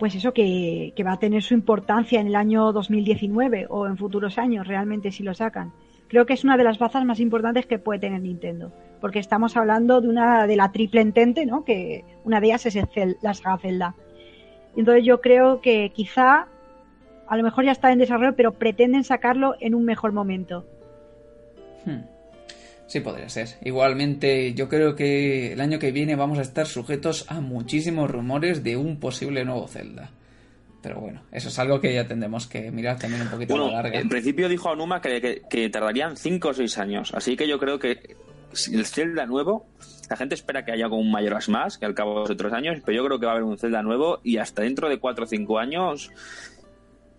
pues 0.03 0.15
eso 0.15 0.33
que, 0.33 0.93
va 1.07 1.13
a 1.13 1.17
tener 1.17 1.41
su 1.43 1.53
importancia 1.53 2.19
en 2.19 2.27
el 2.27 2.35
año 2.35 2.73
2019 2.73 3.67
o 3.69 3.87
en 3.87 3.95
futuros 3.95 4.37
años 4.37 4.67
realmente 4.67 5.13
si 5.13 5.23
lo 5.23 5.33
sacan. 5.33 5.71
Creo 6.09 6.25
que 6.25 6.33
es 6.33 6.43
una 6.43 6.57
de 6.57 6.65
las 6.65 6.77
bazas 6.77 7.05
más 7.05 7.21
importantes 7.21 7.67
que 7.67 7.79
puede 7.79 8.01
tener 8.01 8.19
Nintendo, 8.19 8.73
porque 8.99 9.19
estamos 9.19 9.55
hablando 9.55 10.01
de 10.01 10.09
una 10.09 10.45
de 10.45 10.57
la 10.57 10.73
triple 10.73 10.99
entente, 10.99 11.45
¿no? 11.45 11.63
Que 11.63 12.03
una 12.25 12.41
de 12.41 12.47
ellas 12.47 12.65
es 12.65 12.75
el 12.75 13.15
la 13.21 13.33
saga 13.33 13.57
Zelda. 13.59 13.95
Entonces 14.75 15.05
yo 15.05 15.21
creo 15.21 15.61
que 15.61 15.93
quizá 15.95 16.49
a 17.25 17.37
lo 17.37 17.43
mejor 17.43 17.63
ya 17.63 17.71
está 17.71 17.89
en 17.93 17.99
desarrollo, 17.99 18.35
pero 18.35 18.51
pretenden 18.51 19.05
sacarlo 19.05 19.55
en 19.61 19.73
un 19.73 19.85
mejor 19.85 20.11
momento. 20.11 20.65
Hmm. 21.85 22.12
Sí, 22.88 22.99
podría 22.99 23.29
ser. 23.29 23.49
Igualmente, 23.63 24.53
yo 24.53 24.69
creo 24.69 24.95
que 24.95 25.53
el 25.53 25.61
año 25.61 25.79
que 25.79 25.91
viene 25.91 26.15
vamos 26.15 26.38
a 26.38 26.41
estar 26.41 26.67
sujetos 26.67 27.25
a 27.29 27.41
muchísimos 27.41 28.09
rumores 28.11 28.63
de 28.63 28.77
un 28.77 28.99
posible 28.99 29.45
nuevo 29.45 29.67
Zelda. 29.67 30.11
Pero 30.81 30.99
bueno, 30.99 31.21
eso 31.31 31.47
es 31.47 31.57
algo 31.59 31.79
que 31.79 31.93
ya 31.93 32.05
tendremos 32.07 32.45
que 32.45 32.69
mirar 32.69 32.99
también 32.99 33.21
un 33.21 33.29
poquito 33.29 33.53
a 33.53 33.57
Bueno, 33.57 33.71
la 33.71 33.81
larga. 33.81 33.99
en 33.99 34.09
principio 34.09 34.49
dijo 34.49 34.69
Anuma 34.69 35.01
que, 35.01 35.21
que, 35.21 35.41
que 35.49 35.69
tardarían 35.69 36.17
5 36.17 36.49
o 36.49 36.53
6 36.53 36.77
años, 36.77 37.13
así 37.15 37.38
que 37.38 37.47
yo 37.47 37.57
creo 37.57 37.79
que 37.79 38.17
el 38.71 38.86
Zelda 38.86 39.25
nuevo, 39.25 39.65
la 40.09 40.17
gente 40.17 40.36
espera 40.36 40.65
que 40.65 40.73
haya 40.73 40.89
como 40.89 41.01
un 41.01 41.09
Majora's 41.09 41.47
más, 41.47 41.77
que 41.77 41.86
al 41.86 41.95
cabo 41.95 42.25
de 42.27 42.34
otros 42.34 42.51
años, 42.51 42.81
pero 42.86 42.97
yo 42.97 43.05
creo 43.05 43.19
que 43.19 43.25
va 43.25 43.31
a 43.31 43.36
haber 43.36 43.45
un 43.45 43.57
Zelda 43.57 43.81
nuevo 43.81 44.19
y 44.23 44.38
hasta 44.38 44.61
dentro 44.61 44.89
de 44.89 44.99
4 44.99 45.23
o 45.23 45.27
5 45.27 45.57
años, 45.57 46.11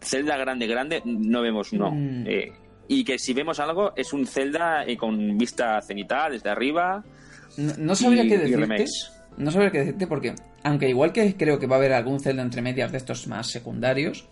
Zelda 0.00 0.36
grande, 0.36 0.66
grande, 0.66 1.02
no 1.04 1.40
vemos 1.40 1.72
uno. 1.72 1.90
Mm. 1.90 2.26
Eh, 2.26 2.52
y 2.88 3.04
que 3.04 3.18
si 3.18 3.32
vemos 3.32 3.60
algo, 3.60 3.92
es 3.96 4.12
un 4.12 4.26
Zelda 4.26 4.84
eh, 4.84 4.96
con 4.96 5.36
vista 5.38 5.80
cenital, 5.82 6.32
desde 6.32 6.50
arriba. 6.50 7.04
No, 7.56 7.72
no 7.78 7.94
sabría 7.94 8.24
y- 8.24 8.28
qué 8.28 8.38
decirte. 8.38 8.84
No 9.36 9.50
sabría 9.50 9.70
qué 9.72 9.78
decirte 9.78 10.06
porque, 10.06 10.34
aunque 10.62 10.88
igual 10.88 11.12
que 11.12 11.34
creo 11.36 11.58
que 11.58 11.66
va 11.66 11.76
a 11.76 11.78
haber 11.78 11.92
algún 11.92 12.20
Zelda 12.20 12.42
entre 12.42 12.62
medias 12.62 12.92
de 12.92 12.98
estos 12.98 13.26
más 13.26 13.48
secundarios, 13.50 14.26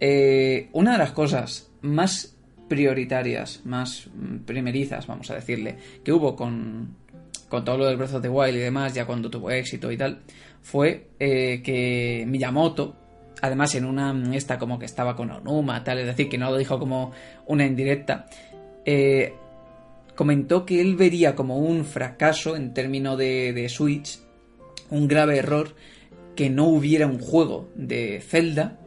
eh, 0.00 0.68
una 0.72 0.92
de 0.92 0.98
las 0.98 1.12
cosas 1.12 1.70
más 1.82 2.36
prioritarias, 2.68 3.60
más 3.64 4.08
primerizas, 4.46 5.06
vamos 5.06 5.30
a 5.30 5.34
decirle, 5.34 5.76
que 6.02 6.12
hubo 6.12 6.34
con, 6.34 6.96
con 7.48 7.64
todo 7.64 7.78
lo 7.78 7.86
del 7.86 7.96
Breath 7.98 8.14
of 8.14 8.22
the 8.22 8.28
Wild 8.28 8.56
y 8.56 8.60
demás, 8.60 8.94
ya 8.94 9.04
cuando 9.06 9.28
tuvo 9.30 9.50
éxito 9.50 9.92
y 9.92 9.96
tal, 9.98 10.22
fue 10.62 11.08
eh, 11.20 11.60
que 11.62 12.24
Miyamoto, 12.26 12.96
además 13.44 13.74
en 13.74 13.84
una 13.84 14.14
esta 14.34 14.58
como 14.58 14.78
que 14.78 14.86
estaba 14.86 15.14
con 15.14 15.30
Onuma, 15.30 15.84
tal, 15.84 15.98
es 15.98 16.06
decir, 16.06 16.28
que 16.28 16.38
no 16.38 16.50
lo 16.50 16.56
dijo 16.56 16.78
como 16.78 17.12
una 17.46 17.66
indirecta, 17.66 18.26
eh, 18.86 19.34
comentó 20.14 20.64
que 20.64 20.80
él 20.80 20.96
vería 20.96 21.34
como 21.34 21.58
un 21.58 21.84
fracaso 21.84 22.56
en 22.56 22.72
términos 22.72 23.18
de, 23.18 23.52
de 23.52 23.68
Switch, 23.68 24.18
un 24.90 25.06
grave 25.08 25.38
error, 25.38 25.74
que 26.34 26.48
no 26.48 26.68
hubiera 26.68 27.06
un 27.06 27.18
juego 27.18 27.68
de 27.74 28.20
Zelda 28.20 28.78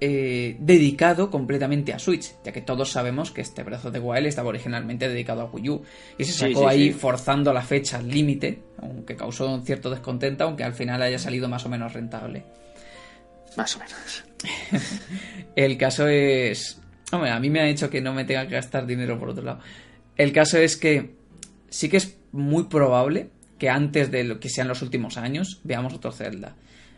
eh, 0.00 0.56
dedicado 0.60 1.30
completamente 1.30 1.94
a 1.94 1.98
Switch, 1.98 2.34
ya 2.44 2.52
que 2.52 2.60
todos 2.60 2.90
sabemos 2.90 3.30
que 3.30 3.40
este 3.40 3.62
of 3.62 3.90
the 3.90 3.98
Wild 3.98 4.26
estaba 4.26 4.50
originalmente 4.50 5.08
dedicado 5.08 5.40
a 5.40 5.44
Wii 5.46 5.70
U 5.70 5.82
y 6.18 6.24
se 6.24 6.32
sacó 6.32 6.60
sí, 6.60 6.66
ahí 6.68 6.92
sí. 6.92 6.92
forzando 6.92 7.50
la 7.54 7.62
fecha 7.62 7.96
al 7.96 8.08
límite, 8.08 8.58
aunque 8.82 9.16
causó 9.16 9.50
un 9.50 9.64
cierto 9.64 9.88
descontento, 9.88 10.44
aunque 10.44 10.64
al 10.64 10.74
final 10.74 11.00
haya 11.00 11.18
salido 11.18 11.48
más 11.48 11.64
o 11.64 11.70
menos 11.70 11.94
rentable. 11.94 12.44
Más 13.56 13.76
o 13.76 13.78
menos. 13.80 14.24
El 15.56 15.78
caso 15.78 16.06
es. 16.08 16.80
Hombre, 17.12 17.30
a 17.30 17.40
mí 17.40 17.50
me 17.50 17.60
ha 17.60 17.68
hecho 17.68 17.88
que 17.88 18.00
no 18.00 18.12
me 18.12 18.24
tenga 18.24 18.46
que 18.46 18.54
gastar 18.54 18.86
dinero 18.86 19.18
por 19.18 19.30
otro 19.30 19.44
lado. 19.44 19.60
El 20.16 20.32
caso 20.32 20.58
es 20.58 20.76
que 20.76 21.14
sí 21.68 21.88
que 21.88 21.98
es 21.98 22.18
muy 22.32 22.64
probable 22.64 23.30
que 23.58 23.70
antes 23.70 24.10
de 24.10 24.24
lo 24.24 24.40
que 24.40 24.48
sean 24.48 24.68
los 24.68 24.82
últimos 24.82 25.16
años 25.16 25.60
veamos 25.64 25.94
otro 25.94 26.12
Zelda. 26.12 26.54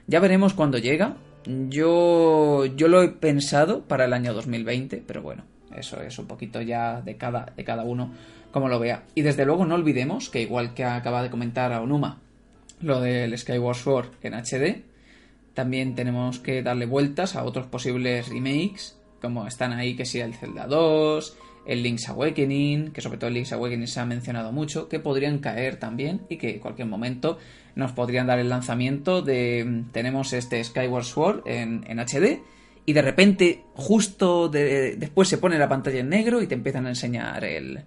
Ya 0.07 0.21
veremos 0.21 0.55
cuándo 0.55 0.79
llega. 0.79 1.17
Yo, 1.47 2.67
yo 2.67 2.89
lo 2.89 3.03
he 3.03 3.09
pensado 3.09 3.83
para 3.83 4.07
el 4.07 4.13
año 4.13 4.35
2020, 4.35 5.05
pero 5.07 5.23
bueno, 5.23 5.45
eso 5.77 6.01
es 6.03 6.19
un 6.19 6.27
poquito 6.27 6.61
ya 6.61 7.01
de 7.01 7.17
cada, 7.17 7.53
de 7.57 7.65
cada 7.65 7.85
uno 7.85 8.13
como 8.51 8.69
lo 8.69 8.79
vea. 8.79 9.05
Y 9.15 9.23
desde 9.23 9.45
luego 9.45 9.65
no 9.67 9.75
olvidemos 9.75 10.31
que 10.31 10.41
igual 10.41 10.75
que 10.75 10.85
acaba 10.85 11.23
de 11.23 11.31
comentar 11.31 11.73
a 11.73 11.81
Onuma, 11.81 12.21
lo 12.81 13.01
del 13.01 13.37
Skyward 13.37 13.77
Sword 13.77 14.09
en 14.23 14.35
HD, 14.35 14.83
también 15.59 15.97
tenemos 15.97 16.39
que 16.39 16.63
darle 16.63 16.87
vueltas 16.87 17.35
a 17.35 17.43
otros 17.43 17.67
posibles 17.67 18.29
remakes, 18.29 18.97
como 19.21 19.45
están 19.49 19.73
ahí 19.73 19.97
que 19.97 20.05
sea 20.05 20.25
el 20.25 20.35
Zelda 20.35 20.69
2, 20.69 21.37
el 21.67 21.83
Link's 21.83 22.09
Awakening, 22.09 22.93
que 22.93 23.01
sobre 23.01 23.19
todo 23.19 23.27
el 23.27 23.35
Link's 23.35 23.53
Awakening 23.53 23.89
se 23.89 23.99
ha 23.99 24.07
mencionado 24.07 24.53
mucho, 24.53 24.89
que 24.89 25.01
podrían 25.01 25.39
caer 25.41 25.77
también 25.81 26.21
y 26.29 26.37
que 26.37 26.51
en 26.51 26.61
cualquier 26.61 26.87
momento 26.87 27.39
nos 27.75 27.91
podrían 27.91 28.29
dar 28.29 28.39
el 28.39 28.49
lanzamiento 28.49 29.21
de 29.21 29.83
tenemos 29.91 30.33
este 30.33 30.63
Skyward 30.63 31.05
Sword 31.05 31.43
en, 31.47 31.85
en 31.89 31.99
HD 31.99 32.41
y 32.87 32.93
de 32.93 33.03
repente 33.03 33.65
justo 33.75 34.49
de- 34.49 34.95
después 34.97 35.27
se 35.29 35.39
pone 35.39 35.59
la 35.59 35.69
pantalla 35.69 35.99
en 35.99 36.09
negro 36.09 36.41
y 36.41 36.47
te 36.47 36.55
empiezan 36.55 36.87
a 36.87 36.91
enseñar 36.91 37.45
el, 37.45 37.83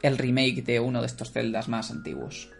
el 0.00 0.16
remake 0.18 0.62
de 0.64 0.80
uno 0.80 1.02
de 1.02 1.06
estos 1.08 1.30
Zeldas 1.30 1.68
más 1.68 1.90
antiguos. 1.90 2.50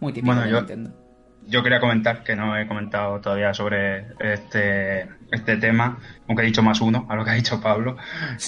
Muy 0.00 0.12
típico 0.12 0.26
Bueno, 0.34 0.42
de 0.42 0.50
yo- 0.50 0.58
Nintendo. 0.58 1.03
Yo 1.46 1.62
quería 1.62 1.78
comentar, 1.80 2.24
que 2.24 2.34
no 2.34 2.56
he 2.58 2.66
comentado 2.66 3.20
todavía 3.20 3.52
sobre 3.52 4.06
este, 4.18 5.06
este 5.30 5.56
tema, 5.58 5.98
aunque 6.26 6.42
he 6.42 6.46
dicho 6.46 6.62
más 6.62 6.80
uno 6.80 7.06
a 7.08 7.16
lo 7.16 7.24
que 7.24 7.30
ha 7.32 7.34
dicho 7.34 7.60
Pablo. 7.60 7.96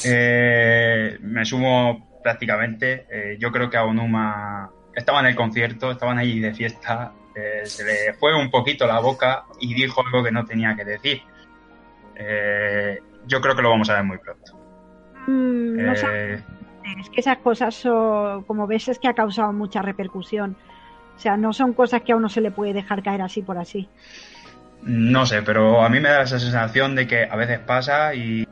Eh, 0.05 1.19
me 1.21 1.45
sumo 1.45 2.21
prácticamente. 2.23 3.07
eh, 3.11 3.37
yo 3.39 3.53
creo 3.53 3.69
que 3.69 3.77
a 3.77 3.85
Onuma 3.85 4.71
estaba 4.95 5.21
en 5.21 5.27
el 5.27 5.37
concierto, 5.37 5.91
estaban 5.93 6.17
ahí 6.19 6.41
de 6.41 6.55
fiesta, 6.55 7.13
eh, 7.35 7.67
se 7.67 7.85
le 7.85 8.15
fue 8.15 8.35
un 8.35 8.51
poquito 8.51 8.87
la 8.87 8.99
boca 9.01 9.45
y 9.61 9.75
dijo 9.75 10.03
algo 10.05 10.25
que 10.25 10.33
no 10.33 10.45
tenía 10.47 10.75
que 10.75 10.85
decir. 10.85 11.21
Eh, 12.17 12.99
yo 13.27 13.41
creo 13.41 13.55
que 13.55 13.63
lo 13.63 13.71
vamos 13.71 13.91
a 13.91 13.95
ver 13.95 14.05
muy 14.05 14.19
pronto. 14.19 14.53
Mm, 15.27 15.85
no 15.87 15.97
sé. 15.97 16.07
Eh, 16.35 16.43
Es 17.01 17.11
que 17.11 17.21
esas 17.21 17.39
cosas, 17.39 17.75
son- 17.75 18.45
como 18.45 18.67
ves, 18.69 18.87
es 18.89 18.99
que 19.01 19.09
ha 19.09 19.13
causado 19.15 19.53
mucha 19.53 19.83
repercusión. 19.83 20.57
O 21.17 21.19
sea, 21.19 21.37
no 21.37 21.53
son 21.53 21.73
cosas 21.73 22.03
que 22.03 22.13
a 22.13 22.17
uno 22.17 22.29
se 22.29 22.41
le 22.41 22.51
puede 22.51 22.73
dejar 22.75 23.03
caer 23.03 23.23
así 23.23 23.43
por 23.43 23.59
así. 23.59 23.89
No 24.83 25.27
sé, 25.27 25.43
pero 25.43 25.83
a 25.83 25.89
mí 25.89 25.99
me 26.01 26.11
da 26.11 26.23
esa 26.23 26.39
sensación 26.39 26.95
de 26.95 27.07
que 27.07 27.25
a 27.25 27.35
veces 27.37 27.59
pasa 27.61 28.15
y 28.15 28.47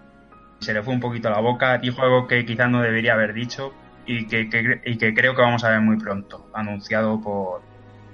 se 0.61 0.73
le 0.73 0.83
fue 0.83 0.95
un 0.95 1.01
poquito 1.01 1.29
la 1.31 1.41
boca, 1.41 1.79
dijo 1.79 2.03
algo 2.03 2.27
que 2.27 2.45
quizás 2.47 2.71
no 2.71 2.81
debería 2.81 3.12
haber 3.12 3.35
dicho 3.35 3.73
y 4.07 4.27
que, 4.27 4.49
que- 4.49 4.81
y 4.85 4.97
que 4.97 5.15
creo 5.15 5.35
que 5.35 5.43
vamos 5.43 5.62
a 5.65 5.71
ver 5.71 5.81
muy 5.81 5.99
pronto, 5.99 6.49
anunciado 6.55 7.21
por, 7.21 7.61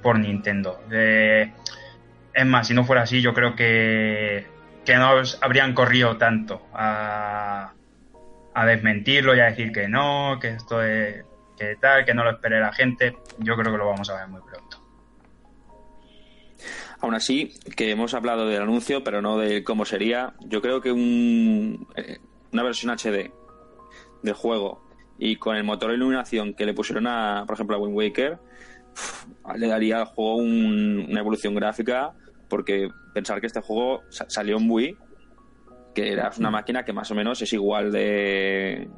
por 0.02 0.18
Nintendo. 0.18 0.80
Es 0.90 2.46
más, 2.46 2.66
si 2.66 2.74
no 2.74 2.84
fuera 2.84 3.02
así, 3.02 3.20
yo 3.22 3.32
creo 3.34 3.54
que, 3.54 4.46
que 4.84 4.96
no 4.96 5.10
habrían 5.40 5.74
corrido 5.74 6.16
tanto 6.16 6.62
a, 6.74 7.72
a 8.54 8.66
desmentirlo 8.66 9.34
y 9.34 9.40
a 9.40 9.46
decir 9.46 9.72
que 9.72 9.88
no, 9.88 10.38
que 10.40 10.48
esto 10.48 10.82
es 10.82 11.24
que 11.60 11.76
tal, 11.76 12.06
que 12.06 12.14
no 12.14 12.24
lo 12.24 12.30
espere 12.30 12.58
la 12.58 12.72
gente. 12.72 13.14
Yo 13.38 13.54
creo 13.54 13.70
que 13.70 13.76
lo 13.78 13.86
vamos 13.86 14.08
a 14.08 14.16
ver 14.16 14.28
muy 14.28 14.40
pronto. 14.40 14.78
Aún 17.02 17.14
así, 17.14 17.52
que 17.76 17.90
hemos 17.90 18.14
hablado 18.14 18.46
del 18.46 18.62
anuncio, 18.62 19.04
pero 19.04 19.20
no 19.22 19.36
de 19.38 19.62
cómo 19.62 19.84
sería. 19.84 20.34
Yo 20.40 20.62
creo 20.62 20.80
que 20.80 20.90
un, 20.92 21.86
eh, 21.96 22.18
una 22.52 22.62
versión 22.62 22.90
HD 22.90 23.30
del 24.22 24.34
juego 24.34 24.82
y 25.18 25.36
con 25.36 25.56
el 25.56 25.64
motor 25.64 25.90
de 25.90 25.96
iluminación 25.96 26.54
que 26.54 26.64
le 26.64 26.72
pusieron 26.74 27.06
a, 27.06 27.44
por 27.46 27.54
ejemplo, 27.54 27.76
a 27.76 27.78
Wind 27.78 27.94
Waker, 27.96 28.38
uf, 28.92 29.26
le 29.56 29.66
daría 29.66 29.98
al 29.98 30.06
juego 30.06 30.36
un- 30.36 31.06
una 31.10 31.20
evolución 31.20 31.54
gráfica, 31.54 32.12
porque 32.48 32.88
pensar 33.14 33.40
que 33.40 33.46
este 33.48 33.60
juego 33.60 34.02
sa- 34.10 34.28
salió 34.28 34.56
en 34.58 34.70
Wii, 34.70 34.96
que 35.94 36.12
era 36.12 36.30
una 36.38 36.50
máquina 36.50 36.84
que 36.84 36.92
más 36.94 37.10
o 37.10 37.14
menos 37.14 37.40
es 37.42 37.52
igual 37.52 37.92
de, 37.92 38.88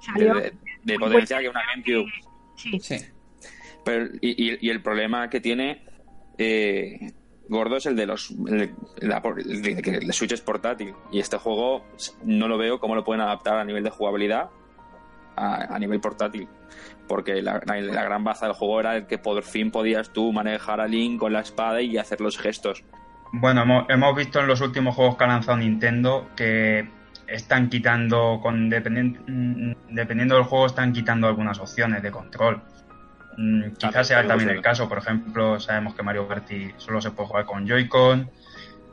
Salió. 0.00 0.34
de, 0.34 0.52
de- 0.82 0.98
potencia 0.98 1.38
que 1.40 1.48
una 1.48 1.62
GameCube. 1.66 2.10
Sí. 2.56 2.80
Sí. 2.80 2.96
Pero, 3.84 4.06
y, 4.20 4.50
y- 4.50 4.58
y 4.60 4.70
el 4.70 4.82
problema 4.82 5.30
que 5.30 5.40
tiene 5.40 5.82
eh, 6.36 7.12
gordo 7.48 7.76
es 7.76 7.86
el 7.86 7.96
de 7.96 8.06
los 8.06 8.30
el, 8.46 8.74
el, 9.00 10.12
Switch 10.12 10.32
es 10.32 10.40
portátil 10.40 10.94
y 11.10 11.18
este 11.20 11.38
juego 11.38 11.84
no 12.24 12.46
lo 12.48 12.58
veo 12.58 12.78
cómo 12.78 12.94
lo 12.94 13.04
pueden 13.04 13.22
adaptar 13.22 13.58
a 13.58 13.64
nivel 13.64 13.82
de 13.82 13.90
jugabilidad 13.90 14.50
a, 15.36 15.78
nivel 15.78 16.00
portátil 16.00 16.48
porque 17.06 17.40
la, 17.40 17.58
gran 17.60 18.24
baza 18.24 18.46
del 18.46 18.54
juego 18.54 18.80
era 18.80 18.96
el 18.96 19.06
que 19.06 19.18
por 19.18 19.42
fin 19.42 19.70
podías 19.70 20.12
tú 20.12 20.32
manejar 20.32 20.80
a 20.80 20.86
Link 20.86 21.20
con 21.20 21.32
la 21.32 21.40
espada 21.40 21.80
y 21.80 21.96
hacer 21.96 22.20
los 22.20 22.36
gestos 22.38 22.84
bueno 23.32 23.62
hemos, 23.62 23.88
hemos 23.88 24.16
visto 24.16 24.40
en 24.40 24.46
los 24.48 24.60
últimos 24.60 24.94
juegos 24.94 25.16
que 25.16 25.24
ha 25.24 25.28
lanzado 25.28 25.58
Nintendo 25.58 26.28
que 26.36 26.88
están 27.28 27.68
quitando 27.68 28.40
con 28.42 28.68
dependiendo, 28.70 29.20
dependiendo 29.90 30.34
del 30.36 30.44
juego 30.44 30.66
están 30.66 30.92
quitando 30.92 31.26
algunas 31.26 31.58
opciones 31.58 32.02
de 32.02 32.10
control 32.10 32.62
Mm, 33.40 33.74
quizás 33.78 34.08
sea 34.08 34.26
también 34.26 34.50
el 34.50 34.60
caso, 34.60 34.88
por 34.88 34.98
ejemplo, 34.98 35.60
sabemos 35.60 35.94
que 35.94 36.02
Mario 36.02 36.26
Party 36.26 36.72
solo 36.76 37.00
se 37.00 37.12
puede 37.12 37.28
jugar 37.28 37.44
con 37.44 37.68
Joy-Con. 37.68 38.28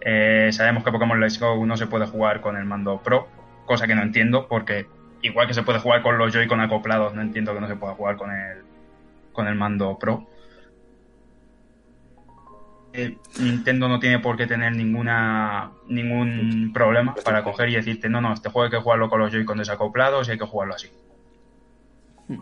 Eh, 0.01 0.49
sabemos 0.51 0.83
que 0.83 0.91
Pokémon 0.91 1.19
Let's 1.19 1.39
Go 1.39 1.65
no 1.65 1.75
se 1.75 1.87
puede 1.87 2.05
jugar 2.05 2.41
con 2.41 2.55
el 2.55 2.63
mando 2.63 3.01
Pro, 3.01 3.27
cosa 3.65 3.87
que 3.87 3.95
no 3.95 4.03
entiendo, 4.03 4.47
porque 4.47 4.85
igual 5.23 5.47
que 5.47 5.55
se 5.55 5.63
puede 5.63 5.79
jugar 5.79 6.03
con 6.03 6.19
los 6.19 6.31
Joy-Con 6.31 6.61
acoplados, 6.61 7.15
no 7.15 7.23
entiendo 7.23 7.55
que 7.55 7.61
no 7.61 7.67
se 7.67 7.75
pueda 7.75 7.95
jugar 7.95 8.17
con 8.17 8.31
el, 8.31 8.59
con 9.33 9.47
el 9.47 9.55
mando 9.55 9.97
Pro. 9.97 10.27
Eh, 12.97 13.17
Nintendo 13.41 13.89
no 13.89 13.99
tiene 13.99 14.19
por 14.19 14.37
qué 14.37 14.47
tener 14.47 14.73
ninguna 14.73 15.69
ningún 15.89 16.71
problema 16.73 17.13
para 17.25 17.43
coger 17.43 17.67
y 17.69 17.75
decirte, 17.75 18.07
no, 18.07 18.21
no, 18.21 18.33
este 18.33 18.49
juego 18.49 18.65
hay 18.65 18.71
que 18.71 18.81
jugarlo 18.81 19.09
con 19.09 19.19
los 19.19 19.33
Joy-Con 19.33 19.57
desacoplados 19.57 20.27
y 20.27 20.31
hay 20.31 20.37
que 20.37 20.45
jugarlo 20.45 20.75
así. 20.75 20.87
Hmm. 22.29 22.39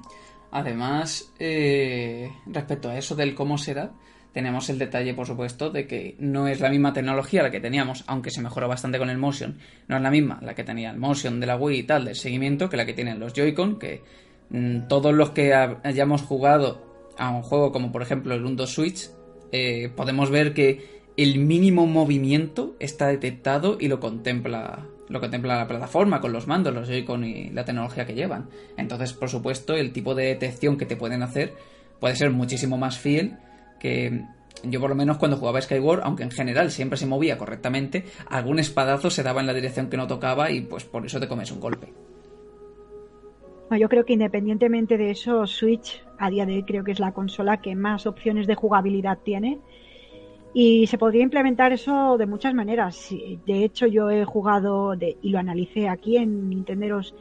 Además, 0.52 1.34
eh, 1.40 2.32
respecto 2.46 2.90
a 2.90 2.98
eso 2.98 3.16
del 3.16 3.34
cómo 3.34 3.58
será, 3.58 3.94
tenemos 4.32 4.70
el 4.70 4.78
detalle, 4.78 5.16
por 5.16 5.26
supuesto, 5.26 5.72
de 5.72 5.88
que 5.88 6.16
no 6.20 6.48
es 6.48 6.60
la 6.60 6.70
misma 6.70 6.94
tecnología 6.94 7.42
la 7.42 7.50
que 7.50 7.60
teníamos, 7.60 8.04
aunque 8.06 8.30
se 8.30 8.42
mejoró 8.42 8.68
bastante 8.68 9.00
con 9.00 9.10
el 9.10 9.18
Motion, 9.18 9.58
no 9.88 9.96
es 9.96 10.04
la 10.04 10.12
misma 10.12 10.38
la 10.44 10.54
que 10.54 10.64
tenía 10.64 10.92
el 10.92 10.98
Motion 10.98 11.40
de 11.40 11.48
la 11.48 11.58
Wii 11.58 11.80
y 11.80 11.84
tal, 11.84 12.06
del 12.06 12.16
seguimiento, 12.16 12.70
que 12.70 12.78
la 12.78 12.86
que 12.86 12.94
tienen 12.94 13.20
los 13.20 13.34
Joy-Con, 13.34 13.80
que 13.80 14.04
mm, 14.50 14.88
todos 14.88 15.16
los 15.16 15.32
que 15.32 15.56
hayamos 15.56 16.22
jugado 16.22 17.12
a 17.18 17.32
un 17.32 17.42
juego 17.42 17.72
como 17.72 17.92
por 17.92 18.04
ejemplo 18.04 18.36
el 18.36 18.46
1 18.46 18.68
Switch, 18.68 19.10
eh, 19.54 19.90
podemos 19.96 20.30
ver 20.30 20.54
que 20.54 21.04
el 21.16 21.38
mínimo 21.38 21.86
movimiento 21.86 22.76
está 22.80 23.08
detectado 23.08 23.78
y 23.80 23.88
lo 23.88 24.00
contempla 24.00 24.88
lo 25.10 25.20
contempla 25.20 25.58
la 25.58 25.68
plataforma 25.68 26.22
con 26.22 26.34
los 26.34 26.48
mandos, 26.48 26.74
los 26.74 26.88
Joy-Con 26.88 27.24
y 27.24 27.50
la 27.52 27.66
tecnología 27.66 28.06
que 28.06 28.16
llevan. 28.16 28.50
Entonces, 28.78 29.14
por 29.14 29.30
supuesto, 29.30 29.76
el 29.76 29.92
tipo 29.92 30.16
de 30.16 30.26
detección 30.26 30.78
que 30.78 30.86
te 30.88 30.96
pueden 30.96 31.22
hacer 31.22 31.54
puede 32.00 32.16
ser 32.16 32.32
muchísimo 32.32 32.78
más 32.78 32.98
fiel 32.98 33.38
que 33.80 34.24
yo 34.64 34.80
por 34.80 34.90
lo 34.90 34.96
menos 34.96 35.18
cuando 35.18 35.38
jugaba 35.38 35.62
Skyward, 35.62 36.02
aunque 36.04 36.24
en 36.24 36.32
general 36.32 36.72
siempre 36.72 36.98
se 36.98 37.06
movía 37.06 37.38
correctamente, 37.38 38.06
algún 38.28 38.60
espadazo 38.60 39.10
se 39.10 39.22
daba 39.22 39.42
en 39.42 39.48
la 39.48 39.54
dirección 39.54 39.90
que 39.90 39.98
no 39.98 40.08
tocaba 40.08 40.50
y 40.52 40.62
pues 40.62 40.86
por 40.86 41.06
eso 41.06 41.20
te 41.20 41.28
comes 41.28 41.52
un 41.52 41.60
golpe. 41.60 41.94
Yo 43.78 43.90
creo 43.90 44.06
que 44.06 44.14
independientemente 44.14 44.98
de 44.98 45.12
eso, 45.12 45.48
Switch 45.48 46.04
a 46.18 46.30
día 46.30 46.46
de 46.46 46.56
hoy 46.56 46.64
creo 46.64 46.84
que 46.84 46.92
es 46.92 47.00
la 47.00 47.14
consola 47.14 47.62
que 47.62 47.76
más 47.76 48.06
opciones 48.06 48.48
de 48.48 48.56
jugabilidad 48.56 49.20
tiene 49.24 49.60
y 50.54 50.86
se 50.88 50.98
podría 50.98 51.24
implementar 51.24 51.74
eso 51.74 52.18
de 52.18 52.26
muchas 52.26 52.54
maneras. 52.54 53.10
De 53.46 53.64
hecho, 53.64 53.88
yo 53.88 54.10
he 54.12 54.24
jugado 54.24 54.94
y 54.96 55.30
lo 55.30 55.40
analicé 55.40 55.90
aquí 55.90 56.18
en 56.18 56.50
Nintenderos 56.50 57.16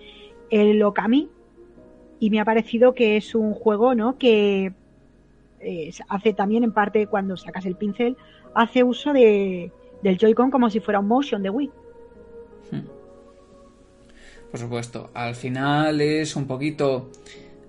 el 0.50 0.82
Okami 0.82 1.30
y 2.20 2.30
me 2.30 2.40
ha 2.40 2.44
parecido 2.44 2.94
que 2.94 3.16
es 3.16 3.34
un 3.34 3.54
juego 3.54 3.94
¿no? 3.94 4.18
que 4.18 4.72
eh, 5.60 5.90
hace 6.08 6.34
también 6.34 6.62
en 6.62 6.72
parte 6.72 7.06
cuando 7.06 7.36
sacas 7.36 7.64
el 7.64 7.76
pincel, 7.76 8.16
hace 8.54 8.84
uso 8.84 9.12
de, 9.12 9.72
del 10.02 10.18
Joy-Con 10.18 10.50
como 10.50 10.68
si 10.68 10.80
fuera 10.80 11.00
un 11.00 11.08
motion 11.08 11.42
de 11.42 11.50
Wii. 11.50 11.70
Por 14.52 14.60
supuesto, 14.60 15.10
al 15.14 15.34
final 15.34 16.00
es 16.00 16.36
un 16.36 16.46
poquito 16.46 17.10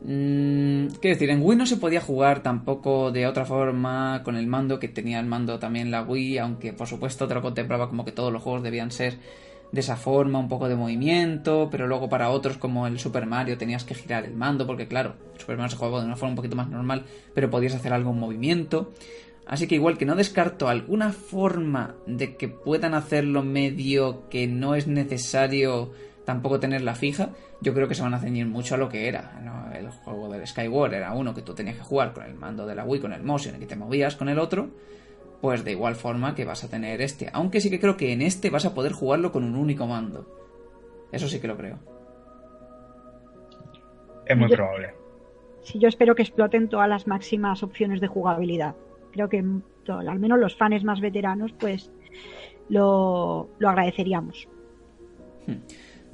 Mm, 0.05 0.87
quiero 0.99 1.15
decir, 1.15 1.29
en 1.29 1.41
Wii 1.41 1.57
no 1.57 1.65
se 1.65 1.77
podía 1.77 2.01
jugar 2.01 2.43
tampoco 2.43 3.11
de 3.11 3.25
otra 3.25 3.45
forma 3.45 4.21
con 4.25 4.35
el 4.35 4.47
mando 4.47 4.77
que 4.77 4.89
tenía 4.89 5.17
el 5.19 5.25
mando 5.25 5.59
también 5.59 5.91
la 5.91 6.01
Wii, 6.03 6.39
aunque 6.39 6.73
por 6.73 6.87
supuesto 6.87 7.25
te 7.25 7.33
lo 7.33 7.41
contemplaba 7.41 7.87
como 7.87 8.03
que 8.03 8.11
todos 8.11 8.33
los 8.33 8.41
juegos 8.41 8.63
debían 8.63 8.91
ser 8.91 9.17
de 9.71 9.79
esa 9.79 9.95
forma, 9.95 10.39
un 10.39 10.49
poco 10.49 10.67
de 10.67 10.75
movimiento, 10.75 11.69
pero 11.71 11.87
luego 11.87 12.09
para 12.09 12.29
otros 12.29 12.57
como 12.57 12.85
el 12.85 12.99
Super 12.99 13.25
Mario 13.25 13.57
tenías 13.57 13.85
que 13.85 13.95
girar 13.95 14.25
el 14.25 14.35
mando, 14.35 14.67
porque 14.67 14.87
claro, 14.87 15.15
Super 15.37 15.55
Mario 15.55 15.71
se 15.71 15.77
jugaba 15.77 16.01
de 16.01 16.05
una 16.05 16.17
forma 16.17 16.31
un 16.31 16.35
poquito 16.35 16.57
más 16.57 16.67
normal, 16.67 17.05
pero 17.33 17.49
podías 17.49 17.73
hacer 17.73 17.93
algo 17.93 18.11
en 18.11 18.19
movimiento. 18.19 18.91
Así 19.45 19.67
que 19.67 19.75
igual 19.75 19.97
que 19.97 20.05
no 20.05 20.15
descarto 20.15 20.67
alguna 20.67 21.11
forma 21.11 21.95
de 22.07 22.35
que 22.35 22.49
puedan 22.49 22.93
hacerlo 22.93 23.41
medio 23.41 24.29
que 24.29 24.47
no 24.47 24.75
es 24.75 24.87
necesario 24.87 25.91
tampoco 26.25 26.59
tenerla 26.59 26.95
fija, 26.95 27.29
yo 27.61 27.73
creo 27.73 27.87
que 27.87 27.95
se 27.95 28.01
van 28.01 28.13
a 28.13 28.19
ceñir 28.19 28.45
mucho 28.45 28.75
a 28.75 28.77
lo 28.77 28.89
que 28.89 29.07
era. 29.07 29.71
El 29.73 29.89
juego 29.89 30.29
del 30.29 30.45
Skyward 30.47 30.93
era 30.93 31.13
uno 31.13 31.33
que 31.33 31.41
tú 31.41 31.53
tenías 31.53 31.77
que 31.77 31.83
jugar 31.83 32.13
con 32.13 32.23
el 32.23 32.33
mando 32.33 32.65
de 32.65 32.75
la 32.75 32.85
Wii, 32.85 33.01
con 33.01 33.13
el 33.13 33.23
motion, 33.23 33.55
y 33.55 33.59
que 33.59 33.65
te 33.65 33.75
movías 33.75 34.15
con 34.15 34.29
el 34.29 34.39
otro. 34.39 34.69
Pues 35.41 35.65
de 35.65 35.71
igual 35.71 35.95
forma 35.95 36.35
que 36.35 36.45
vas 36.45 36.63
a 36.63 36.69
tener 36.69 37.01
este. 37.01 37.29
Aunque 37.33 37.59
sí 37.59 37.69
que 37.69 37.79
creo 37.79 37.97
que 37.97 38.13
en 38.13 38.21
este 38.21 38.49
vas 38.49 38.65
a 38.65 38.73
poder 38.73 38.93
jugarlo 38.93 39.31
con 39.31 39.43
un 39.43 39.55
único 39.55 39.85
mando. 39.85 40.25
Eso 41.11 41.27
sí 41.27 41.41
que 41.41 41.47
lo 41.47 41.57
creo. 41.57 41.79
Es 44.25 44.37
muy 44.37 44.47
probable. 44.47 44.93
Sí, 45.63 45.79
yo 45.79 45.89
espero 45.89 46.15
que 46.15 46.21
exploten 46.21 46.69
todas 46.69 46.87
las 46.87 47.07
máximas 47.07 47.61
opciones 47.61 47.99
de 47.99 48.07
jugabilidad. 48.07 48.75
Creo 49.11 49.27
que 49.27 49.43
al 49.87 50.19
menos 50.19 50.39
los 50.39 50.55
fans 50.55 50.83
más 50.85 51.01
veteranos, 51.01 51.51
pues 51.59 51.91
lo, 52.69 53.49
lo 53.59 53.69
agradeceríamos. 53.69 54.47
Hmm 55.45 55.59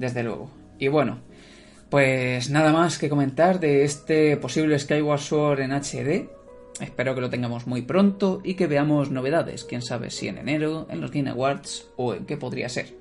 desde 0.00 0.24
luego. 0.24 0.50
Y 0.78 0.88
bueno, 0.88 1.18
pues 1.90 2.50
nada 2.50 2.72
más 2.72 2.98
que 2.98 3.08
comentar 3.08 3.60
de 3.60 3.84
este 3.84 4.36
posible 4.38 4.78
Skyward 4.78 5.20
Sword 5.20 5.60
en 5.60 5.72
HD. 5.72 6.28
Espero 6.80 7.14
que 7.14 7.20
lo 7.20 7.30
tengamos 7.30 7.66
muy 7.66 7.82
pronto 7.82 8.40
y 8.42 8.54
que 8.54 8.66
veamos 8.66 9.10
novedades, 9.10 9.64
quién 9.64 9.82
sabe 9.82 10.10
si 10.10 10.28
en 10.28 10.38
enero, 10.38 10.86
en 10.90 11.02
los 11.02 11.12
Game 11.12 11.28
Awards 11.28 11.88
o 11.96 12.14
en 12.14 12.24
qué 12.24 12.38
podría 12.38 12.70
ser. 12.70 12.99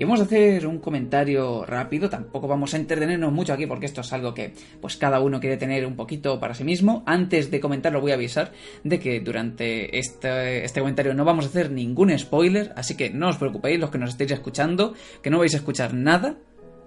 Y 0.00 0.04
vamos 0.04 0.20
a 0.20 0.22
hacer 0.22 0.66
un 0.66 0.78
comentario 0.78 1.66
rápido, 1.66 2.08
tampoco 2.08 2.48
vamos 2.48 2.72
a 2.72 2.78
entretenernos 2.78 3.30
mucho 3.30 3.52
aquí 3.52 3.66
porque 3.66 3.84
esto 3.84 4.00
es 4.00 4.10
algo 4.14 4.32
que 4.32 4.54
pues 4.80 4.96
cada 4.96 5.20
uno 5.20 5.40
quiere 5.40 5.58
tener 5.58 5.84
un 5.84 5.94
poquito 5.94 6.40
para 6.40 6.54
sí 6.54 6.64
mismo. 6.64 7.02
Antes 7.04 7.50
de 7.50 7.60
comentarlo 7.60 8.00
voy 8.00 8.12
a 8.12 8.14
avisar 8.14 8.52
de 8.82 8.98
que 8.98 9.20
durante 9.20 9.98
este, 9.98 10.64
este 10.64 10.80
comentario 10.80 11.12
no 11.12 11.26
vamos 11.26 11.44
a 11.44 11.48
hacer 11.48 11.70
ningún 11.70 12.18
spoiler, 12.18 12.72
así 12.76 12.96
que 12.96 13.10
no 13.10 13.28
os 13.28 13.36
preocupéis 13.36 13.78
los 13.78 13.90
que 13.90 13.98
nos 13.98 14.08
estéis 14.08 14.30
escuchando, 14.30 14.94
que 15.22 15.28
no 15.28 15.38
vais 15.38 15.52
a 15.52 15.58
escuchar 15.58 15.92
nada, 15.92 16.38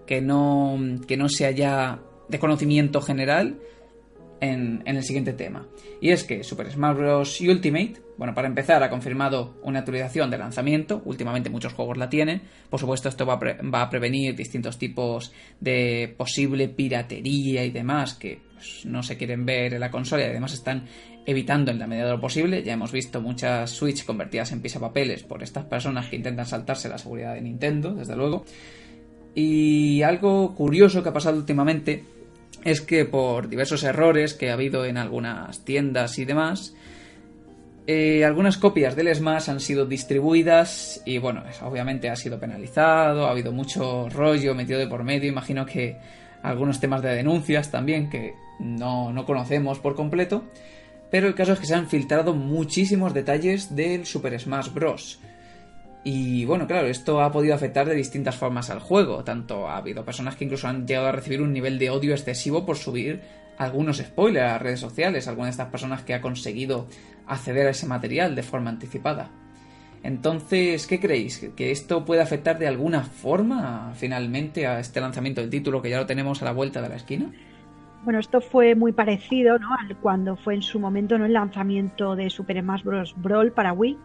que 0.08 0.20
no, 0.20 0.76
que 1.08 1.16
no 1.16 1.30
sea 1.30 1.52
ya 1.52 2.02
de 2.30 2.40
conocimiento 2.40 3.00
general 3.00 3.60
en, 4.44 4.84
el 4.86 5.04
siguiente 5.04 5.34
tema. 5.34 5.66
Y 6.02 6.10
es 6.10 6.24
que 6.24 6.44
Super 6.44 6.70
Smash 6.70 6.96
Bros. 6.96 7.42
Ultimate, 7.42 7.96
bueno, 8.18 8.34
para 8.34 8.48
empezar, 8.48 8.84
ha 8.84 8.90
confirmado 8.90 9.56
una 9.64 9.80
actualización 9.80 10.30
de 10.30 10.38
lanzamiento. 10.38 11.02
Últimamente 11.06 11.50
muchos 11.50 11.74
juegos 11.74 11.98
la 11.98 12.10
tienen. 12.10 12.42
Por 12.70 12.80
supuesto, 12.80 13.10
esto 13.10 13.26
va 13.26 13.40
a, 13.72 13.90
prevenir 13.90 14.36
distintos 14.36 14.78
tipos 14.78 15.32
de 15.60 16.14
posible 16.18 16.68
piratería 16.68 17.64
y 17.64 17.72
demás 17.72 18.16
que 18.16 18.42
pues, 18.54 18.86
no 18.86 19.02
se 19.02 19.18
quieren 19.18 19.46
ver 19.46 19.76
en 19.76 19.80
la 19.80 19.92
consola 19.92 20.24
y 20.24 20.30
además 20.30 20.54
están 20.54 20.86
evitando 21.26 21.72
en 21.72 21.80
la 21.80 21.88
medida 21.88 22.06
de 22.06 22.12
lo 22.12 22.20
posible. 22.20 22.64
Ya 22.64 22.74
hemos 22.74 22.92
visto 22.92 23.22
muchas 23.22 23.72
Switch 23.72 24.04
convertidas 24.04 24.52
en 24.52 24.62
pisapapeles 24.62 25.24
por 25.24 25.42
estas 25.42 25.64
personas 25.66 26.08
que 26.08 26.18
intentan 26.18 26.46
saltarse 26.46 26.90
la 26.90 26.98
seguridad 26.98 27.34
de 27.34 27.42
Nintendo, 27.42 27.94
desde 27.94 28.16
luego. 28.16 28.44
Y 29.36 30.02
algo 30.04 30.54
curioso 30.54 31.02
que 31.02 31.10
ha 31.10 31.14
pasado 31.14 31.38
últimamente 31.38 32.04
es 32.64 32.82
que 32.82 33.06
por 33.06 33.50
diversos 33.50 33.84
errores 33.84 34.34
que 34.34 34.50
ha 34.50 34.54
habido 34.54 34.86
en 34.86 34.98
algunas 34.98 35.66
tiendas 35.66 36.18
y 36.20 36.26
demás, 36.26 36.74
eh, 37.86 38.24
algunas 38.24 38.58
copias 38.58 38.96
del 38.96 39.14
Smash 39.14 39.50
han 39.50 39.60
sido 39.60 39.86
distribuidas 39.86 41.02
y 41.06 41.18
bueno, 41.18 41.44
obviamente 41.62 42.10
ha 42.10 42.16
sido 42.16 42.40
penalizado, 42.40 43.28
ha 43.28 43.32
habido 43.32 43.52
mucho 43.52 44.08
rollo 44.10 44.56
metido 44.56 44.80
de 44.80 44.88
por 44.88 45.04
medio, 45.04 45.30
imagino 45.30 45.66
que 45.66 45.98
algunos 46.42 46.80
temas 46.80 47.02
de 47.02 47.16
denuncias 47.16 47.72
también 47.72 48.10
que 48.10 48.36
no, 48.60 49.12
no 49.12 49.26
conocemos 49.26 49.80
por 49.80 49.96
completo, 49.96 50.46
pero 51.12 51.28
el 51.28 51.36
caso 51.36 51.54
es 51.54 51.60
que 51.60 51.66
se 51.66 51.76
han 51.76 51.90
filtrado 51.90 52.34
muchísimos 52.34 53.14
detalles 53.14 53.76
del 53.76 54.06
Super 54.06 54.40
Smash 54.40 54.74
Bros. 54.74 55.20
Y 56.04 56.44
bueno, 56.46 56.68
claro, 56.68 56.88
esto 56.88 57.22
ha 57.22 57.32
podido 57.32 57.56
afectar 57.56 57.88
de 57.88 57.96
distintas 57.96 58.36
formas 58.36 58.70
al 58.70 58.80
juego. 58.80 59.24
Tanto 59.24 59.70
ha 59.70 59.78
habido 59.78 60.04
personas 60.04 60.36
que 60.36 60.44
incluso 60.44 60.68
han 60.68 60.86
llegado 60.86 61.08
a 61.08 61.12
recibir 61.14 61.42
un 61.42 61.54
nivel 61.54 61.80
de 61.80 61.90
odio 61.90 62.14
excesivo 62.14 62.66
por 62.66 62.78
subir 62.78 63.22
algunos 63.58 63.98
spoilers 63.98 64.52
a 64.52 64.60
redes 64.60 64.80
sociales, 64.80 65.28
alguna 65.28 65.46
de 65.46 65.52
estas 65.52 65.70
personas 65.70 66.04
que 66.04 66.14
ha 66.14 66.22
conseguido 66.22 66.88
acceder 67.28 67.68
a 67.68 67.70
ese 67.70 67.86
material 67.86 68.36
de 68.36 68.44
forma 68.44 68.70
anticipada. 68.70 69.32
Entonces, 70.04 70.86
¿qué 70.86 71.00
creéis? 71.00 71.52
¿Que 71.56 71.72
esto 71.72 72.04
puede 72.04 72.22
afectar 72.22 72.60
de 72.60 72.68
alguna 72.68 73.04
forma 73.04 73.94
finalmente 73.96 74.68
a 74.68 74.80
este 74.80 75.00
lanzamiento 75.00 75.40
del 75.40 75.50
título 75.50 75.82
que 75.82 75.90
ya 75.90 76.00
lo 76.00 76.06
tenemos 76.06 76.42
a 76.42 76.46
la 76.46 76.52
vuelta 76.52 76.82
de 76.82 76.90
la 76.90 76.96
esquina? 76.96 77.32
Bueno, 78.04 78.20
esto 78.20 78.42
fue 78.42 78.76
muy 78.76 78.92
parecido 78.92 79.58
¿no? 79.58 79.70
cuando 80.02 80.36
fue 80.36 80.56
en 80.56 80.62
su 80.62 80.78
momento 80.78 81.18
¿no? 81.18 81.26
el 81.26 81.32
lanzamiento 81.32 82.18
de 82.18 82.30
Super 82.30 82.60
Smash 82.60 82.84
Bros. 82.84 83.14
Brawl 83.16 83.54
para 83.54 83.72
Wii, 83.72 83.98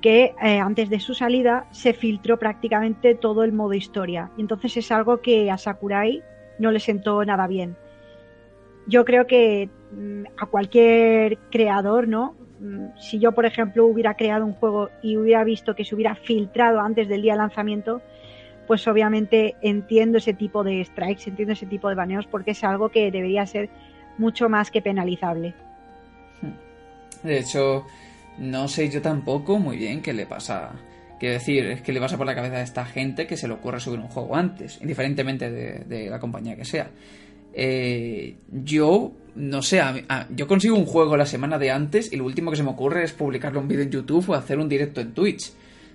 que 0.00 0.34
eh, 0.42 0.58
antes 0.58 0.90
de 0.90 1.00
su 1.00 1.14
salida 1.14 1.66
se 1.70 1.92
filtró 1.92 2.38
prácticamente 2.38 3.14
todo 3.14 3.44
el 3.44 3.52
modo 3.52 3.74
historia. 3.74 4.30
Y 4.36 4.42
entonces 4.42 4.76
es 4.76 4.92
algo 4.92 5.20
que 5.20 5.50
a 5.50 5.58
Sakurai 5.58 6.22
no 6.58 6.70
le 6.70 6.80
sentó 6.80 7.24
nada 7.24 7.46
bien. 7.46 7.76
Yo 8.86 9.04
creo 9.04 9.26
que 9.26 9.68
mm, 9.92 10.24
a 10.36 10.46
cualquier 10.46 11.38
creador, 11.50 12.08
¿no? 12.08 12.36
Mm, 12.60 12.98
si 12.98 13.18
yo, 13.18 13.32
por 13.32 13.46
ejemplo, 13.46 13.86
hubiera 13.86 14.14
creado 14.14 14.44
un 14.46 14.54
juego 14.54 14.90
y 15.02 15.16
hubiera 15.16 15.44
visto 15.44 15.74
que 15.74 15.84
se 15.84 15.94
hubiera 15.94 16.14
filtrado 16.14 16.80
antes 16.80 17.08
del 17.08 17.22
día 17.22 17.32
de 17.32 17.38
lanzamiento, 17.38 18.00
pues 18.66 18.86
obviamente 18.86 19.56
entiendo 19.62 20.18
ese 20.18 20.34
tipo 20.34 20.62
de 20.62 20.84
strikes, 20.84 21.28
entiendo 21.28 21.54
ese 21.54 21.66
tipo 21.66 21.88
de 21.88 21.94
baneos, 21.94 22.26
porque 22.26 22.52
es 22.52 22.62
algo 22.62 22.90
que 22.90 23.10
debería 23.10 23.46
ser 23.46 23.70
mucho 24.18 24.48
más 24.48 24.70
que 24.70 24.82
penalizable. 24.82 25.54
De 27.22 27.38
hecho, 27.38 27.84
no 28.38 28.68
sé 28.68 28.88
yo 28.88 29.02
tampoco 29.02 29.58
muy 29.58 29.76
bien 29.76 30.02
qué 30.02 30.12
le 30.12 30.26
pasa. 30.26 30.72
Quiero 31.18 31.34
decir, 31.34 31.66
es 31.66 31.82
que 31.82 31.92
le 31.92 32.00
pasa 32.00 32.16
por 32.16 32.26
la 32.26 32.34
cabeza 32.34 32.56
a 32.56 32.62
esta 32.62 32.84
gente 32.84 33.26
que 33.26 33.36
se 33.36 33.48
le 33.48 33.54
ocurre 33.54 33.80
subir 33.80 33.98
un 33.98 34.08
juego 34.08 34.36
antes, 34.36 34.78
indiferentemente 34.80 35.50
de, 35.50 36.08
la 36.08 36.20
compañía 36.20 36.56
que 36.56 36.64
sea. 36.64 36.90
Eh, 37.52 38.36
yo, 38.52 39.12
no 39.34 39.62
sé, 39.62 39.82
yo 40.30 40.46
consigo 40.46 40.76
un 40.76 40.86
juego 40.86 41.16
la 41.16 41.26
semana 41.26 41.58
de 41.58 41.72
antes 41.72 42.12
y 42.12 42.16
lo 42.16 42.24
último 42.24 42.52
que 42.52 42.56
se 42.56 42.62
me 42.62 42.70
ocurre 42.70 43.02
es 43.02 43.12
publicarle 43.12 43.58
un 43.58 43.66
vídeo 43.66 43.82
en 43.82 43.90
YouTube 43.90 44.30
o 44.30 44.34
hacer 44.34 44.58
un 44.58 44.68
directo 44.68 45.00
en 45.00 45.12
Twitch. 45.12 45.52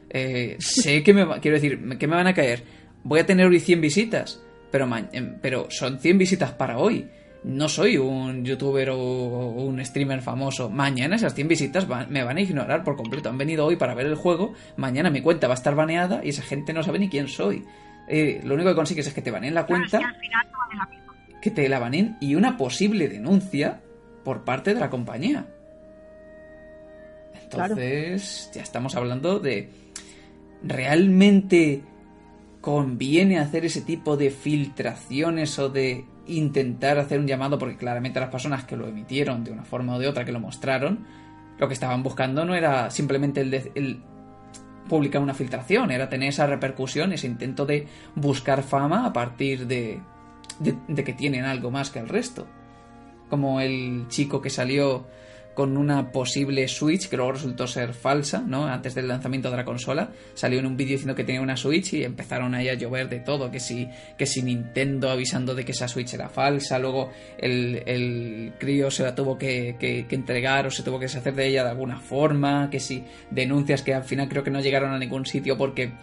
Eh, 0.10 0.58
sé 0.60 1.02
que 1.04 1.14
me 1.14 1.26
quiero 1.40 1.56
decir, 1.56 1.98
que 1.98 2.08
me 2.08 2.16
van 2.16 2.28
a 2.28 2.34
caer. 2.34 2.64
Voy 3.06 3.22
a 3.22 3.26
tener 3.26 3.48
hoy 3.48 3.60
100 3.62 3.80
visitas, 3.80 4.42
pero, 4.72 4.90
em, 5.14 5.38
pero 5.42 5.68
son 5.70 6.00
100 6.00 6.18
visitas 6.18 6.52
para 6.52 6.78
hoy 6.78 7.08
no 7.44 7.68
soy 7.68 7.98
un 7.98 8.46
youtuber 8.46 8.90
o 8.92 8.98
un 8.98 9.84
streamer 9.84 10.22
famoso. 10.22 10.70
Mañana 10.70 11.16
esas 11.16 11.34
100 11.34 11.48
visitas 11.48 11.88
me 12.10 12.24
van 12.24 12.38
a 12.38 12.42
ignorar 12.42 12.84
por 12.84 12.96
completo. 12.96 13.30
Han 13.30 13.38
venido 13.38 13.66
hoy 13.66 13.76
para 13.76 13.94
ver 13.94 14.06
el 14.06 14.16
juego, 14.16 14.54
mañana 14.78 15.10
mi 15.10 15.22
cuenta 15.22 15.48
va 15.48 15.54
a 15.54 15.58
estar 15.58 15.76
baneada 15.76 16.22
y 16.24 16.30
esa 16.30 16.42
gente 16.42 16.74
no 16.74 16.84
sabe 16.84 17.00
ni 17.00 17.10
quién 17.10 17.28
soy. 17.28 17.64
Eh, 18.08 18.42
lo 18.44 18.56
único 18.56 18.70
que 18.70 18.76
consigues 18.76 19.08
es 19.08 19.14
que 19.14 19.22
te 19.22 19.32
baneen 19.32 19.54
la 19.54 19.66
cuenta, 19.66 20.00
que 21.42 21.52
te 21.52 21.68
la 21.68 21.80
baneen 21.80 22.18
y 22.20 22.36
una 22.36 22.58
posible 22.58 23.08
denuncia 23.08 23.82
por 24.24 24.44
parte 24.44 24.74
de 24.74 24.80
la 24.80 24.90
compañía. 24.90 25.46
Entonces, 27.44 28.50
ya 28.54 28.62
estamos 28.62 28.96
hablando 28.96 29.40
de... 29.40 29.70
¿Realmente 30.64 31.84
conviene 32.62 33.40
hacer 33.40 33.66
ese 33.66 33.82
tipo 33.82 34.16
de 34.16 34.32
filtraciones 34.32 35.60
o 35.60 35.68
de 35.68 36.06
intentar 36.28 36.98
hacer 36.98 37.20
un 37.20 37.28
llamado, 37.28 37.58
porque 37.58 37.78
claramente 37.78 38.20
las 38.20 38.30
personas 38.30 38.64
que 38.64 38.78
lo 38.78 38.88
emitieron 38.88 39.44
de 39.44 39.52
una 39.52 39.64
forma 39.64 39.96
o 39.96 40.00
de 40.00 40.08
otra, 40.08 40.26
que 40.26 40.32
lo 40.32 40.40
mostraron, 40.40 41.06
lo 41.58 41.68
que 41.68 41.74
estaban 41.74 42.04
buscando 42.04 42.46
no 42.46 42.56
era 42.56 42.90
simplemente 42.90 43.42
el, 43.42 44.02
publicar 44.88 45.22
una 45.22 45.34
filtración, 45.34 45.92
era 45.92 46.10
tener 46.10 46.30
esa 46.30 46.48
repercusión, 46.48 47.14
ese 47.14 47.28
intento 47.28 47.66
de 47.66 47.88
buscar 48.16 48.64
fama 48.64 49.06
a 49.06 49.14
partir 49.14 49.68
de, 49.68 50.02
de 50.60 51.04
que 51.04 51.14
tienen 51.14 51.46
algo 51.46 51.72
más 51.72 51.90
que 51.90 52.00
el 52.00 52.10
resto. 52.10 52.48
Como 53.30 53.60
el 53.62 54.06
chico 54.10 54.42
que 54.42 54.50
salió 54.50 55.08
con 55.54 55.78
una 55.78 56.12
posible 56.12 56.68
Switch 56.68 57.08
que 57.08 57.18
luego 57.18 57.34
resultó 57.34 57.68
ser 57.68 57.94
falsa, 57.94 58.44
¿no? 58.46 58.66
Antes 58.66 58.96
del 58.96 59.08
lanzamiento 59.08 59.52
de 59.52 59.58
la 59.58 59.66
consola, 59.66 60.10
salió 60.34 60.60
en 60.60 60.66
un 60.66 60.78
vídeo 60.78 60.94
diciendo 60.94 61.16
que 61.16 61.24
tenía 61.24 61.42
una 61.42 61.58
Switch 61.58 61.94
y 61.94 62.04
empezaron 62.04 62.56
ahí 62.56 62.70
a 62.70 62.74
llover 62.74 63.10
de 63.10 63.20
todo, 63.20 63.52
que 63.52 63.60
si, 63.60 63.88
que 64.18 64.26
si 64.26 64.42
Nintendo 64.42 65.10
avisando 65.10 65.54
de 65.54 65.64
que 65.64 65.72
esa 65.72 65.88
Switch 65.88 66.14
era 66.14 66.30
falsa, 66.30 66.80
luego 66.80 67.12
el, 67.38 67.84
el 67.86 68.54
crío 68.58 68.90
se 68.90 69.04
la 69.04 69.14
tuvo 69.14 69.38
que, 69.38 69.76
que, 69.80 70.06
entregar 70.10 70.66
o 70.68 70.72
se 70.72 70.84
tuvo 70.84 71.00
que 71.00 71.06
deshacer 71.06 71.36
de 71.36 71.48
ella 71.48 71.64
de 71.64 71.70
alguna 71.70 72.00
forma, 72.00 72.70
que 72.70 72.80
si 72.80 73.04
denuncias 73.30 73.82
que 73.82 73.94
al 73.94 74.04
final 74.04 74.30
creo 74.30 74.44
que 74.44 74.52
no 74.52 74.62
llegaron 74.62 74.92
a 74.92 75.00
ningún 75.00 75.26
sitio 75.26 75.58
porque 75.58 75.94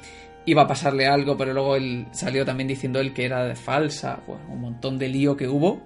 iba 0.46 0.62
a 0.62 0.66
pasarle 0.66 1.06
algo, 1.06 1.36
pero 1.36 1.52
luego 1.52 1.76
él 1.76 2.06
salió 2.12 2.44
también 2.44 2.68
diciendo 2.68 3.00
él 3.00 3.12
que 3.12 3.24
era 3.24 3.54
falsa, 3.56 4.20
bueno, 4.26 4.44
un 4.48 4.60
montón 4.60 4.98
de 4.98 5.08
lío 5.08 5.36
que 5.36 5.48
hubo 5.48 5.82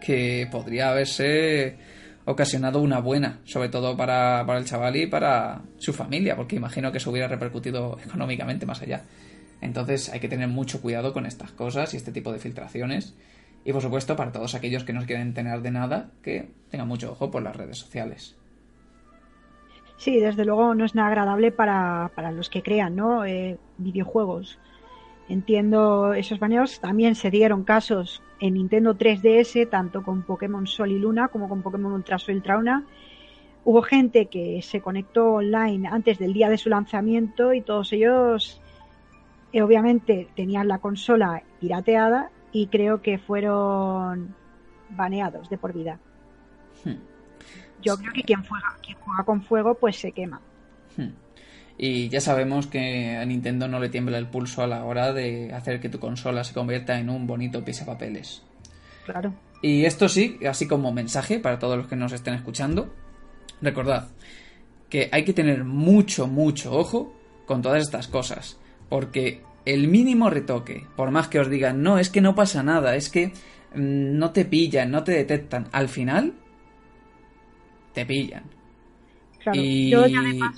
que 0.00 0.46
podría 0.50 0.90
haberse 0.90 1.76
ocasionado 2.24 2.80
una 2.80 3.00
buena, 3.00 3.40
sobre 3.44 3.68
todo 3.68 3.96
para, 3.96 4.40
el 4.56 4.64
chaval 4.64 4.96
y 4.96 5.06
para 5.06 5.62
su 5.78 5.92
familia, 5.92 6.36
porque 6.36 6.56
imagino 6.56 6.90
que 6.90 6.98
eso 6.98 7.10
hubiera 7.10 7.28
repercutido 7.28 7.98
económicamente 8.04 8.66
más 8.66 8.82
allá. 8.82 9.02
Entonces 9.60 10.10
hay 10.10 10.20
que 10.20 10.28
tener 10.28 10.48
mucho 10.48 10.80
cuidado 10.80 11.12
con 11.12 11.26
estas 11.26 11.52
cosas 11.52 11.94
y 11.94 11.96
este 11.96 12.12
tipo 12.12 12.32
de 12.32 12.38
filtraciones. 12.38 13.14
Y 13.64 13.72
por 13.72 13.82
supuesto, 13.82 14.16
para 14.16 14.32
todos 14.32 14.54
aquellos 14.54 14.84
que 14.84 14.92
no 14.92 15.06
quieren 15.06 15.32
tener 15.32 15.62
de 15.62 15.70
nada, 15.70 16.10
que 16.22 16.50
tengan 16.70 16.88
mucho 16.88 17.12
ojo 17.12 17.30
por 17.30 17.42
las 17.42 17.56
redes 17.56 17.78
sociales. 17.78 18.36
Sí, 19.96 20.18
desde 20.18 20.44
luego 20.44 20.74
no 20.74 20.84
es 20.84 20.94
nada 20.94 21.08
agradable 21.08 21.50
para, 21.50 22.10
para 22.14 22.30
los 22.30 22.50
que 22.50 22.62
crean 22.62 22.96
¿no? 22.96 23.24
Eh, 23.24 23.58
videojuegos. 23.78 24.58
Entiendo 25.28 26.12
esos 26.14 26.38
baneos. 26.38 26.80
También 26.80 27.14
se 27.14 27.30
dieron 27.30 27.64
casos 27.64 28.22
en 28.40 28.54
Nintendo 28.54 28.94
3DS, 28.94 29.68
tanto 29.70 30.02
con 30.02 30.22
Pokémon 30.22 30.66
Sol 30.66 30.92
y 30.92 30.98
Luna 30.98 31.28
como 31.28 31.48
con 31.48 31.62
Pokémon 31.62 31.92
Ultra 31.92 32.18
Sol 32.18 32.36
y 32.36 32.40
Trauna. 32.40 32.84
Hubo 33.64 33.80
gente 33.80 34.26
que 34.26 34.60
se 34.60 34.82
conectó 34.82 35.34
online 35.34 35.88
antes 35.88 36.18
del 36.18 36.34
día 36.34 36.50
de 36.50 36.58
su 36.58 36.68
lanzamiento 36.68 37.54
y 37.54 37.62
todos 37.62 37.92
ellos 37.94 38.60
eh, 39.52 39.62
obviamente 39.62 40.28
tenían 40.36 40.68
la 40.68 40.78
consola 40.78 41.42
pirateada 41.60 42.30
y 42.52 42.66
creo 42.66 43.00
que 43.00 43.18
fueron 43.18 44.34
baneados 44.90 45.48
de 45.48 45.56
por 45.56 45.72
vida. 45.72 45.98
Hmm. 46.84 46.96
Yo 47.80 47.96
creo 47.96 48.12
que 48.12 48.22
quien 48.22 48.44
juega, 48.44 48.76
quien 48.82 48.98
juega 48.98 49.24
con 49.24 49.42
fuego 49.42 49.74
pues 49.74 49.96
se 49.96 50.12
quema. 50.12 50.40
Hmm. 50.96 51.23
Y 51.76 52.08
ya 52.08 52.20
sabemos 52.20 52.66
que 52.68 53.16
a 53.16 53.24
Nintendo 53.24 53.66
no 53.66 53.80
le 53.80 53.88
tiembla 53.88 54.18
el 54.18 54.28
pulso 54.28 54.62
a 54.62 54.66
la 54.66 54.84
hora 54.84 55.12
de 55.12 55.52
hacer 55.52 55.80
que 55.80 55.88
tu 55.88 55.98
consola 55.98 56.44
se 56.44 56.54
convierta 56.54 56.98
en 56.98 57.10
un 57.10 57.26
bonito 57.26 57.64
pisapapeles. 57.64 58.42
Claro. 59.04 59.34
Y 59.60 59.84
esto 59.84 60.08
sí, 60.08 60.38
así 60.48 60.68
como 60.68 60.92
mensaje 60.92 61.40
para 61.40 61.58
todos 61.58 61.76
los 61.76 61.86
que 61.88 61.96
nos 61.96 62.12
estén 62.12 62.34
escuchando, 62.34 62.94
recordad 63.60 64.08
que 64.88 65.08
hay 65.10 65.24
que 65.24 65.32
tener 65.32 65.64
mucho, 65.64 66.28
mucho 66.28 66.76
ojo 66.76 67.12
con 67.46 67.62
todas 67.62 67.82
estas 67.82 68.06
cosas. 68.06 68.58
Porque 68.88 69.42
el 69.64 69.88
mínimo 69.88 70.30
retoque, 70.30 70.86
por 70.94 71.10
más 71.10 71.26
que 71.26 71.40
os 71.40 71.50
digan, 71.50 71.82
no, 71.82 71.98
es 71.98 72.10
que 72.10 72.20
no 72.20 72.36
pasa 72.36 72.62
nada, 72.62 72.94
es 72.94 73.10
que 73.10 73.28
mm, 73.74 74.16
no 74.18 74.30
te 74.30 74.44
pillan, 74.44 74.90
no 74.92 75.02
te 75.02 75.12
detectan, 75.12 75.68
al 75.72 75.88
final 75.88 76.34
te 77.92 78.06
pillan 78.06 78.44
y, 79.52 79.92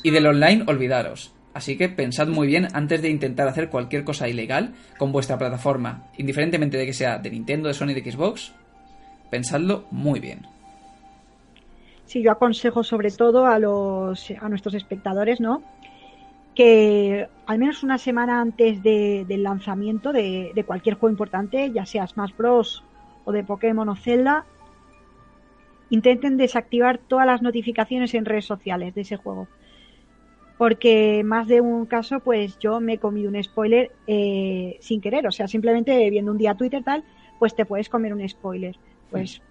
y 0.03 0.11
del 0.11 0.26
online, 0.26 0.64
olvidaros. 0.66 1.32
Así 1.57 1.78
que 1.78 1.89
pensad 1.89 2.28
muy 2.28 2.47
bien 2.47 2.68
antes 2.74 3.01
de 3.01 3.09
intentar 3.09 3.49
hacer 3.49 3.70
cualquier 3.70 4.05
cosa 4.05 4.28
ilegal 4.28 4.74
con 4.99 5.11
vuestra 5.11 5.39
plataforma, 5.39 6.03
indiferentemente 6.18 6.76
de 6.76 6.84
que 6.84 6.93
sea 6.93 7.16
de 7.18 7.30
Nintendo, 7.30 7.68
de 7.68 7.74
Sony, 7.74 7.95
de 7.95 8.11
Xbox, 8.11 8.53
pensadlo 9.30 9.87
muy 9.91 10.20
bien. 10.20 10.47
Sí, 12.05 12.22
yo 12.22 12.30
aconsejo 12.30 12.84
sobre 12.84 13.11
todo 13.11 13.47
a 13.47 13.59
los 13.59 14.30
a 14.39 14.49
nuestros 14.51 14.74
espectadores, 14.74 15.41
¿no? 15.41 15.62
Que 16.55 17.26
al 17.47 17.59
menos 17.59 17.82
una 17.82 17.97
semana 17.97 18.43
antes 18.43 18.82
del 18.82 19.43
lanzamiento 19.43 20.12
de, 20.12 20.53
de, 20.55 20.64
cualquier 20.64 20.97
juego 20.97 21.11
importante, 21.11 21.72
ya 21.72 21.87
sea 21.87 22.07
Smash 22.07 22.37
Bros. 22.37 22.84
o 23.24 23.32
de 23.32 23.45
Pokémon 23.45 23.89
o 23.89 23.97
Zelda, 23.97 24.45
intenten 25.91 26.37
desactivar 26.37 26.99
todas 26.99 27.26
las 27.26 27.43
notificaciones 27.43 28.14
en 28.14 28.24
redes 28.24 28.45
sociales 28.45 28.95
de 28.95 29.03
ese 29.03 29.16
juego. 29.16 29.49
Porque 30.59 31.22
más 31.24 31.47
de 31.49 31.61
un 31.61 31.87
caso, 31.87 32.20
pues 32.20 32.59
yo 32.59 32.80
me 32.80 32.95
he 32.95 32.99
comido 32.99 33.28
un 33.28 33.43
spoiler 33.43 33.93
eh, 34.07 34.78
sin 34.80 35.01
querer. 35.01 35.26
O 35.26 35.32
sea, 35.32 35.49
simplemente 35.49 36.09
viendo 36.09 36.32
un 36.32 36.39
día 36.39 36.55
Twitter 36.55 36.82
tal, 36.82 37.05
pues 37.39 37.55
te 37.55 37.66
puedes 37.66 37.89
comer 37.89 38.14
un 38.14 38.26
spoiler. 38.26 38.76
Pues 39.11 39.43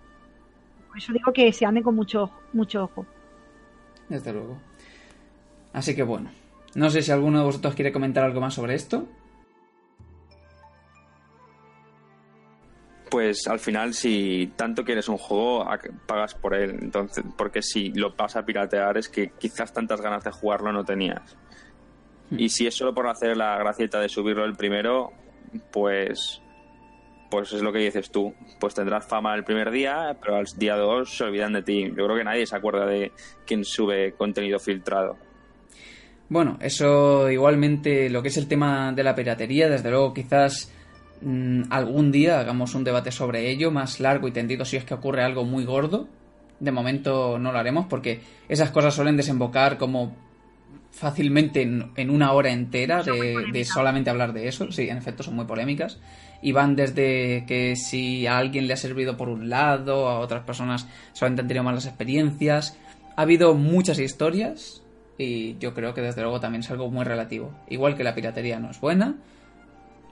por 0.88 0.97
eso 0.97 1.13
digo 1.13 1.31
que 1.31 1.53
se 1.53 1.65
anden 1.65 1.83
con 1.83 1.95
mucho, 1.95 2.31
mucho 2.53 2.83
ojo. 2.86 3.05
Desde 4.09 4.33
luego. 4.33 4.57
Así 5.73 5.95
que 5.95 6.03
bueno. 6.03 6.31
No 6.73 6.89
sé 6.89 7.01
si 7.01 7.11
alguno 7.11 7.39
de 7.39 7.45
vosotros 7.45 7.75
quiere 7.75 7.91
comentar 7.91 8.23
algo 8.23 8.41
más 8.41 8.53
sobre 8.53 8.75
esto. 8.75 9.07
Pues 13.10 13.47
al 13.47 13.60
final 13.60 13.93
si 13.93 14.51
tanto 14.56 14.84
quieres 14.84 15.08
un 15.10 15.18
juego 15.18 15.66
pagas 16.06 16.34
por 16.36 16.56
él. 16.56 16.78
Entonces 16.82 17.24
porque 17.38 17.62
si 17.62 17.91
lo 17.91 18.16
vas 18.16 18.36
a 18.36 18.45
piratear 18.45 18.97
es 18.97 19.10
que 19.10 19.32
quizás 19.39 19.74
tantas 19.74 20.01
ganas 20.01 20.24
de 20.24 20.32
jugarlo 20.32 20.72
no 20.72 20.84
tenías. 20.84 21.38
Hmm. 22.28 22.39
y 22.39 22.49
si 22.49 22.66
es 22.66 22.74
solo 22.74 22.95
por 22.95 23.08
hacer 23.08 23.38
la 23.38 23.56
gracieta 23.60 23.99
de 23.99 24.10
subirlo 24.10 24.45
el 24.45 24.56
primero 24.56 25.12
pues 25.72 26.41
pues 27.30 27.53
es 27.53 27.62
lo 27.62 27.74
que 27.74 27.80
dices 27.80 28.12
tú. 28.12 28.34
Pues 28.60 28.74
tendrás 28.74 29.06
fama 29.08 29.36
el 29.36 29.43
primer 29.43 29.72
día 29.72 30.18
pero 30.22 30.38
al 30.38 30.45
día 30.58 30.76
dos 30.76 31.16
se 31.16 31.24
olvidan 31.24 31.53
de 31.53 31.64
ti. 31.64 31.84
Yo 31.89 32.06
creo 32.06 32.16
que 32.16 32.24
nadie 32.24 32.45
se 32.45 32.56
acuerda 32.56 32.86
de 32.86 33.12
quién 33.45 33.64
sube 33.66 34.14
contenido 34.14 34.60
filtrado. 34.60 35.18
Bueno, 36.28 36.58
eso 36.60 37.30
igualmente 37.30 38.10
lo 38.10 38.24
que 38.24 38.30
es 38.30 38.38
el 38.38 38.47
tema 38.47 38.91
de 38.93 39.03
la 39.03 39.14
piratería, 39.14 39.70
desde 39.70 39.91
luego 39.91 40.14
quizás 40.14 40.72
Mm, 41.22 41.63
algún 41.70 42.11
día 42.11 42.39
hagamos 42.39 42.76
un 42.76 42.84
debate 42.84 43.11
sobre 43.11 43.49
ello 43.49 43.72
más 43.72 43.99
largo 43.99 44.28
y 44.28 44.32
tendido 44.32 44.66
si 44.66 44.78
es 44.78 44.84
que 44.84 44.93
ocurre 44.93 45.24
algo 45.24 45.43
muy 45.43 45.66
gordo. 45.66 46.07
De 46.59 46.72
momento 46.72 47.38
no 47.39 47.51
lo 47.51 47.59
haremos 47.59 47.86
porque 47.88 48.22
esas 48.47 48.72
cosas 48.72 48.93
suelen 48.93 49.18
desembocar 49.18 49.78
como 49.78 50.16
fácilmente 50.91 51.61
en, 51.61 52.09
una 52.09 52.32
hora 52.32 52.51
entera 52.51 53.03
de, 53.03 53.66
solamente 53.66 54.09
hablar 54.09 54.32
de 54.32 54.47
eso. 54.47 54.72
Sí, 54.72 54.88
en 54.88 54.97
efecto 54.97 55.24
son 55.24 55.36
muy 55.36 55.45
polémicas. 55.45 55.99
Y 56.41 56.53
van 56.53 56.76
desde 56.76 57.45
que 57.47 57.76
si 57.76 58.28
a 58.28 58.38
alguien 58.38 58.68
le 58.68 58.74
ha 58.74 58.78
servido 58.78 59.18
por 59.18 59.28
un 59.28 59.49
lado, 59.49 60.07
a 60.07 60.20
otras 60.20 60.43
personas 60.43 60.88
solamente 61.13 61.41
han 61.41 61.47
tenido 61.47 61.63
malas 61.63 61.86
experiencias. 61.86 62.78
Ha 63.18 63.24
habido 63.24 63.55
muchas 63.55 63.99
historias 63.99 64.84
y 65.18 65.57
yo 65.57 65.74
creo 65.74 65.93
que 65.93 66.01
desde 66.01 66.22
luego 66.22 66.39
también 66.39 66.61
es 66.61 66.72
algo 66.72 66.89
muy 66.89 67.03
relativo. 67.03 67.51
Igual 67.70 67.95
que 67.95 68.03
la 68.03 68.16
piratería 68.16 68.59
no 68.59 68.72
es 68.72 68.80
buena, 68.80 69.16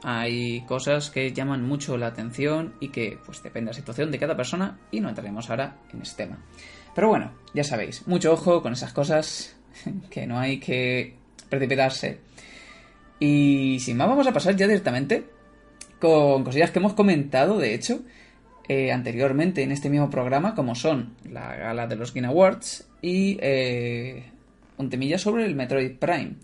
hay 0.04 0.62
cosas 0.62 1.10
que 1.10 1.32
llaman 1.32 1.66
mucho 1.66 1.98
la 1.98 2.08
atención 2.08 2.76
y 2.82 2.90
que 2.90 3.18
pues 3.26 3.42
depende 3.42 3.70
de 3.70 3.72
la 3.72 3.80
situación 3.80 4.12
de 4.12 4.20
cada 4.20 4.36
persona 4.36 4.78
y 4.92 5.00
no 5.00 5.10
entraremos 5.10 5.50
ahora 5.50 5.78
en 5.94 6.02
este 6.02 6.26
tema. 6.26 6.40
Pero 6.94 7.08
bueno, 7.08 7.32
ya 7.54 7.64
sabéis, 7.64 8.06
mucho 8.06 8.34
ojo 8.34 8.62
con 8.62 8.74
esas 8.74 8.92
cosas 8.92 9.56
que 10.10 10.28
no 10.28 10.38
hay 10.38 10.60
que 10.60 11.16
precipitarse. 11.50 12.20
Y 13.20 13.78
sin 13.80 13.96
más, 13.96 14.10
vamos 14.10 14.28
a 14.28 14.34
pasar 14.34 14.56
ya 14.56 14.68
directamente 14.68 15.24
con 16.00 16.44
cosillas 16.44 16.72
que 16.72 16.80
hemos 16.80 16.94
comentado, 16.94 17.58
de 17.58 17.74
hecho, 17.74 18.02
eh, 18.68 18.92
anteriormente 18.92 19.64
en 19.64 19.72
este 19.72 19.90
mismo 19.90 20.10
programa, 20.10 20.54
como 20.54 20.76
son 20.76 21.16
la 21.30 21.56
gala 21.56 21.88
de 21.88 21.96
los 21.96 22.14
Game 22.14 22.28
Awards 22.28 22.90
y 23.02 23.38
eh, 23.42 24.26
un 24.78 24.90
temilla 24.90 25.18
sobre 25.18 25.46
el 25.46 25.56
Metroid 25.56 25.98
Prime, 25.98 26.36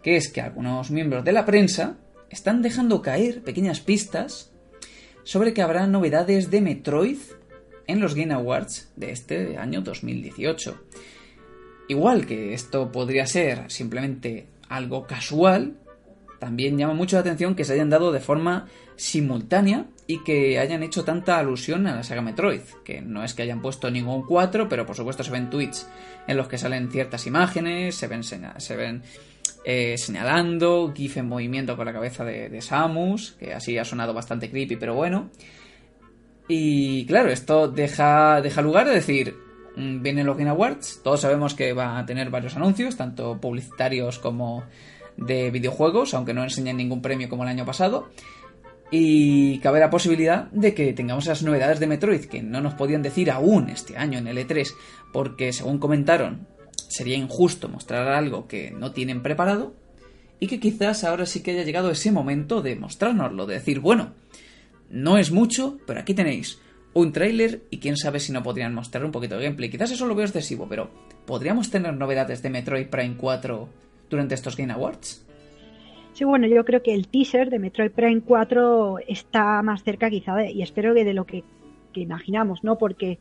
que 0.00 0.16
es 0.16 0.28
que 0.28 0.40
algunos 0.40 0.92
miembros 0.92 1.24
de 1.24 1.32
la 1.32 1.44
prensa 1.44 1.96
están 2.30 2.62
dejando 2.62 3.02
caer 3.02 3.42
pequeñas 3.42 3.80
pistas 3.80 4.52
sobre 5.24 5.52
que 5.52 5.62
habrá 5.62 5.86
novedades 5.86 6.50
de 6.50 6.60
Metroid 6.60 7.18
en 7.86 8.00
los 8.00 8.14
Game 8.14 8.32
Awards 8.32 8.92
de 8.96 9.10
este 9.10 9.58
año 9.58 9.82
2018. 9.82 10.80
Igual 11.88 12.26
que 12.26 12.54
esto 12.54 12.92
podría 12.92 13.26
ser 13.26 13.70
simplemente 13.70 14.46
algo 14.68 15.06
casual, 15.06 15.76
también 16.38 16.78
llama 16.78 16.94
mucho 16.94 17.16
la 17.16 17.20
atención 17.20 17.54
que 17.54 17.64
se 17.64 17.74
hayan 17.74 17.90
dado 17.90 18.12
de 18.12 18.20
forma 18.20 18.68
simultánea 18.96 19.86
y 20.06 20.22
que 20.22 20.58
hayan 20.58 20.82
hecho 20.82 21.04
tanta 21.04 21.38
alusión 21.38 21.86
a 21.86 21.94
la 21.96 22.02
saga 22.02 22.22
Metroid, 22.22 22.62
que 22.84 23.02
no 23.02 23.24
es 23.24 23.34
que 23.34 23.42
hayan 23.42 23.60
puesto 23.60 23.90
ningún 23.90 24.24
4, 24.24 24.68
pero 24.68 24.86
por 24.86 24.96
supuesto 24.96 25.24
se 25.24 25.30
ven 25.32 25.50
tweets 25.50 25.88
en 26.26 26.36
los 26.36 26.48
que 26.48 26.58
salen 26.58 26.90
ciertas 26.90 27.26
imágenes, 27.26 27.96
se 27.96 28.06
ven, 28.06 28.22
se 28.22 28.76
ven 28.76 29.02
eh, 29.64 29.96
señalando, 29.98 30.92
GIF 30.94 31.16
en 31.16 31.28
movimiento 31.28 31.76
con 31.76 31.86
la 31.86 31.92
cabeza 31.92 32.24
de, 32.24 32.60
Samus, 32.60 33.32
que 33.38 33.54
así 33.54 33.76
ha 33.78 33.84
sonado 33.84 34.14
bastante 34.14 34.50
creepy, 34.50 34.76
pero 34.76 34.94
bueno. 34.94 35.30
Y 36.48 37.06
claro, 37.06 37.30
esto 37.30 37.68
deja, 37.68 38.40
deja 38.40 38.62
lugar 38.62 38.88
a 38.88 38.92
decir, 38.92 39.36
Mm, 39.76 40.02
vienen 40.02 40.26
los 40.26 40.36
Game 40.36 40.50
Awards, 40.50 41.00
todos 41.02 41.20
sabemos 41.20 41.54
que 41.54 41.72
va 41.72 41.98
a 41.98 42.06
tener 42.06 42.30
varios 42.30 42.56
anuncios, 42.56 42.96
tanto 42.96 43.40
publicitarios 43.40 44.18
como 44.18 44.64
de 45.16 45.50
videojuegos, 45.50 46.14
aunque 46.14 46.34
no 46.34 46.42
enseñan 46.42 46.76
ningún 46.76 47.02
premio 47.02 47.28
como 47.28 47.44
el 47.44 47.50
año 47.50 47.64
pasado. 47.64 48.10
Y 48.90 49.58
cabe 49.60 49.78
la 49.78 49.88
posibilidad 49.88 50.50
de 50.50 50.74
que 50.74 50.92
tengamos 50.92 51.24
esas 51.24 51.44
novedades 51.44 51.78
de 51.78 51.86
Metroid 51.86 52.24
que 52.24 52.42
no 52.42 52.60
nos 52.60 52.74
podían 52.74 53.02
decir 53.02 53.30
aún 53.30 53.70
este 53.70 53.96
año 53.96 54.18
en 54.18 54.26
el 54.26 54.38
E3, 54.38 54.68
porque 55.12 55.52
según 55.52 55.78
comentaron, 55.78 56.48
sería 56.88 57.16
injusto 57.16 57.68
mostrar 57.68 58.08
algo 58.08 58.48
que 58.48 58.70
no 58.70 58.92
tienen 58.92 59.22
preparado, 59.22 59.74
y 60.40 60.46
que 60.46 60.58
quizás 60.58 61.04
ahora 61.04 61.26
sí 61.26 61.42
que 61.42 61.52
haya 61.52 61.64
llegado 61.64 61.90
ese 61.90 62.10
momento 62.10 62.62
de 62.62 62.74
mostrárnoslo, 62.74 63.46
de 63.46 63.54
decir, 63.54 63.80
bueno, 63.80 64.14
no 64.88 65.18
es 65.18 65.30
mucho, 65.30 65.78
pero 65.86 66.00
aquí 66.00 66.14
tenéis 66.14 66.58
un 66.94 67.12
tráiler 67.12 67.62
y 67.70 67.78
quién 67.78 67.96
sabe 67.96 68.18
si 68.18 68.32
no 68.32 68.42
podrían 68.42 68.74
mostrar 68.74 69.04
un 69.04 69.12
poquito 69.12 69.36
de 69.36 69.44
gameplay. 69.44 69.70
Quizás 69.70 69.92
eso 69.92 70.06
lo 70.06 70.14
veo 70.14 70.24
excesivo, 70.24 70.66
pero 70.68 70.90
¿podríamos 71.26 71.70
tener 71.70 71.94
novedades 71.94 72.42
de 72.42 72.50
Metroid 72.50 72.88
Prime 72.88 73.16
4 73.16 73.68
durante 74.08 74.34
estos 74.34 74.56
Game 74.56 74.72
Awards? 74.72 75.24
Sí, 76.14 76.24
bueno, 76.24 76.48
yo 76.48 76.64
creo 76.64 76.82
que 76.82 76.94
el 76.94 77.06
teaser 77.06 77.50
de 77.50 77.58
Metroid 77.58 77.92
Prime 77.92 78.22
4 78.22 78.96
está 79.06 79.62
más 79.62 79.84
cerca 79.84 80.10
quizá 80.10 80.44
y 80.44 80.62
espero 80.62 80.94
que 80.94 81.04
de 81.04 81.14
lo 81.14 81.24
que, 81.24 81.44
que 81.92 82.00
imaginamos, 82.00 82.64
¿no? 82.64 82.78
Porque 82.78 83.18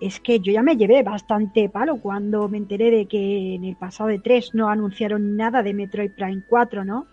es 0.00 0.20
que 0.20 0.40
yo 0.40 0.52
ya 0.52 0.62
me 0.62 0.76
llevé 0.76 1.02
bastante 1.02 1.68
palo 1.68 1.98
cuando 1.98 2.48
me 2.48 2.58
enteré 2.58 2.90
de 2.90 3.06
que 3.06 3.54
en 3.54 3.64
el 3.64 3.76
pasado 3.76 4.10
de 4.10 4.18
3 4.18 4.54
no 4.54 4.68
anunciaron 4.68 5.36
nada 5.36 5.62
de 5.62 5.72
Metroid 5.72 6.10
Prime 6.10 6.42
4, 6.48 6.84
¿no? 6.84 7.06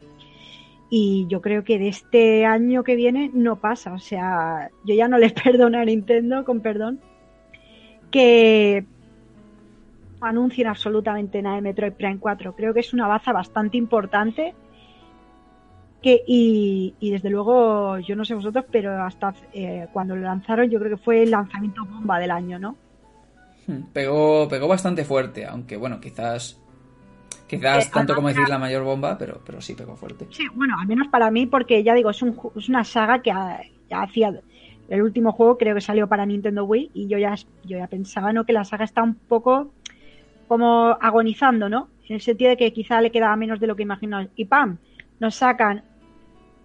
Y 0.90 1.26
yo 1.30 1.42
creo 1.42 1.64
que 1.64 1.80
de 1.80 1.88
este 1.88 2.46
año 2.46 2.84
que 2.84 2.96
viene 2.96 3.32
no 3.34 3.56
pasa. 3.56 3.94
O 3.94 4.00
sea, 4.00 4.70
yo 4.86 4.94
ya 4.94 5.08
no 5.08 5.18
les 5.18 5.34
perdono 5.44 5.80
a 5.80 5.86
Nintendo, 5.86 6.44
con 6.44 6.62
perdón, 6.62 7.00
que 8.12 8.86
anuncien 10.22 10.68
absolutamente 10.68 11.42
nada 11.42 11.56
de 11.56 11.62
Metroid 11.62 11.94
Prime 11.94 12.20
4. 12.20 12.56
Creo 12.56 12.74
que 12.74 12.82
es 12.82 12.94
una 12.94 13.08
baza 13.08 13.32
bastante 13.32 13.78
importante. 13.78 14.54
Que, 16.04 16.22
y, 16.28 16.94
desde 17.00 17.30
luego, 17.30 17.98
yo 18.00 18.16
no 18.16 18.26
sé 18.26 18.36
vosotros, 18.36 18.66
pero 18.70 19.02
hasta 19.04 19.34
eh, 19.54 19.88
cuando 19.94 20.16
lo 20.16 20.22
lanzaron, 20.22 20.70
yo 20.70 20.78
creo 20.78 20.98
que 20.98 21.04
fue 21.04 21.24
el 21.24 21.32
lanzamiento 21.32 21.86
bomba 21.86 22.20
del 22.20 22.32
año, 22.32 22.60
¿no? 22.60 22.76
Hmm, 23.66 23.84
pegó, 23.94 24.48
pegó 24.50 24.68
bastante 24.68 25.06
fuerte, 25.06 25.46
aunque 25.46 25.78
bueno, 25.78 26.02
quizás 26.02 26.62
Quizás 27.48 27.88
eh, 27.88 27.90
tanto 27.94 28.16
como 28.16 28.30
decir 28.30 28.48
la 28.48 28.58
mayor 28.58 28.84
bomba, 28.84 29.18
pero, 29.18 29.42
pero 29.46 29.62
sí 29.62 29.76
pegó 29.76 29.96
fuerte. 29.96 30.28
Sí, 30.32 30.48
bueno, 30.54 30.76
al 30.80 30.88
menos 30.88 31.08
para 31.10 31.30
mí, 31.30 31.46
porque 31.46 31.84
ya 31.84 31.94
digo, 31.94 32.10
es, 32.10 32.22
un, 32.22 32.38
es 32.56 32.70
una 32.70 32.84
saga 32.84 33.22
que 33.22 33.32
ya 33.90 34.02
hacía. 34.02 34.34
El 34.90 35.02
último 35.02 35.32
juego 35.32 35.58
creo 35.58 35.76
que 35.76 35.82
salió 35.82 36.08
para 36.08 36.26
Nintendo 36.26 36.66
Wii 36.66 36.92
y 36.94 37.08
yo 37.08 37.18
ya, 37.18 37.36
yo 37.64 37.78
ya 37.78 37.88
pensaba 37.88 38.34
¿no? 38.34 38.46
que 38.46 38.54
la 38.54 38.64
saga 38.64 38.86
está 38.86 39.04
un 39.04 39.16
poco 39.16 39.72
como 40.48 40.98
agonizando, 41.00 41.70
¿no? 41.70 41.90
En 42.08 42.16
el 42.16 42.22
sentido 42.22 42.50
de 42.50 42.58
que 42.58 42.74
quizá 42.74 43.02
le 43.02 43.12
quedaba 43.12 43.36
menos 43.36 43.60
de 43.60 43.68
lo 43.68 43.76
que 43.76 43.84
imaginó. 43.84 44.28
Y 44.36 44.46
¡pam! 44.46 44.78
Nos 45.20 45.36
sacan 45.36 45.84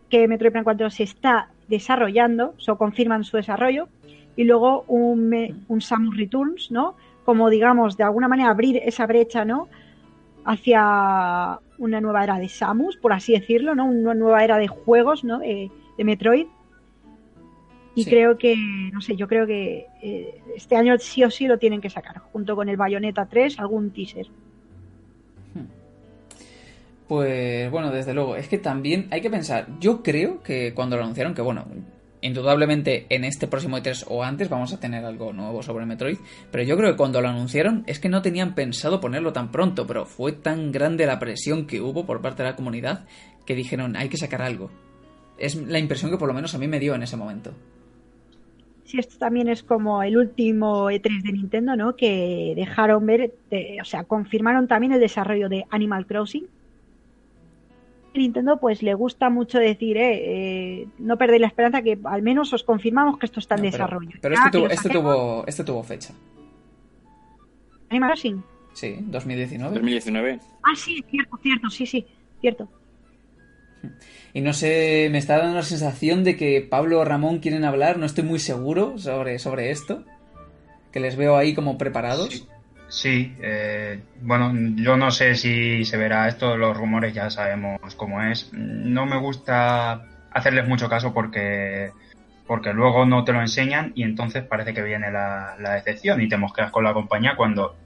que 0.09 0.29
Metroid 0.29 0.53
Prime 0.53 0.65
4 0.65 0.91
se 0.91 1.03
está 1.05 1.49
desarrollando, 1.69 2.55
o 2.67 2.77
confirman 2.77 3.25
su 3.25 3.37
desarrollo, 3.37 3.89
y 4.37 4.45
luego 4.45 4.85
un, 4.89 5.65
un 5.69 5.81
Samus 5.81 6.17
Returns, 6.17 6.71
¿no? 6.71 6.95
Como 7.25 7.51
digamos, 7.51 7.97
de 7.97 8.05
alguna 8.05 8.29
manera 8.29 8.51
abrir 8.51 8.77
esa 8.85 9.07
brecha, 9.07 9.45
¿no? 9.45 9.69
hacia 10.49 11.61
una 11.77 12.01
nueva 12.01 12.25
era 12.25 12.39
de 12.39 12.49
Samus, 12.49 12.97
por 12.97 13.13
así 13.13 13.33
decirlo, 13.33 13.75
¿no? 13.75 13.85
Una 13.85 14.15
nueva 14.15 14.43
era 14.43 14.57
de 14.57 14.67
juegos, 14.67 15.23
¿no? 15.23 15.41
De, 15.41 15.71
Metroid. 15.99 16.47
Y 17.95 18.05
creo 18.05 18.39
que, 18.39 18.57
no 18.93 19.01
sé, 19.01 19.17
yo 19.17 19.27
creo 19.27 19.47
que 19.47 19.87
eh, 20.01 20.41
este 20.57 20.77
año 20.77 20.97
sí 20.99 21.25
o 21.25 21.31
sí 21.31 21.49
lo 21.49 21.59
tienen 21.59 21.81
que 21.81 21.91
sacar, 21.91 22.19
junto 22.33 22.57
con 22.57 22.69
el 22.69 22.77
Bayonetta 22.77 23.27
3, 23.27 23.59
algún 23.59 23.91
teaser. 23.91 24.29
Pues 27.09 27.71
bueno, 27.71 27.91
desde 27.91 28.13
luego, 28.13 28.37
es 28.37 28.49
que 28.49 28.59
también 28.59 29.09
hay 29.11 29.23
que 29.23 29.31
pensar, 29.31 29.67
yo 29.81 30.03
creo 30.03 30.43
que 30.43 30.75
cuando 30.75 30.97
lo 30.97 31.03
anunciaron, 31.05 31.35
que 31.35 31.41
bueno, 31.41 31.65
indudablemente 32.21 33.07
en 33.09 33.25
este 33.25 33.47
próximo 33.47 33.79
E3 33.79 34.05
o 34.09 34.23
antes 34.23 34.51
vamos 34.51 34.75
a 34.75 34.81
tener 34.81 35.05
algo 35.05 35.33
nuevo 35.33 35.63
sobre 35.63 35.87
Metroid, 35.87 36.19
pero 36.51 36.65
yo 36.65 36.77
creo 36.77 36.91
que 36.91 36.97
cuando 36.97 37.23
lo 37.23 37.29
anunciaron 37.29 37.85
es 37.87 37.99
que 37.99 38.11
no 38.11 38.21
tenían 38.21 38.55
pensado 38.55 39.01
ponerlo 39.01 39.33
tan 39.33 39.51
pronto, 39.51 39.87
pero 39.87 40.05
fue 40.05 40.33
tan 40.33 40.71
grande 40.71 41.07
la 41.07 41.19
presión 41.19 41.67
que 41.67 41.81
hubo 41.81 42.05
por 42.05 42.21
parte 42.21 42.43
de 42.43 42.51
la 42.51 42.57
comunidad 42.57 43.07
que 43.47 43.55
dijeron 43.55 43.97
hay 43.97 44.11
que 44.11 44.19
sacar 44.19 44.43
algo. 44.43 44.71
Es 45.39 45.55
la 45.55 45.79
impresión 45.79 46.11
que 46.11 46.19
por 46.19 46.29
lo 46.29 46.35
menos 46.35 46.55
a 46.55 46.59
mí 46.59 46.69
me 46.69 46.81
dio 46.81 46.95
en 46.95 47.05
ese 47.05 47.17
momento. 47.17 47.53
Sí, 48.85 48.99
esto 48.99 49.17
también 49.19 49.49
es 49.49 49.63
como 49.63 50.03
el 50.03 50.17
último 50.17 50.91
E3 50.91 51.23
de 51.23 51.33
Nintendo, 51.33 51.77
¿no? 51.77 51.95
Que 51.95 52.55
dejaron 52.57 53.07
ver, 53.07 53.33
o 53.81 53.85
sea, 53.85 54.05
confirmaron 54.05 54.67
también 54.67 54.93
el 54.93 55.01
desarrollo 55.01 55.49
de 55.49 55.65
Animal 55.71 56.07
Crossing, 56.07 56.47
Nintendo 58.15 58.59
pues 58.59 58.83
le 58.83 58.95
gusta 58.95 59.31
mucho 59.31 59.59
decir, 59.59 59.97
eh, 59.97 60.81
eh, 60.83 60.89
no 60.99 61.17
perdéis 61.17 61.43
la 61.43 61.47
esperanza 61.47 61.83
que 61.83 61.99
al 62.05 62.23
menos 62.23 62.53
os 62.53 62.65
confirmamos 62.65 63.19
que 63.19 63.27
esto 63.27 63.41
está 63.41 63.55
en 63.57 63.63
desarrollo. 63.63 64.19
Pero 64.21 64.35
este, 64.35 64.51
tuvo, 64.51 64.67
este, 64.69 64.89
tuvo, 64.89 65.45
este 65.47 65.65
tuvo 65.65 65.83
fecha. 65.83 66.15
Animal 67.91 68.11
Crossing. 68.11 68.45
Sí, 68.73 68.97
2019. 69.01 69.75
2019. 69.75 70.41
Ah, 70.63 70.77
sí, 70.77 71.05
cierto, 71.11 71.37
cierto, 71.43 71.71
sí, 71.71 71.87
sí, 71.87 72.07
cierto. 72.41 72.69
Y 74.35 74.41
no 74.41 74.53
sé, 74.53 75.09
me 75.11 75.19
está 75.19 75.39
dando 75.39 75.57
la 75.57 75.63
sensación 75.63 76.25
de 76.25 76.37
que 76.37 76.61
Pablo 76.61 77.01
o 77.01 77.05
Ramón 77.05 77.39
quieren 77.39 77.65
hablar, 77.65 77.99
no 77.99 78.07
estoy 78.07 78.25
muy 78.25 78.39
seguro 78.39 78.99
sobre, 78.99 79.39
sobre 79.39 79.71
esto. 79.71 80.05
Que 80.93 81.01
les 81.01 81.17
veo 81.17 81.37
ahí 81.37 81.55
como 81.55 81.79
preparados. 81.79 82.31
Sí, 82.31 82.47
eh, 83.05 84.01
bueno, 84.23 84.53
yo 84.77 84.97
no 84.97 85.11
sé 85.11 85.35
si 85.35 85.85
se 85.85 85.97
verá 85.97 86.29
esto, 86.29 86.57
los 86.57 86.77
rumores 86.77 87.15
ya 87.15 87.31
sabemos 87.31 87.95
cómo 87.97 88.23
es. 88.23 88.51
No 88.53 89.07
me 89.07 89.19
gusta 89.19 90.03
hacerles 90.31 90.67
mucho 90.67 90.89
caso 90.89 91.13
porque, 91.13 91.91
porque 92.47 92.73
luego 92.73 93.05
no 93.05 93.25
te 93.25 93.33
lo 93.33 93.41
enseñan 93.41 93.93
y 93.95 94.05
entonces 94.05 94.45
parece 94.45 94.73
que 94.73 94.83
viene 94.83 95.11
la, 95.11 95.57
decepción 95.75 96.21
y 96.21 96.29
te 96.29 96.37
mosqueas 96.37 96.71
con 96.71 96.85
la 96.85 96.95
compañía 96.95 97.37
cuando 97.37 97.77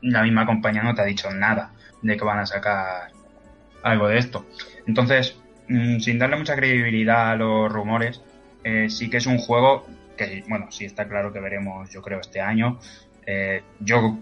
la 0.00 0.22
misma 0.22 0.46
compañía 0.46 0.82
no 0.82 0.94
te 0.94 1.02
ha 1.02 1.06
dicho 1.06 1.30
nada 1.30 1.72
de 2.02 2.16
que 2.16 2.24
van 2.24 2.38
a 2.38 2.46
sacar 2.46 3.10
algo 3.82 4.08
de 4.08 4.18
esto. 4.18 4.46
Entonces, 4.86 5.36
mm, 5.68 5.98
sin 5.98 6.18
darle 6.18 6.36
mucha 6.36 6.56
credibilidad 6.56 7.30
a 7.30 7.36
los 7.36 7.70
rumores, 7.70 8.22
eh, 8.64 8.88
sí 8.88 9.10
que 9.10 9.18
es 9.18 9.26
un 9.26 9.38
juego 9.38 9.86
que, 10.16 10.44
bueno, 10.48 10.70
sí 10.70 10.84
está 10.84 11.06
claro 11.06 11.32
que 11.32 11.40
veremos, 11.40 11.90
yo 11.90 12.02
creo, 12.02 12.20
este 12.20 12.40
año. 12.40 12.78
Eh, 13.26 13.62
yo 13.80 14.18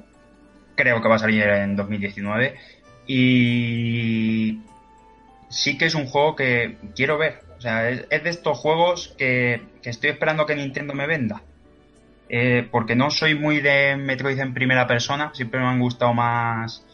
creo 0.77 1.03
que 1.03 1.09
va 1.09 1.17
a 1.17 1.19
salir 1.19 1.43
en 1.43 1.75
2019 1.75 2.55
Y 3.07 4.61
sí 5.49 5.77
que 5.77 5.87
es 5.87 5.95
un 5.95 6.07
juego 6.07 6.37
que 6.37 6.77
quiero 6.95 7.19
ver. 7.19 7.41
O 7.59 7.61
sea, 7.61 7.89
es, 7.89 8.09
de 8.09 8.31
estos 8.31 8.59
juegos 8.59 9.15
que, 9.19 9.63
estoy 9.83 10.11
esperando 10.11 10.47
que 10.47 10.55
Nintendo 10.55 10.95
me 10.95 11.07
venda. 11.07 11.43
Eh, 12.29 12.69
porque 12.71 12.97
no 12.97 13.11
soy 13.11 13.35
muy 13.35 13.61
de 13.61 13.97
Metroid 13.97 14.39
en 14.41 14.53
primera 14.53 14.87
persona, 14.89 15.31
siempre 15.33 15.61
me 15.61 15.67
han 15.67 15.79
gustado 15.79 16.13
más 16.13 16.85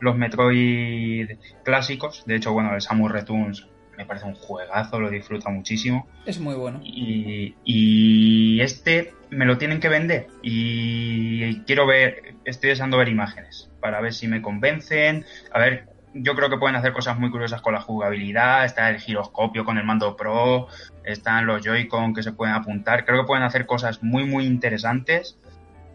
los 0.00 0.16
Metroid 0.16 1.38
clásicos. 1.64 2.24
De 2.26 2.36
hecho, 2.36 2.52
bueno, 2.52 2.74
el 2.74 2.82
Samus 2.82 3.10
Returns 3.10 3.66
me 3.96 4.06
parece 4.06 4.26
un 4.26 4.34
juegazo, 4.34 5.00
lo 5.00 5.10
disfruto 5.10 5.50
muchísimo. 5.50 6.06
Es 6.26 6.40
muy 6.40 6.54
bueno. 6.54 6.80
Y, 6.82 7.54
y, 7.64 8.60
este 8.60 9.12
me 9.30 9.46
lo 9.46 9.58
tienen 9.58 9.80
que 9.80 9.88
vender. 9.88 10.28
Y 10.42 11.60
quiero 11.62 11.86
ver, 11.86 12.34
estoy 12.44 12.70
deseando 12.70 12.98
ver 12.98 13.08
imágenes 13.08 13.70
para 13.80 14.00
ver 14.00 14.14
si 14.14 14.28
me 14.28 14.42
convencen. 14.42 15.24
A 15.52 15.58
ver, 15.58 15.88
yo 16.14 16.34
creo 16.34 16.48
que 16.48 16.58
pueden 16.58 16.76
hacer 16.76 16.92
cosas 16.92 17.18
muy 17.18 17.30
curiosas 17.30 17.60
con 17.60 17.74
la 17.74 17.80
jugabilidad. 17.80 18.64
Está 18.64 18.90
el 18.90 19.00
giroscopio 19.00 19.64
con 19.64 19.78
el 19.78 19.84
mando 19.84 20.16
Pro, 20.16 20.68
están 21.04 21.46
los 21.46 21.62
Joy-Con 21.62 22.14
que 22.14 22.22
se 22.22 22.32
pueden 22.32 22.54
apuntar. 22.54 23.04
Creo 23.04 23.22
que 23.22 23.26
pueden 23.26 23.44
hacer 23.44 23.66
cosas 23.66 24.02
muy, 24.02 24.24
muy 24.24 24.46
interesantes. 24.46 25.38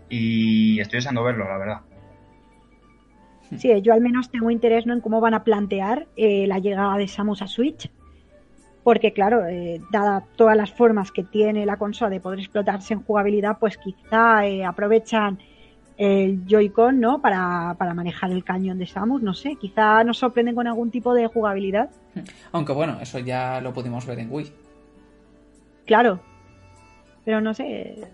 Y 0.10 0.80
estoy 0.80 0.98
deseando 0.98 1.24
verlo, 1.24 1.48
la 1.48 1.58
verdad. 1.58 1.82
Sí, 3.58 3.70
yo 3.82 3.94
al 3.94 4.02
menos 4.02 4.30
tengo 4.30 4.52
interés 4.52 4.86
¿no? 4.86 4.94
en 4.94 5.02
cómo 5.02 5.22
van 5.22 5.34
a 5.34 5.44
plantear 5.44 6.08
eh, 6.16 6.46
la 6.48 6.60
llegada 6.60 6.96
de 6.98 7.08
Samus 7.08 7.42
a 7.42 7.48
Switch, 7.48 7.90
porque 8.84 9.12
claro, 9.12 9.46
eh, 9.46 9.82
dada 9.92 10.24
todas 10.36 10.56
las 10.56 10.72
formas 10.72 11.12
que 11.12 11.24
tiene 11.24 11.66
la 11.66 11.78
consola 11.78 12.12
de 12.12 12.20
poder 12.20 12.40
explotarse 12.40 12.94
en 12.94 13.04
jugabilidad, 13.04 13.58
pues 13.60 13.78
quizá 13.78 14.46
eh, 14.46 14.64
aprovechan 14.64 15.40
el 15.98 16.46
Joy-Con 16.48 17.00
¿no? 17.00 17.22
Para, 17.22 17.76
para, 17.78 17.94
manejar 17.94 18.32
el 18.32 18.44
cañón 18.44 18.78
de 18.78 18.86
Samus, 18.86 19.22
no 19.22 19.34
sé, 19.34 19.56
quizá 19.56 20.04
nos 20.04 20.20
sorprenden 20.20 20.56
con 20.56 20.68
algún 20.68 20.92
tipo 20.92 21.14
de 21.14 21.28
jugabilidad. 21.28 21.90
Aunque 22.52 22.72
bueno, 22.72 22.98
eso 23.02 23.20
ya 23.20 23.60
lo 23.62 23.74
pudimos 23.74 24.06
ver 24.06 24.20
en 24.20 24.32
Wii. 24.32 24.52
Claro, 25.86 26.20
pero 27.26 27.42
no 27.42 27.54
sé, 27.54 28.08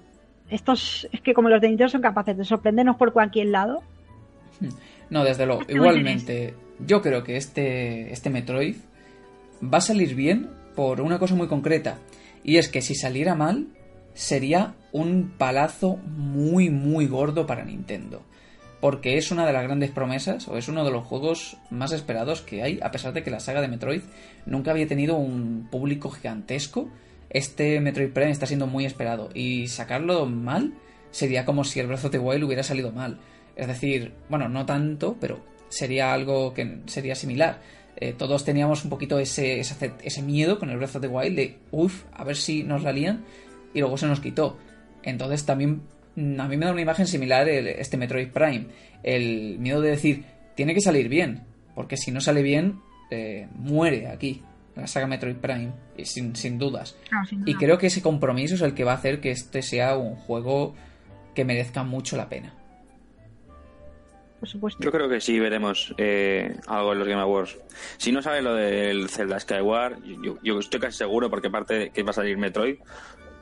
estos 0.49 1.07
es 1.11 1.21
que 1.21 1.33
como 1.33 1.49
los 1.49 1.61
de 1.61 1.69
Nintendo 1.69 1.89
son 1.89 2.01
capaces 2.01 2.38
de 2.38 2.45
sorprendernos 2.45 2.95
por 2.97 3.13
cualquier 3.13 3.47
lado. 3.47 3.81
No, 5.10 5.24
desde 5.24 5.45
luego. 5.45 5.62
Igualmente, 5.68 6.56
yo 6.80 7.01
creo 7.01 7.24
que 7.24 7.38
este, 7.38 8.12
este 8.12 8.30
Metroid 8.30 8.76
va 9.64 9.78
a 9.78 9.82
salir 9.82 10.16
bien 10.16 10.49
por 10.76 11.01
una 11.01 11.20
cosa 11.20 11.36
muy 11.36 11.47
concreta. 11.47 11.99
Y 12.43 12.58
es 12.58 12.68
que 12.70 12.82
si 12.82 12.95
saliera 12.95 13.36
mal, 13.36 13.68
sería 14.14 14.76
un 14.91 15.34
palazo 15.38 15.97
muy, 15.97 16.70
muy 16.70 17.08
gordo 17.08 17.45
para 17.45 17.66
Nintendo. 17.66 18.24
Porque 18.82 19.18
es 19.18 19.32
una 19.32 19.47
de 19.47 19.53
las 19.53 19.64
grandes 19.64 19.89
promesas, 19.89 20.47
o 20.47 20.58
es 20.58 20.68
uno 20.68 20.86
de 20.86 20.91
los 20.91 21.06
juegos 21.06 21.58
más 21.72 21.91
esperados 21.91 22.41
que 22.41 22.62
hay, 22.62 22.80
a 22.84 22.91
pesar 22.91 23.14
de 23.14 23.24
que 23.24 23.32
la 23.32 23.39
saga 23.39 23.62
de 23.62 23.68
Metroid 23.68 24.01
nunca 24.45 24.72
había 24.72 24.88
tenido 24.88 25.16
un 25.16 25.68
público 25.72 26.12
gigantesco. 26.12 26.89
Este 27.30 27.80
Metroid 27.80 28.12
Prime 28.12 28.32
está 28.32 28.45
siendo 28.45 28.68
muy 28.68 28.86
esperado. 28.86 29.30
Y 29.34 29.68
sacarlo 29.68 30.26
mal 30.26 30.74
sería 31.12 31.45
como 31.45 31.64
si 31.64 31.80
el 31.80 31.88
brazo 31.88 32.10
de 32.10 32.20
Wild 32.20 32.43
hubiera 32.43 32.64
salido 32.64 32.91
mal. 32.91 33.18
Es 33.56 33.68
decir, 33.68 34.14
bueno, 34.30 34.49
no 34.49 34.66
tanto, 34.66 35.18
pero 35.20 35.39
sería 35.70 36.14
algo 36.14 36.53
que 36.53 36.80
sería 36.86 37.16
similar. 37.16 37.60
Eh, 37.97 38.14
todos 38.18 38.43
teníamos 38.43 38.84
un 38.84 38.89
poquito 38.89 39.20
ese, 39.20 39.60
ese, 39.60 40.22
miedo 40.22 40.60
con 40.60 40.70
el 40.70 40.78
Breath 40.78 40.97
of 40.97 41.01
the 41.01 41.08
Wild 41.08 41.36
de, 41.36 41.58
uff, 41.72 42.03
a 42.12 42.26
ver 42.26 42.36
si 42.36 42.64
nos 42.64 42.84
la 42.84 42.91
lían, 42.91 43.24
y 43.74 43.80
luego 43.80 43.97
se 43.97 44.08
nos 44.08 44.20
quitó. 44.20 44.58
Entonces 45.03 45.45
también 45.45 45.84
mm, 46.16 46.39
a 46.39 46.47
mí 46.47 46.58
me 46.58 46.66
da 46.66 46.74
una 46.74 46.82
imagen 46.82 47.08
similar 47.08 47.47
este 47.47 47.97
Metroid 47.97 48.30
Prime. 48.30 48.66
El 49.03 49.60
miedo 49.60 49.80
de 49.80 49.91
decir, 49.91 50.26
tiene 50.56 50.74
que 50.74 50.82
salir 50.82 51.08
bien, 51.08 51.43
porque 51.74 51.95
si 51.95 52.12
no 52.12 52.20
sale 52.20 52.41
bien, 52.41 52.80
eh, 53.12 53.47
muere 53.56 54.08
aquí 54.08 54.41
la 54.76 54.88
saga 54.88 55.08
Metroid 55.08 55.38
Prime, 55.38 55.72
sin, 56.03 56.36
sin 56.36 56.58
dudas. 56.58 56.97
Y 57.45 57.56
creo 57.56 57.78
que 57.78 57.88
ese 57.88 58.01
compromiso 58.01 58.56
es 58.56 58.62
el 58.62 58.74
que 58.74 58.84
va 58.84 58.91
a 58.91 58.95
hacer 58.95 59.22
que 59.22 59.32
este 59.32 59.62
sea 59.62 59.95
un 59.95 60.16
juego 60.16 60.76
que 61.34 61.45
merezca 61.45 61.84
mucho 61.84 62.18
la 62.18 62.28
pena. 62.28 62.53
Yo 64.79 64.91
creo 64.91 65.09
que 65.09 65.21
sí 65.21 65.39
veremos 65.39 65.93
eh, 65.97 66.57
algo 66.67 66.93
en 66.93 66.99
los 66.99 67.07
Game 67.07 67.21
Awards. 67.21 67.57
Si 67.97 68.11
no 68.11 68.21
sabe 68.21 68.41
lo 68.41 68.53
del 68.53 69.09
Zelda 69.09 69.39
Skyward, 69.39 69.99
yo, 70.43 70.59
estoy 70.59 70.79
casi 70.79 70.97
seguro 70.97 71.29
porque 71.29 71.47
aparte 71.47 71.91
que 71.91 72.03
va 72.03 72.11
a 72.11 72.13
salir 72.13 72.38
Metroid, 72.38 72.77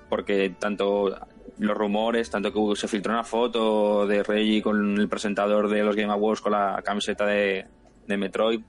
porque 0.09 0.55
tanto 0.59 1.15
los 1.57 1.77
rumores, 1.77 2.29
tanto 2.29 2.53
que 2.53 2.75
se 2.79 2.87
filtró 2.87 3.13
una 3.13 3.23
foto 3.23 4.07
de 4.07 4.23
Reggie 4.23 4.61
con 4.61 4.97
el 4.97 5.09
presentador 5.09 5.69
de 5.69 5.83
los 5.83 5.95
Game 5.95 6.11
Awards 6.11 6.41
con 6.41 6.53
la 6.53 6.81
camiseta 6.83 7.25
de, 7.25 7.65
de 8.07 8.17
Metroid. 8.17 8.61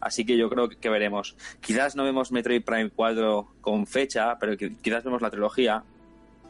Así 0.00 0.24
que 0.24 0.36
yo 0.36 0.48
creo 0.48 0.68
que 0.68 0.88
veremos. 0.88 1.36
Quizás 1.60 1.96
no 1.96 2.04
vemos 2.04 2.30
Metroid 2.32 2.62
Prime 2.62 2.90
4 2.90 3.54
con 3.60 3.86
fecha, 3.86 4.38
pero 4.38 4.56
quizás 4.56 5.04
vemos 5.04 5.22
la 5.22 5.30
trilogía 5.30 5.84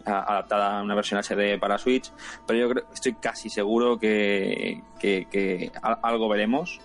adaptada 0.08 0.78
a 0.78 0.82
una 0.82 0.94
versión 0.94 1.20
HD 1.20 1.58
para 1.58 1.78
Switch, 1.78 2.10
pero 2.46 2.58
yo 2.58 2.68
creo, 2.70 2.84
estoy 2.92 3.14
casi 3.14 3.48
seguro 3.50 3.98
que, 3.98 4.80
algo 5.80 6.28
veremos 6.28 6.80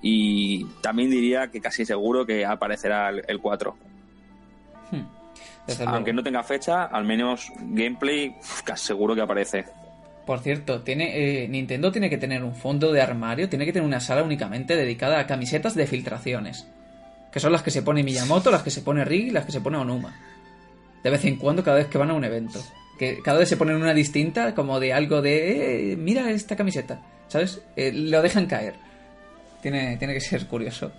y 0.00 0.64
también 0.80 1.10
diría 1.10 1.48
que 1.48 1.60
casi 1.60 1.84
seguro 1.84 2.26
que 2.26 2.44
aparecerá 2.44 3.10
el, 3.10 3.38
4. 3.38 3.76
Hmm. 4.90 5.02
Aunque 5.86 6.12
no 6.12 6.22
tenga 6.22 6.42
fecha, 6.42 6.84
al 6.84 7.04
menos 7.04 7.52
gameplay 7.60 8.34
casi 8.64 8.86
seguro 8.86 9.14
que 9.14 9.20
aparece. 9.22 9.64
Por 10.26 10.38
cierto, 10.40 10.82
tiene 10.82 11.44
eh, 11.44 11.48
Nintendo 11.48 11.90
tiene 11.90 12.08
que 12.08 12.18
tener 12.18 12.44
un 12.44 12.54
fondo 12.54 12.92
de 12.92 13.00
armario, 13.00 13.48
tiene 13.48 13.64
que 13.64 13.72
tener 13.72 13.86
una 13.86 14.00
sala 14.00 14.22
únicamente 14.22 14.76
dedicada 14.76 15.18
a 15.18 15.26
camisetas 15.26 15.74
de 15.74 15.86
filtraciones. 15.86 16.66
Que 17.32 17.40
son 17.40 17.50
las 17.50 17.62
que 17.62 17.70
se 17.70 17.82
pone 17.82 18.02
Miyamoto, 18.02 18.50
las 18.50 18.62
que 18.62 18.70
se 18.70 18.82
pone 18.82 19.04
Rig 19.04 19.28
y 19.28 19.30
las 19.30 19.46
que 19.46 19.52
se 19.52 19.60
pone 19.60 19.78
Onuma 19.78 20.14
de 21.02 21.10
vez 21.10 21.24
en 21.24 21.36
cuando 21.36 21.64
cada 21.64 21.78
vez 21.78 21.86
que 21.88 21.98
van 21.98 22.10
a 22.10 22.14
un 22.14 22.24
evento. 22.24 22.60
Que 22.98 23.20
cada 23.22 23.38
vez 23.38 23.48
se 23.48 23.56
ponen 23.56 23.76
una 23.76 23.94
distinta, 23.94 24.54
como 24.54 24.78
de 24.78 24.92
algo 24.92 25.22
de, 25.22 25.92
eh, 25.92 25.96
mira 25.96 26.30
esta 26.30 26.56
camiseta, 26.56 27.00
¿sabes? 27.28 27.60
Eh, 27.76 27.92
lo 27.92 28.22
dejan 28.22 28.46
caer. 28.46 28.74
Tiene, 29.60 29.96
tiene 29.96 30.14
que 30.14 30.20
ser 30.20 30.46
curioso. 30.46 30.92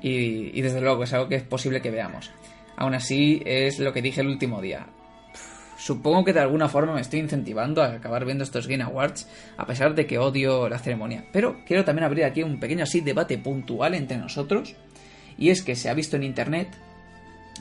Y, 0.00 0.60
desde 0.60 0.80
luego 0.80 1.02
es 1.02 1.12
algo 1.12 1.28
que 1.28 1.36
es 1.36 1.42
posible 1.42 1.80
que 1.80 1.90
veamos. 1.90 2.30
Aún 2.76 2.94
así, 2.94 3.42
es 3.44 3.78
lo 3.78 3.92
que 3.92 4.02
dije 4.02 4.20
el 4.20 4.28
último 4.28 4.60
día. 4.60 4.86
Supongo 5.76 6.24
que 6.24 6.32
de 6.32 6.40
alguna 6.40 6.68
forma 6.68 6.94
me 6.94 7.00
estoy 7.00 7.20
incentivando 7.20 7.82
a 7.82 7.94
acabar 7.94 8.24
viendo 8.24 8.44
estos 8.44 8.66
Game 8.66 8.82
Awards, 8.82 9.28
a 9.56 9.66
pesar 9.66 9.94
de 9.94 10.06
que 10.06 10.18
odio 10.18 10.68
la 10.68 10.78
ceremonia. 10.78 11.24
Pero 11.32 11.58
quiero 11.66 11.84
también 11.84 12.04
abrir 12.04 12.24
aquí 12.24 12.42
un 12.42 12.58
pequeño 12.58 12.84
así 12.84 13.00
debate 13.00 13.38
puntual 13.38 13.94
entre 13.94 14.18
nosotros. 14.18 14.74
Y 15.36 15.50
es 15.50 15.62
que 15.62 15.76
se 15.76 15.88
ha 15.88 15.94
visto 15.94 16.16
en 16.16 16.24
internet 16.24 16.68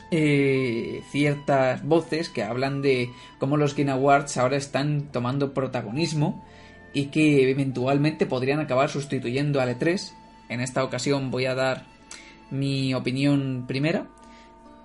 eh, 0.10 1.04
ciertas 1.12 1.84
voces 1.84 2.30
que 2.30 2.42
hablan 2.44 2.82
de 2.82 3.12
cómo 3.40 3.58
los 3.58 3.76
Game 3.76 3.92
Awards 3.92 4.38
ahora 4.38 4.56
están 4.56 5.12
tomando 5.12 5.54
protagonismo 5.54 6.46
y 6.94 7.08
que 7.08 7.52
eventualmente 7.52 8.26
podrían 8.26 8.60
acabar 8.60 8.90
sustituyendo 8.90 9.60
al 9.60 9.78
E3. 9.78 10.14
En 10.48 10.62
esta 10.62 10.84
ocasión 10.86 11.30
voy 11.30 11.46
a 11.46 11.56
dar 11.56 11.86
mi 12.52 12.94
opinión 12.94 13.66
primera, 13.68 14.08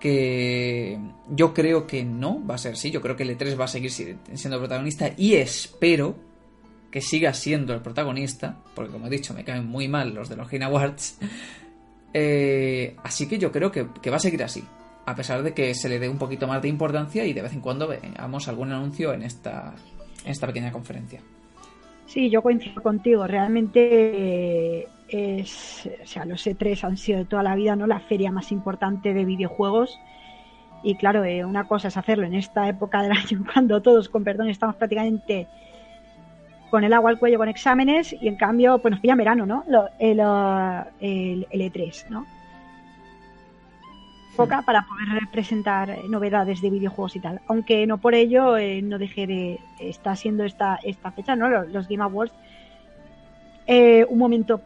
que 0.01 0.99
yo 1.31 1.55
creo 1.55 1.87
que 1.87 2.03
no 2.03 2.45
va 2.45 2.57
a 2.57 2.59
ser 2.59 2.73
así, 2.73 2.91
yo 2.91 3.01
creo 3.01 3.15
que 3.15 3.23
el 3.23 3.39
E3 3.39 3.59
va 3.59 3.67
a 3.67 3.69
seguir 3.69 3.93
siendo 3.93 4.59
protagonista 4.59 5.13
y 5.17 5.35
espero 5.35 6.17
que 6.91 7.01
siga 7.01 7.33
siendo 7.33 7.73
el 7.73 7.81
protagonista, 7.81 8.59
porque 8.75 8.91
como 8.91 9.07
he 9.07 9.11
dicho 9.11 9.33
me 9.35 9.45
caen 9.45 9.69
muy 9.69 9.87
mal 9.87 10.13
los 10.13 10.29
de 10.29 10.35
los 10.35 10.51
Game 10.51 10.65
Awards, 10.65 11.19
eh, 12.13 12.97
así 13.05 13.29
que 13.29 13.39
yo 13.39 13.53
creo 13.53 13.71
que 13.71 14.11
va 14.11 14.17
a 14.17 14.19
seguir 14.19 14.43
así 14.43 14.65
a 15.05 15.15
pesar 15.15 15.43
de 15.43 15.53
que 15.53 15.75
se 15.75 15.89
le 15.89 15.99
dé 15.99 16.09
un 16.09 16.19
poquito 16.19 16.47
más 16.47 16.63
de 16.63 16.69
importancia 16.69 17.25
y 17.25 17.33
de 17.33 17.43
vez 17.43 17.53
en 17.53 17.61
cuando 17.61 17.89
veamos 17.89 18.49
algún 18.49 18.73
anuncio 18.73 19.13
en 19.13 19.23
esta, 19.23 19.75
en 20.25 20.31
esta 20.31 20.47
pequeña 20.47 20.71
conferencia. 20.71 21.21
Sí, 22.07 22.31
yo 22.31 22.43
coincido 22.43 22.83
contigo. 22.83 23.27
Realmente 23.27 24.81
eh, 24.81 24.89
es, 25.09 25.89
o 26.03 26.07
sea, 26.07 26.25
los 26.25 26.47
E3 26.47 26.85
han 26.85 26.97
sido 26.97 27.25
toda 27.25 27.43
la 27.43 27.55
vida 27.55 27.75
no 27.75 27.87
la 27.87 28.01
feria 28.01 28.31
más 28.31 28.53
importante 28.53 29.15
de 29.15 29.25
videojuegos. 29.25 29.99
Y 30.85 30.97
claro, 30.97 31.25
eh, 31.25 31.45
una 31.45 31.67
cosa 31.67 31.89
es 31.89 31.97
hacerlo 31.97 32.27
en 32.27 32.35
esta 32.35 32.69
época 32.69 33.03
del 33.03 33.13
año 33.17 33.45
cuando 33.53 33.81
todos, 33.83 34.09
con 34.09 34.25
perdón, 34.25 34.51
estamos 34.51 34.77
prácticamente 34.77 35.47
con 36.71 36.85
el 36.85 36.93
agua 36.93 37.11
al 37.11 37.19
cuello 37.19 37.39
con 37.39 37.49
exámenes 37.49 38.15
y 38.19 38.29
en 38.29 38.37
cambio, 38.37 38.79
pues 38.79 38.93
nos 38.93 39.01
pilla 39.01 39.15
verano, 39.15 39.45
¿no? 39.45 39.65
el, 39.99 40.21
el, 41.01 41.47
el 41.51 41.61
E3, 41.61 42.09
¿no? 42.09 42.27
Poca 44.37 44.63
para 44.63 44.83
poder 44.83 45.29
presentar 45.31 46.05
novedades 46.09 46.61
de 46.61 46.71
videojuegos 46.71 47.17
y 47.17 47.21
tal. 47.21 47.41
Aunque 47.47 47.87
no 47.87 47.99
por 47.99 48.15
ello 48.15 48.57
eh, 48.57 48.83
no 48.83 48.99
deje 48.99 49.27
de 49.27 49.61
está 49.79 50.17
siendo 50.17 50.45
esta 50.45 50.79
esta 50.83 51.11
fecha, 51.11 51.37
¿no? 51.37 51.49
Los, 51.49 51.89
Game 51.89 52.03
Awards 52.03 52.33
eh, 53.67 54.07
un 54.09 54.19
momento 54.19 54.61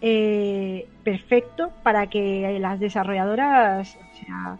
eh, 0.00 0.88
perfecto 1.04 1.70
para 1.82 2.06
que 2.06 2.58
las 2.60 2.80
desarrolladoras 2.80 3.96
o 3.96 4.24
sea, 4.24 4.58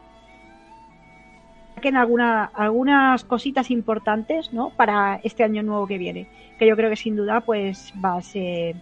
saquen 1.74 1.96
alguna, 1.96 2.44
algunas 2.44 3.24
cositas 3.24 3.70
importantes, 3.70 4.52
¿no? 4.52 4.70
Para 4.70 5.20
este 5.22 5.44
año 5.44 5.62
nuevo 5.62 5.86
que 5.86 5.96
viene, 5.96 6.26
que 6.58 6.66
yo 6.66 6.76
creo 6.76 6.90
que 6.90 6.96
sin 6.96 7.16
duda 7.16 7.40
pues 7.40 7.94
va 8.04 8.16
a 8.16 8.22
ser 8.22 8.76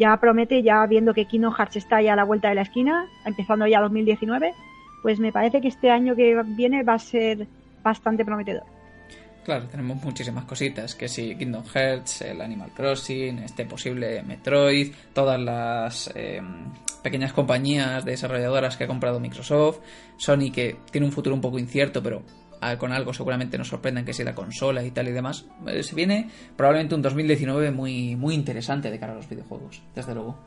ya 0.00 0.16
promete, 0.16 0.62
ya 0.62 0.86
viendo 0.86 1.12
que 1.12 1.26
Kingdom 1.26 1.52
Hearts 1.52 1.76
está 1.76 2.00
ya 2.00 2.14
a 2.14 2.16
la 2.16 2.24
vuelta 2.24 2.48
de 2.48 2.54
la 2.54 2.62
esquina, 2.62 3.06
empezando 3.26 3.66
ya 3.66 3.80
2019, 3.82 4.54
pues 5.02 5.20
me 5.20 5.30
parece 5.30 5.60
que 5.60 5.68
este 5.68 5.90
año 5.90 6.16
que 6.16 6.42
viene 6.56 6.82
va 6.82 6.94
a 6.94 6.98
ser 6.98 7.46
bastante 7.82 8.24
prometedor. 8.24 8.64
Claro, 9.44 9.66
tenemos 9.66 10.02
muchísimas 10.02 10.44
cositas, 10.44 10.94
que 10.94 11.06
si 11.06 11.34
Kingdom 11.36 11.64
Hearts, 11.64 12.22
el 12.22 12.40
Animal 12.40 12.70
Crossing, 12.74 13.40
este 13.40 13.66
posible 13.66 14.22
Metroid, 14.22 14.92
todas 15.12 15.38
las 15.38 16.10
eh, 16.14 16.40
pequeñas 17.02 17.34
compañías 17.34 18.02
desarrolladoras 18.04 18.78
que 18.78 18.84
ha 18.84 18.86
comprado 18.86 19.20
Microsoft, 19.20 19.80
Sony 20.16 20.50
que 20.50 20.76
tiene 20.90 21.06
un 21.06 21.12
futuro 21.12 21.34
un 21.34 21.42
poco 21.42 21.58
incierto, 21.58 22.02
pero 22.02 22.22
con 22.78 22.92
algo 22.92 23.12
seguramente 23.14 23.56
nos 23.56 23.68
sorprendan 23.68 24.04
que 24.04 24.12
sea 24.12 24.24
la 24.24 24.34
consola 24.34 24.84
y 24.84 24.90
tal 24.90 25.08
y 25.08 25.12
demás. 25.12 25.46
Eh, 25.66 25.82
se 25.82 25.94
viene 25.94 26.30
probablemente 26.56 26.94
un 26.94 27.02
2019 27.02 27.70
muy, 27.70 28.16
muy 28.16 28.34
interesante 28.34 28.90
de 28.90 28.98
cara 28.98 29.12
a 29.12 29.16
los 29.16 29.28
videojuegos, 29.28 29.82
desde 29.94 30.14
luego. 30.14 30.38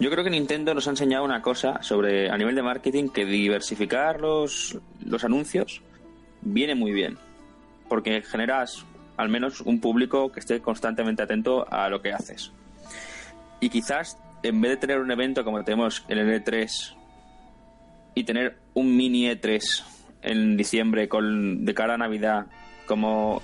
Yo 0.00 0.10
creo 0.10 0.24
que 0.24 0.30
Nintendo 0.30 0.72
nos 0.72 0.86
ha 0.86 0.90
enseñado 0.90 1.24
una 1.24 1.42
cosa 1.42 1.82
sobre, 1.82 2.30
a 2.30 2.38
nivel 2.38 2.54
de 2.54 2.62
marketing, 2.62 3.08
que 3.10 3.26
diversificar 3.26 4.20
los, 4.20 4.78
los 5.04 5.24
anuncios 5.24 5.82
viene 6.40 6.74
muy 6.74 6.92
bien 6.92 7.18
porque 7.88 8.22
generas 8.22 8.84
al 9.16 9.28
menos 9.28 9.60
un 9.62 9.80
público 9.80 10.30
que 10.30 10.40
esté 10.40 10.60
constantemente 10.60 11.22
atento 11.22 11.66
a 11.72 11.88
lo 11.88 12.00
que 12.00 12.12
haces. 12.12 12.52
Y 13.60 13.70
quizás 13.70 14.18
en 14.42 14.60
vez 14.60 14.72
de 14.72 14.76
tener 14.76 15.00
un 15.00 15.10
evento 15.10 15.44
como 15.44 15.64
tenemos 15.64 16.04
en 16.08 16.18
el 16.18 16.44
E3 16.44 16.94
y 18.14 18.24
tener 18.24 18.58
un 18.74 18.96
mini 18.96 19.28
E3 19.28 19.84
en 20.22 20.56
diciembre 20.56 21.08
con, 21.08 21.64
de 21.64 21.74
cara 21.74 21.94
a 21.94 21.98
Navidad, 21.98 22.46
como 22.86 23.42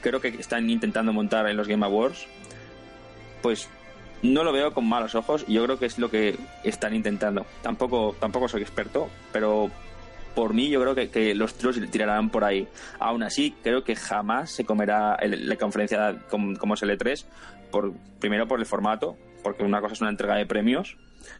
creo 0.00 0.20
que 0.20 0.28
están 0.28 0.68
intentando 0.70 1.12
montar 1.12 1.48
en 1.48 1.56
los 1.56 1.68
Game 1.68 1.84
Awards, 1.84 2.26
pues 3.42 3.68
no 4.22 4.44
lo 4.44 4.52
veo 4.52 4.72
con 4.72 4.88
malos 4.88 5.14
ojos. 5.14 5.46
Yo 5.46 5.64
creo 5.64 5.78
que 5.78 5.86
es 5.86 5.98
lo 5.98 6.10
que 6.10 6.36
están 6.64 6.94
intentando. 6.94 7.46
Tampoco, 7.62 8.16
tampoco 8.18 8.48
soy 8.48 8.62
experto, 8.62 9.08
pero 9.32 9.70
por 10.34 10.54
mí 10.54 10.68
yo 10.68 10.80
creo 10.80 10.94
que, 10.94 11.34
los 11.34 11.54
tiros 11.54 11.78
tirarán 11.90 12.30
por 12.30 12.44
ahí. 12.44 12.68
Aún 12.98 13.22
así, 13.22 13.54
creo 13.62 13.84
que 13.84 13.96
jamás 13.96 14.50
se 14.50 14.64
comerá 14.64 15.18
la 15.22 15.56
conferencia 15.56 16.16
como, 16.28 16.74
es 16.74 16.82
el 16.82 16.96
E3, 16.96 17.24
por, 17.70 17.92
primero 18.20 18.46
por 18.46 18.60
el 18.60 18.66
formato, 18.66 19.16
porque 19.42 19.64
una 19.64 19.80
cosa 19.80 19.94
es 19.94 20.00
una 20.00 20.10
entrega 20.10 20.36
de 20.36 20.46
premios, 20.46 20.96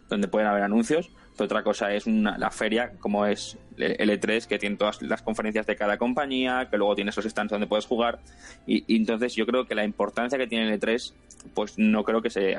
donde 0.08 0.28
pueden 0.28 0.48
haber 0.48 0.62
anuncios, 0.62 1.10
otra 1.44 1.62
cosa 1.62 1.92
es 1.92 2.06
la 2.06 2.50
feria, 2.50 2.92
como 3.00 3.26
es 3.26 3.58
el 3.76 4.10
E3, 4.10 4.46
que 4.46 4.58
tiene 4.58 4.76
todas 4.76 5.00
las 5.02 5.22
conferencias 5.22 5.66
de 5.66 5.76
cada 5.76 5.96
compañía, 5.96 6.68
que 6.70 6.76
luego 6.76 6.94
tiene 6.94 7.10
esos 7.10 7.24
stands 7.24 7.50
donde 7.50 7.66
puedes 7.66 7.86
jugar, 7.86 8.18
y, 8.66 8.84
entonces 8.96 9.34
yo 9.34 9.46
creo 9.46 9.66
que 9.66 9.74
la 9.74 9.84
importancia 9.84 10.38
que 10.38 10.46
tiene 10.46 10.72
el 10.72 10.80
E3, 10.80 11.12
pues 11.54 11.78
no 11.78 12.04
creo 12.04 12.20
que 12.22 12.30
se 12.30 12.56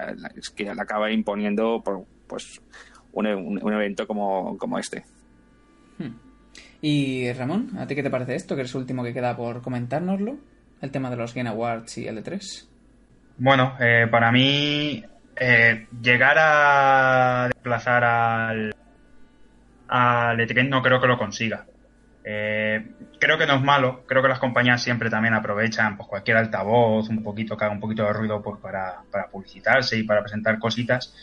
que 0.56 0.74
la 0.74 0.84
acabe 0.84 1.14
imponiendo 1.14 1.82
por 1.84 2.06
pues 2.28 2.62
un, 3.14 3.26
evento 3.74 4.08
como, 4.08 4.58
como 4.58 4.80
este. 4.80 5.04
Hmm. 5.98 6.16
Y 6.82 7.32
Ramón, 7.34 7.78
¿a 7.78 7.88
ti 7.88 7.96
qué 7.96 8.04
te 8.04 8.10
parece 8.10 8.36
esto? 8.36 8.56
Que 8.56 8.62
eres 8.62 8.74
el 8.74 8.82
último 8.82 9.04
que 9.04 9.14
queda 9.14 9.36
por 9.36 9.62
comentárnoslo. 9.62 10.38
El 10.82 10.92
tema 10.92 11.10
de 11.10 11.18
los 11.18 11.34
Game 11.34 11.50
Awards 11.50 11.98
y 11.98 12.06
L3. 12.06 12.68
Bueno, 13.38 13.76
eh, 13.82 14.08
para 14.10 14.32
mí 14.32 15.04
eh, 15.40 15.88
llegar 16.02 16.38
a 16.40 17.48
desplazar 17.48 18.04
al, 18.04 18.76
al 19.88 20.38
E3 20.40 20.70
no 20.70 20.82
creo 20.82 21.00
que 21.00 21.08
lo 21.08 21.18
consiga. 21.18 21.66
Eh, 22.24 22.86
creo 23.20 23.38
que 23.38 23.48
no 23.48 23.56
es 23.56 23.62
malo, 23.62 24.04
creo 24.06 24.22
que 24.22 24.28
las 24.28 24.40
compañías 24.40 24.84
siempre 24.84 25.10
también 25.10 25.34
aprovechan 25.34 25.98
pues, 25.98 26.08
cualquier 26.08 26.38
altavoz, 26.38 27.10
un 27.10 27.24
poquito 27.24 27.58
que 27.58 27.66
haga 27.66 27.74
un 27.74 27.80
poquito 27.80 28.04
de 28.04 28.14
ruido 28.14 28.42
pues, 28.42 28.60
para, 28.62 29.02
para 29.12 29.28
publicitarse 29.28 29.98
y 29.98 30.04
para 30.04 30.22
presentar 30.22 30.60
cositas. 30.60 31.14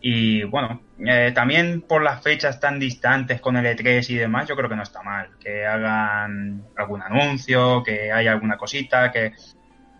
Y 0.00 0.44
bueno, 0.44 0.82
eh, 1.04 1.32
también 1.34 1.80
por 1.80 2.02
las 2.02 2.22
fechas 2.22 2.60
tan 2.60 2.78
distantes 2.78 3.40
con 3.40 3.56
el 3.56 3.66
E3 3.66 4.08
y 4.10 4.14
demás, 4.14 4.46
yo 4.46 4.54
creo 4.54 4.68
que 4.68 4.76
no 4.76 4.82
está 4.82 5.02
mal. 5.02 5.30
Que 5.40 5.66
hagan 5.66 6.62
algún 6.76 7.02
anuncio, 7.02 7.82
que 7.82 8.12
haya 8.12 8.32
alguna 8.32 8.56
cosita, 8.56 9.10
que, 9.10 9.32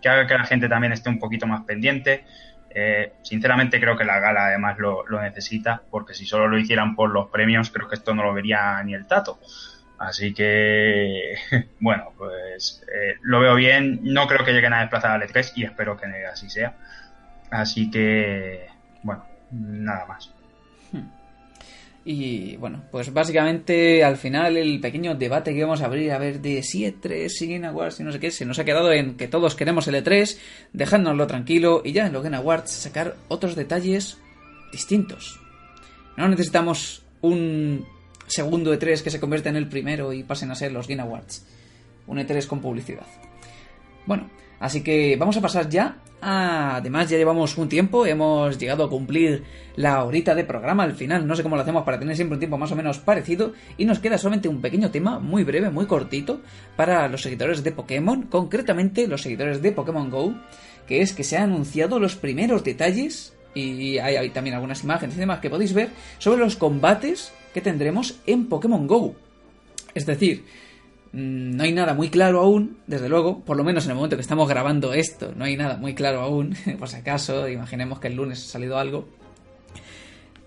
haga 0.07 0.25
que 0.25 0.33
la 0.33 0.45
gente 0.45 0.69
también 0.69 0.93
esté 0.93 1.09
un 1.09 1.19
poquito 1.19 1.45
más 1.45 1.63
pendiente. 1.65 2.25
Eh, 2.69 3.13
sinceramente 3.21 3.79
creo 3.79 3.97
que 3.97 4.03
la 4.03 4.19
gala 4.19 4.47
además 4.47 4.77
lo, 4.77 5.03
necesita, 5.21 5.81
porque 5.89 6.13
si 6.13 6.25
solo 6.25 6.47
lo 6.47 6.57
hicieran 6.57 6.95
por 6.95 7.09
los 7.09 7.29
premios, 7.29 7.71
creo 7.71 7.87
que 7.87 7.95
esto 7.95 8.13
no 8.13 8.23
lo 8.23 8.33
vería 8.33 8.81
ni 8.83 8.93
el 8.93 9.07
tato. 9.07 9.39
Así 9.97 10.33
que, 10.33 11.35
bueno, 11.79 12.13
pues 12.17 12.83
eh, 12.93 13.15
lo 13.21 13.39
veo 13.39 13.55
bien. 13.55 13.99
No 14.03 14.27
creo 14.27 14.45
que 14.45 14.53
lleguen 14.53 14.73
a 14.73 14.81
desplazar 14.81 15.11
al 15.11 15.27
E3 15.27 15.53
y 15.55 15.63
espero 15.63 15.97
que 15.97 16.05
así 16.25 16.49
sea. 16.49 16.75
Así 17.49 17.89
que, 17.89 18.67
bueno, 19.03 19.25
nada 19.51 20.05
más. 20.05 20.36
Y 22.09 22.55
bueno, 22.55 22.85
pues 22.89 23.11
básicamente 23.11 24.01
al 24.01 24.15
final 24.15 24.55
el 24.55 24.79
pequeño 24.79 25.15
debate 25.15 25.53
que 25.53 25.61
vamos 25.61 25.81
a 25.81 25.87
abrir 25.87 26.13
a 26.13 26.17
ver 26.17 26.39
de 26.39 26.63
si 26.63 26.85
E3, 26.85 27.27
si 27.27 27.51
Game 27.51 27.67
Awards 27.67 27.99
y 27.99 28.05
no 28.05 28.13
sé 28.13 28.19
qué, 28.21 28.31
se 28.31 28.45
nos 28.45 28.57
ha 28.59 28.63
quedado 28.63 28.93
en 28.93 29.17
que 29.17 29.27
todos 29.27 29.55
queremos 29.55 29.89
el 29.89 29.95
E3, 29.95 30.37
dejándonoslo 30.71 31.27
tranquilo 31.27 31.81
y 31.83 31.91
ya 31.91 32.07
en 32.07 32.13
los 32.13 32.23
Game 32.23 32.37
Awards 32.37 32.71
sacar 32.71 33.17
otros 33.27 33.57
detalles 33.57 34.19
distintos. 34.71 35.41
No 36.15 36.29
necesitamos 36.29 37.03
un 37.19 37.85
segundo 38.25 38.73
E3 38.73 39.01
que 39.01 39.11
se 39.11 39.19
convierta 39.19 39.49
en 39.49 39.57
el 39.57 39.67
primero 39.67 40.13
y 40.13 40.23
pasen 40.23 40.49
a 40.51 40.55
ser 40.55 40.71
los 40.71 40.87
Game 40.87 41.01
Awards. 41.01 41.45
Un 42.07 42.19
E3 42.19 42.47
con 42.47 42.61
publicidad. 42.61 43.05
Bueno, 44.05 44.29
Así 44.59 44.81
que 44.81 45.15
vamos 45.17 45.37
a 45.37 45.41
pasar 45.41 45.69
ya. 45.69 45.97
además, 46.19 47.09
ya 47.09 47.17
llevamos 47.17 47.57
un 47.57 47.69
tiempo, 47.69 48.05
hemos 48.05 48.57
llegado 48.57 48.83
a 48.83 48.89
cumplir 48.89 49.43
la 49.75 50.03
horita 50.03 50.33
de 50.33 50.43
programa 50.43 50.83
al 50.83 50.93
final. 50.93 51.27
No 51.27 51.35
sé 51.35 51.43
cómo 51.43 51.55
lo 51.55 51.61
hacemos 51.61 51.83
para 51.83 51.99
tener 51.99 52.15
siempre 52.15 52.35
un 52.35 52.39
tiempo 52.39 52.57
más 52.57 52.71
o 52.71 52.75
menos 52.75 52.97
parecido. 52.99 53.53
Y 53.77 53.85
nos 53.85 53.99
queda 53.99 54.17
solamente 54.17 54.49
un 54.49 54.61
pequeño 54.61 54.89
tema, 54.89 55.19
muy 55.19 55.43
breve, 55.43 55.69
muy 55.69 55.85
cortito, 55.85 56.41
para 56.75 57.07
los 57.07 57.21
seguidores 57.21 57.63
de 57.63 57.71
Pokémon, 57.71 58.23
concretamente 58.23 59.07
los 59.07 59.21
seguidores 59.21 59.61
de 59.61 59.71
Pokémon 59.71 60.09
Go, 60.09 60.33
que 60.87 61.01
es 61.01 61.13
que 61.13 61.23
se 61.23 61.37
han 61.37 61.51
anunciado 61.51 61.99
los 61.99 62.15
primeros 62.15 62.63
detalles. 62.63 63.33
Y 63.53 63.97
hay, 63.99 64.15
hay 64.15 64.29
también 64.31 64.55
algunas 64.55 64.83
imágenes 64.83 65.15
y 65.15 65.19
demás 65.19 65.39
que 65.39 65.49
podéis 65.49 65.73
ver 65.73 65.89
sobre 66.17 66.39
los 66.39 66.55
combates 66.57 67.31
que 67.53 67.61
tendremos 67.61 68.19
en 68.25 68.47
Pokémon 68.47 68.85
Go. 68.87 69.15
Es 69.93 70.05
decir, 70.05 70.45
no 71.17 71.63
hay 71.63 71.71
nada 71.71 71.95
muy 71.95 72.09
claro 72.09 72.41
aún, 72.41 72.77
desde 72.85 73.09
luego, 73.09 73.43
por 73.43 73.57
lo 73.57 73.63
menos 73.63 73.85
en 73.85 73.91
el 73.91 73.95
momento 73.95 74.15
que 74.15 74.21
estamos 74.21 74.47
grabando 74.47 74.93
esto, 74.93 75.33
no 75.35 75.45
hay 75.45 75.57
nada 75.57 75.77
muy 75.77 75.95
claro 75.95 76.21
aún, 76.21 76.55
por 76.79 76.89
si 76.89 76.97
acaso, 76.97 77.49
imaginemos 77.49 77.99
que 77.99 78.07
el 78.07 78.15
lunes 78.15 78.45
ha 78.45 78.51
salido 78.51 78.77
algo. 78.77 79.07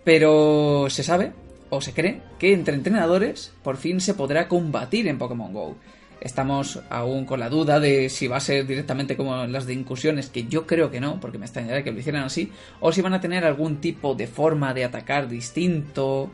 Pero 0.04 0.86
se 0.88 1.02
sabe, 1.02 1.32
o 1.70 1.80
se 1.80 1.92
cree, 1.92 2.20
que 2.38 2.52
entre 2.52 2.74
entrenadores 2.74 3.52
por 3.64 3.78
fin 3.78 4.00
se 4.00 4.14
podrá 4.14 4.46
combatir 4.46 5.08
en 5.08 5.18
Pokémon 5.18 5.52
Go. 5.52 5.76
Estamos 6.20 6.80
aún 6.88 7.24
con 7.24 7.40
la 7.40 7.48
duda 7.48 7.80
de 7.80 8.08
si 8.08 8.28
va 8.28 8.36
a 8.36 8.40
ser 8.40 8.64
directamente 8.64 9.16
como 9.16 9.46
las 9.46 9.66
de 9.66 9.74
incursiones, 9.74 10.28
que 10.28 10.44
yo 10.44 10.68
creo 10.68 10.90
que 10.90 11.00
no, 11.00 11.18
porque 11.18 11.38
me 11.38 11.46
extrañaría 11.46 11.82
que 11.82 11.90
lo 11.90 11.98
hicieran 11.98 12.22
así, 12.22 12.52
o 12.78 12.92
si 12.92 13.02
van 13.02 13.14
a 13.14 13.20
tener 13.20 13.44
algún 13.44 13.80
tipo 13.80 14.14
de 14.14 14.28
forma 14.28 14.72
de 14.72 14.84
atacar 14.84 15.28
distinto 15.28 16.30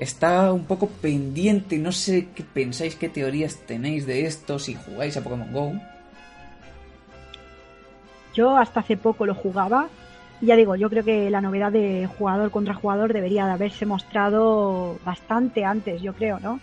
está 0.00 0.52
un 0.52 0.64
poco 0.64 0.88
pendiente. 0.88 1.78
No 1.78 1.92
sé 1.92 2.28
qué 2.34 2.42
pensáis, 2.42 2.96
qué 2.96 3.08
teorías 3.08 3.56
tenéis 3.66 4.06
de 4.06 4.26
esto 4.26 4.58
si 4.58 4.74
jugáis 4.74 5.16
a 5.16 5.22
Pokémon 5.22 5.52
Go. 5.52 5.72
Yo 8.34 8.56
hasta 8.56 8.80
hace 8.80 8.96
poco 8.96 9.26
lo 9.26 9.34
jugaba. 9.34 9.88
Y 10.40 10.46
ya 10.46 10.56
digo, 10.56 10.74
yo 10.74 10.88
creo 10.88 11.04
que 11.04 11.28
la 11.28 11.42
novedad 11.42 11.70
de 11.70 12.08
jugador 12.18 12.50
contra 12.50 12.72
jugador 12.72 13.12
debería 13.12 13.44
de 13.44 13.52
haberse 13.52 13.84
mostrado 13.84 14.98
bastante 15.04 15.66
antes, 15.66 16.00
yo 16.00 16.14
creo, 16.14 16.40
¿no? 16.40 16.60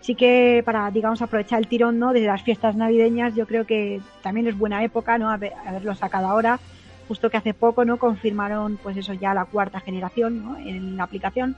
Sí 0.00 0.14
que 0.14 0.62
para, 0.64 0.90
digamos, 0.90 1.20
aprovechar 1.20 1.58
el 1.58 1.68
tirón, 1.68 1.98
¿no? 1.98 2.14
Desde 2.14 2.26
las 2.26 2.42
fiestas 2.42 2.76
navideñas, 2.76 3.34
yo 3.34 3.46
creo 3.46 3.66
que 3.66 4.00
también 4.22 4.46
es 4.46 4.56
buena 4.56 4.82
época, 4.84 5.18
¿no? 5.18 5.28
haberlo 5.28 5.94
sacado 5.94 6.28
ahora, 6.28 6.60
justo 7.06 7.28
que 7.28 7.36
hace 7.36 7.52
poco, 7.52 7.84
¿no? 7.84 7.98
Confirmaron, 7.98 8.78
pues 8.82 8.96
eso, 8.96 9.12
ya 9.12 9.34
la 9.34 9.44
cuarta 9.44 9.80
generación, 9.80 10.42
¿no? 10.42 10.56
En 10.56 10.96
la 10.96 11.04
aplicación 11.04 11.56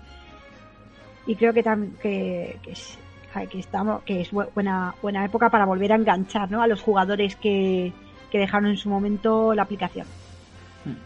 y 1.27 1.35
creo 1.35 1.53
que, 1.53 1.63
que, 2.01 2.59
que, 2.63 2.71
es, 2.71 2.99
estamos, 3.55 4.03
que 4.05 4.23
es 4.23 4.31
buena, 4.31 4.95
buena 5.03 5.25
época 5.25 5.51
para 5.51 5.65
volver 5.65 5.93
a 5.93 5.97
enganchar 5.97 6.51
¿no? 6.51 6.63
a 6.63 6.67
los 6.67 6.81
jugadores 6.81 7.37
que, 7.37 7.93
que 8.31 8.39
dejaron 8.39 8.71
en 8.71 8.77
su 8.77 8.89
momento 8.89 9.55
la 9.55 9.63
aplicación. 9.63 10.07
Hmm. 10.85 10.97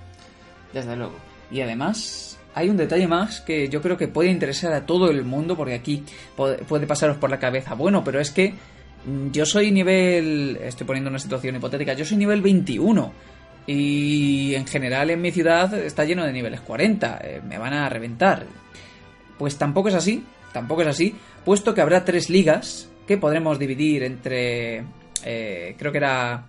Desde 0.72 0.96
luego. 0.96 1.14
Y 1.50 1.60
además, 1.60 2.38
hay 2.54 2.68
un 2.68 2.76
detalle 2.76 3.06
más 3.06 3.40
que 3.40 3.68
yo 3.68 3.80
creo 3.80 3.96
que 3.96 4.08
puede 4.08 4.30
interesar 4.30 4.72
a 4.72 4.86
todo 4.86 5.10
el 5.10 5.24
mundo, 5.24 5.56
porque 5.56 5.74
aquí 5.74 6.04
puede 6.36 6.86
pasaros 6.86 7.16
por 7.16 7.30
la 7.30 7.38
cabeza, 7.38 7.74
bueno, 7.74 8.04
pero 8.04 8.20
es 8.20 8.30
que 8.30 8.54
mm, 9.06 9.30
yo 9.30 9.46
soy 9.46 9.70
nivel, 9.70 10.58
estoy 10.62 10.86
poniendo 10.86 11.10
una 11.10 11.18
situación 11.18 11.56
hipotética, 11.56 11.94
yo 11.94 12.04
soy 12.04 12.18
nivel 12.18 12.42
21 12.42 13.12
y 13.66 14.54
en 14.54 14.66
general 14.66 15.10
en 15.10 15.20
mi 15.20 15.30
ciudad 15.30 15.72
está 15.74 16.04
lleno 16.04 16.24
de 16.24 16.32
niveles 16.32 16.60
40, 16.60 17.20
eh, 17.22 17.40
me 17.46 17.58
van 17.58 17.74
a 17.74 17.88
reventar. 17.88 18.44
Pues 19.41 19.57
tampoco 19.57 19.88
es 19.88 19.95
así, 19.95 20.22
tampoco 20.53 20.82
es 20.82 20.88
así, 20.88 21.14
puesto 21.47 21.72
que 21.72 21.80
habrá 21.80 22.05
tres 22.05 22.28
ligas 22.28 22.91
que 23.07 23.16
podremos 23.16 23.59
dividir 23.59 24.03
entre, 24.03 24.84
eh, 25.24 25.74
creo 25.78 25.91
que 25.91 25.97
era 25.97 26.45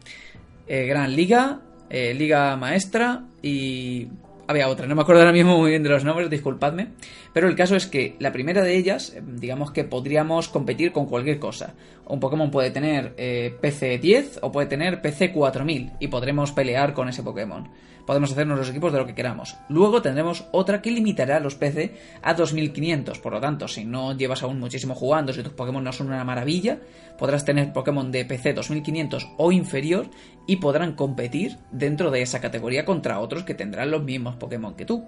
eh, 0.68 0.88
Gran 0.88 1.16
Liga, 1.16 1.62
eh, 1.90 2.14
Liga 2.14 2.58
Maestra 2.58 3.24
y 3.42 4.10
había 4.46 4.68
otra, 4.68 4.88
no 4.88 4.96
me 4.96 5.04
acuerdo 5.04 5.22
ahora 5.22 5.32
mismo 5.32 5.58
muy 5.58 5.70
bien 5.70 5.84
de 5.84 5.90
los 5.90 6.04
nombres, 6.04 6.30
disculpadme. 6.30 6.90
Pero 7.32 7.48
el 7.48 7.56
caso 7.56 7.78
es 7.78 7.88
que 7.88 8.18
la 8.20 8.34
primera 8.34 8.62
de 8.62 8.76
ellas, 8.76 9.14
eh, 9.16 9.22
digamos 9.26 9.72
que 9.72 9.86
podríamos 9.86 10.50
competir 10.50 10.92
con 10.92 11.06
cualquier 11.06 11.40
cosa. 11.40 11.74
Un 12.12 12.20
Pokémon 12.20 12.52
puede 12.52 12.72
tener 12.72 13.14
eh, 13.16 13.58
PC 13.62 13.98
10 13.98 14.40
o 14.42 14.52
puede 14.52 14.68
tener 14.68 15.02
PC 15.02 15.32
4000 15.32 15.94
y 15.98 16.10
podremos 16.10 16.52
pelear 16.52 16.94
con 16.94 17.08
ese 17.08 17.24
Pokémon 17.24 17.70
podemos 18.06 18.32
hacernos 18.32 18.58
los 18.58 18.70
equipos 18.70 18.92
de 18.92 19.00
lo 19.00 19.06
que 19.06 19.16
queramos. 19.16 19.56
Luego 19.70 20.02
tendremos 20.02 20.46
otra 20.52 20.82
que 20.82 20.92
limitará 20.92 21.40
los 21.40 21.56
PC 21.56 21.94
a 22.22 22.34
2500, 22.34 23.20
por 23.20 23.34
lo 23.34 23.40
tanto, 23.40 23.68
si 23.68 23.86
no 23.86 24.18
llevas 24.18 24.44
aún 24.44 24.60
muchísimo 24.60 24.96
jugando, 24.96 25.34
si 25.34 25.44
tus 25.44 25.54
Pokémon 25.54 25.84
no 25.84 25.94
son 25.94 26.08
una 26.08 26.24
maravilla, 26.24 26.80
podrás 27.18 27.46
tener 27.46 27.74
Pokémon 27.74 28.12
de 28.12 28.26
PC 28.26 28.54
2500 28.54 29.30
o 29.38 29.52
inferior 29.52 30.10
y 30.48 30.58
podrán 30.58 30.94
competir 30.94 31.58
dentro 31.72 32.12
de 32.12 32.22
esa 32.22 32.42
categoría 32.42 32.86
contra 32.86 33.20
otros 33.20 33.44
que 33.44 33.54
tendrán 33.54 33.92
los 33.92 34.04
mismos 34.04 34.36
Pokémon 34.36 34.76
que 34.76 34.86
tú. 34.86 35.06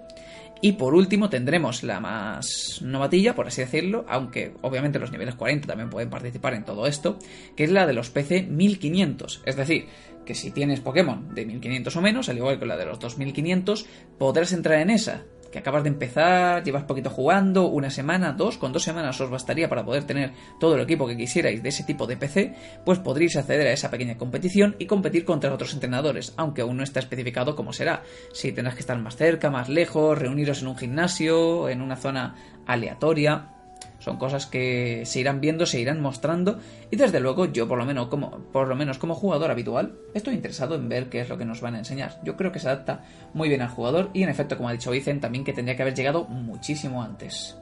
Y 0.60 0.72
por 0.72 0.94
último 0.94 1.28
tendremos 1.28 1.82
la 1.82 2.00
más 2.00 2.80
novatilla, 2.82 3.34
por 3.34 3.48
así 3.48 3.60
decirlo, 3.60 4.06
aunque 4.08 4.54
obviamente 4.62 4.98
los 4.98 5.12
niveles 5.12 5.34
40 5.34 5.66
también 5.66 5.90
pueden 5.90 6.08
participar 6.08 6.54
en 6.54 6.64
todo 6.64 6.86
esto, 6.86 7.18
que 7.54 7.64
es 7.64 7.70
la 7.70 7.86
de 7.86 7.92
los 7.92 8.10
PC 8.10 8.44
1500. 8.44 9.42
Es 9.44 9.56
decir, 9.56 9.86
que 10.24 10.34
si 10.34 10.50
tienes 10.50 10.80
Pokémon 10.80 11.34
de 11.34 11.44
1500 11.44 11.96
o 11.96 12.00
menos, 12.00 12.28
al 12.28 12.38
igual 12.38 12.58
que 12.58 12.66
la 12.66 12.76
de 12.76 12.86
los 12.86 12.98
2500, 12.98 13.86
podrás 14.18 14.52
entrar 14.52 14.80
en 14.80 14.90
esa. 14.90 15.24
Que 15.54 15.60
acabas 15.60 15.84
de 15.84 15.88
empezar, 15.90 16.64
llevas 16.64 16.82
poquito 16.82 17.10
jugando, 17.10 17.68
una 17.68 17.88
semana, 17.88 18.32
dos, 18.32 18.58
con 18.58 18.72
dos 18.72 18.82
semanas 18.82 19.20
os 19.20 19.30
bastaría 19.30 19.68
para 19.68 19.84
poder 19.84 20.02
tener 20.02 20.32
todo 20.58 20.74
el 20.74 20.80
equipo 20.80 21.06
que 21.06 21.16
quisierais 21.16 21.62
de 21.62 21.68
ese 21.68 21.84
tipo 21.84 22.08
de 22.08 22.16
PC, 22.16 22.56
pues 22.84 22.98
podréis 22.98 23.36
acceder 23.36 23.68
a 23.68 23.72
esa 23.72 23.88
pequeña 23.88 24.18
competición 24.18 24.74
y 24.80 24.86
competir 24.86 25.24
contra 25.24 25.54
otros 25.54 25.72
entrenadores, 25.72 26.34
aunque 26.36 26.62
aún 26.62 26.76
no 26.76 26.82
está 26.82 26.98
especificado 26.98 27.54
cómo 27.54 27.72
será. 27.72 28.02
Si 28.32 28.50
tendrás 28.50 28.74
que 28.74 28.80
estar 28.80 28.98
más 28.98 29.14
cerca, 29.14 29.48
más 29.48 29.68
lejos, 29.68 30.18
reuniros 30.18 30.60
en 30.60 30.66
un 30.66 30.76
gimnasio, 30.76 31.68
en 31.68 31.82
una 31.82 31.94
zona 31.94 32.34
aleatoria. 32.66 33.53
Son 33.98 34.16
cosas 34.18 34.46
que 34.46 35.02
se 35.06 35.20
irán 35.20 35.40
viendo, 35.40 35.66
se 35.66 35.80
irán 35.80 36.00
mostrando 36.00 36.58
y 36.90 36.96
desde 36.96 37.20
luego 37.20 37.46
yo 37.46 37.68
por 37.68 37.78
lo 37.78 37.86
menos 37.86 38.08
como 38.08 38.30
por 38.52 38.68
lo 38.68 38.76
menos 38.76 38.98
como 38.98 39.14
jugador 39.14 39.50
habitual 39.50 39.94
estoy 40.12 40.34
interesado 40.34 40.74
en 40.74 40.88
ver 40.88 41.08
qué 41.08 41.20
es 41.20 41.28
lo 41.28 41.38
que 41.38 41.44
nos 41.44 41.60
van 41.60 41.74
a 41.74 41.78
enseñar. 41.78 42.20
Yo 42.22 42.36
creo 42.36 42.52
que 42.52 42.58
se 42.58 42.68
adapta 42.68 43.02
muy 43.32 43.48
bien 43.48 43.62
al 43.62 43.68
jugador 43.68 44.10
y 44.12 44.22
en 44.22 44.28
efecto 44.28 44.56
como 44.56 44.68
ha 44.68 44.72
dicho 44.72 44.90
Vicen 44.90 45.20
también 45.20 45.44
que 45.44 45.52
tendría 45.52 45.76
que 45.76 45.82
haber 45.82 45.94
llegado 45.94 46.24
muchísimo 46.24 47.02
antes. 47.02 47.56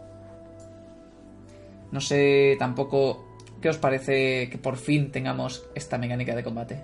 No 1.93 2.01
sé 2.01 2.57
tampoco 2.59 3.37
qué 3.61 3.69
os 3.69 3.79
parece 3.79 4.49
que 4.51 4.59
por 4.59 4.77
fin 4.77 5.13
tengamos 5.13 5.65
esta 5.75 5.99
mecánica 5.99 6.35
de 6.35 6.43
combate. 6.43 6.83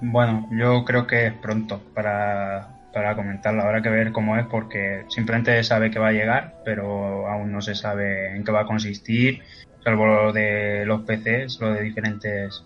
Bueno, 0.00 0.48
yo 0.50 0.84
creo 0.84 1.06
que 1.06 1.28
es 1.28 1.32
pronto 1.32 1.80
para 1.94 2.75
para 2.96 3.14
comentarlo. 3.14 3.62
Habrá 3.62 3.82
que 3.82 3.90
ver 3.90 4.10
cómo 4.10 4.38
es 4.38 4.46
porque 4.46 5.04
simplemente 5.08 5.62
sabe 5.62 5.90
que 5.90 5.98
va 5.98 6.08
a 6.08 6.12
llegar, 6.12 6.62
pero 6.64 7.28
aún 7.28 7.52
no 7.52 7.60
se 7.60 7.74
sabe 7.74 8.34
en 8.34 8.42
qué 8.42 8.50
va 8.50 8.62
a 8.62 8.66
consistir, 8.66 9.42
salvo 9.84 10.06
lo 10.06 10.32
de 10.32 10.86
los 10.86 11.02
PCs, 11.02 11.60
lo 11.60 11.74
de 11.74 11.82
diferentes 11.82 12.64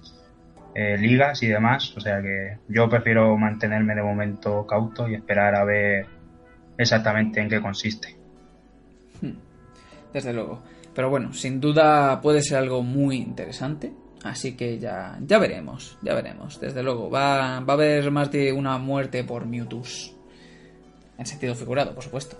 eh, 0.72 0.96
ligas 0.96 1.42
y 1.42 1.48
demás. 1.48 1.96
O 1.96 2.00
sea 2.00 2.22
que 2.22 2.58
yo 2.68 2.88
prefiero 2.88 3.36
mantenerme 3.36 3.96
de 3.96 4.04
momento 4.04 4.64
cauto 4.68 5.08
y 5.08 5.14
esperar 5.14 5.56
a 5.56 5.64
ver 5.64 6.06
exactamente 6.78 7.40
en 7.40 7.48
qué 7.48 7.60
consiste. 7.60 8.16
Hmm. 9.20 9.34
Desde 10.12 10.32
luego. 10.32 10.62
Pero 10.94 11.10
bueno, 11.10 11.32
sin 11.32 11.60
duda 11.60 12.20
puede 12.20 12.40
ser 12.42 12.58
algo 12.58 12.84
muy 12.84 13.16
interesante. 13.16 13.90
Así 14.22 14.54
que 14.54 14.78
ya, 14.78 15.18
ya 15.26 15.40
veremos, 15.40 15.98
ya 16.02 16.14
veremos. 16.14 16.60
Desde 16.60 16.84
luego, 16.84 17.10
va, 17.10 17.58
va 17.58 17.72
a 17.72 17.76
haber 17.76 18.12
más 18.12 18.30
de 18.30 18.52
una 18.52 18.78
muerte 18.78 19.24
por 19.24 19.44
Mewtwo 19.44 19.82
en 21.20 21.26
sentido 21.26 21.54
figurado, 21.54 21.94
por 21.94 22.02
supuesto. 22.02 22.36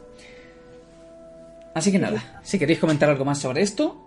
Así 1.75 1.93
que 1.93 1.99
nada, 1.99 2.41
si 2.43 2.59
queréis 2.59 2.81
comentar 2.81 3.09
algo 3.11 3.25
más 3.25 3.39
sobre 3.39 3.61
esto. 3.61 4.07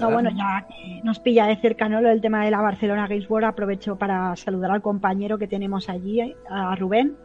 No, 0.00 0.10
bueno, 0.10 0.30
ya 0.30 0.66
nos 1.04 1.20
pilla 1.20 1.46
de 1.46 1.56
cerca 1.56 1.88
¿no? 1.88 2.00
lo 2.00 2.08
del 2.08 2.20
tema 2.20 2.44
de 2.44 2.50
la 2.50 2.60
Barcelona 2.60 3.06
Games 3.06 3.30
World, 3.30 3.46
aprovecho 3.46 3.96
para 3.96 4.34
saludar 4.34 4.72
al 4.72 4.82
compañero 4.82 5.38
que 5.38 5.46
tenemos 5.46 5.88
allí, 5.88 6.34
a 6.50 6.74
Rubén, 6.74 7.16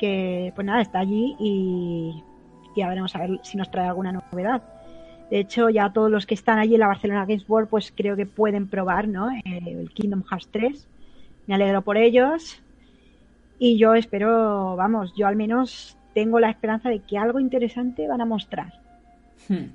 que 0.00 0.52
pues 0.56 0.66
nada, 0.66 0.80
está 0.80 0.98
allí 0.98 1.36
y 1.38 2.24
ya 2.76 2.88
veremos 2.88 3.14
a 3.14 3.20
ver 3.20 3.40
si 3.44 3.56
nos 3.56 3.70
trae 3.70 3.86
alguna 3.86 4.10
novedad. 4.10 4.62
De 5.30 5.38
hecho, 5.38 5.68
ya 5.68 5.92
todos 5.92 6.10
los 6.10 6.26
que 6.26 6.34
están 6.34 6.58
allí 6.58 6.74
en 6.74 6.80
la 6.80 6.88
Barcelona 6.88 7.26
Games 7.26 7.48
World, 7.48 7.68
pues 7.68 7.92
creo 7.94 8.16
que 8.16 8.26
pueden 8.26 8.68
probar 8.68 9.06
¿no? 9.06 9.28
El 9.44 9.90
Kingdom 9.92 10.24
Hearts 10.24 10.48
3. 10.50 10.88
Me 11.46 11.54
alegro 11.54 11.82
por 11.82 11.96
ellos. 11.96 12.60
Y 13.58 13.78
yo 13.78 13.94
espero, 13.94 14.76
vamos, 14.76 15.12
yo 15.16 15.26
al 15.26 15.36
menos 15.36 15.96
tengo 16.14 16.40
la 16.40 16.50
esperanza 16.50 16.88
de 16.88 17.00
que 17.00 17.18
algo 17.18 17.40
interesante 17.40 18.06
van 18.08 18.20
a 18.20 18.26
mostrar. 18.26 18.80
Hmm. 19.48 19.66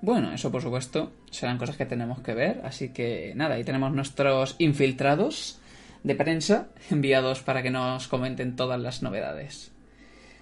Bueno, 0.00 0.32
eso 0.32 0.52
por 0.52 0.60
supuesto 0.60 1.12
serán 1.30 1.56
cosas 1.56 1.76
que 1.76 1.86
tenemos 1.86 2.20
que 2.20 2.34
ver, 2.34 2.60
así 2.64 2.90
que 2.90 3.32
nada, 3.34 3.54
ahí 3.54 3.64
tenemos 3.64 3.90
nuestros 3.92 4.54
infiltrados 4.58 5.60
de 6.02 6.14
prensa 6.14 6.68
enviados 6.90 7.42
para 7.42 7.62
que 7.62 7.70
nos 7.70 8.06
comenten 8.08 8.54
todas 8.54 8.80
las 8.80 9.02
novedades. 9.02 9.72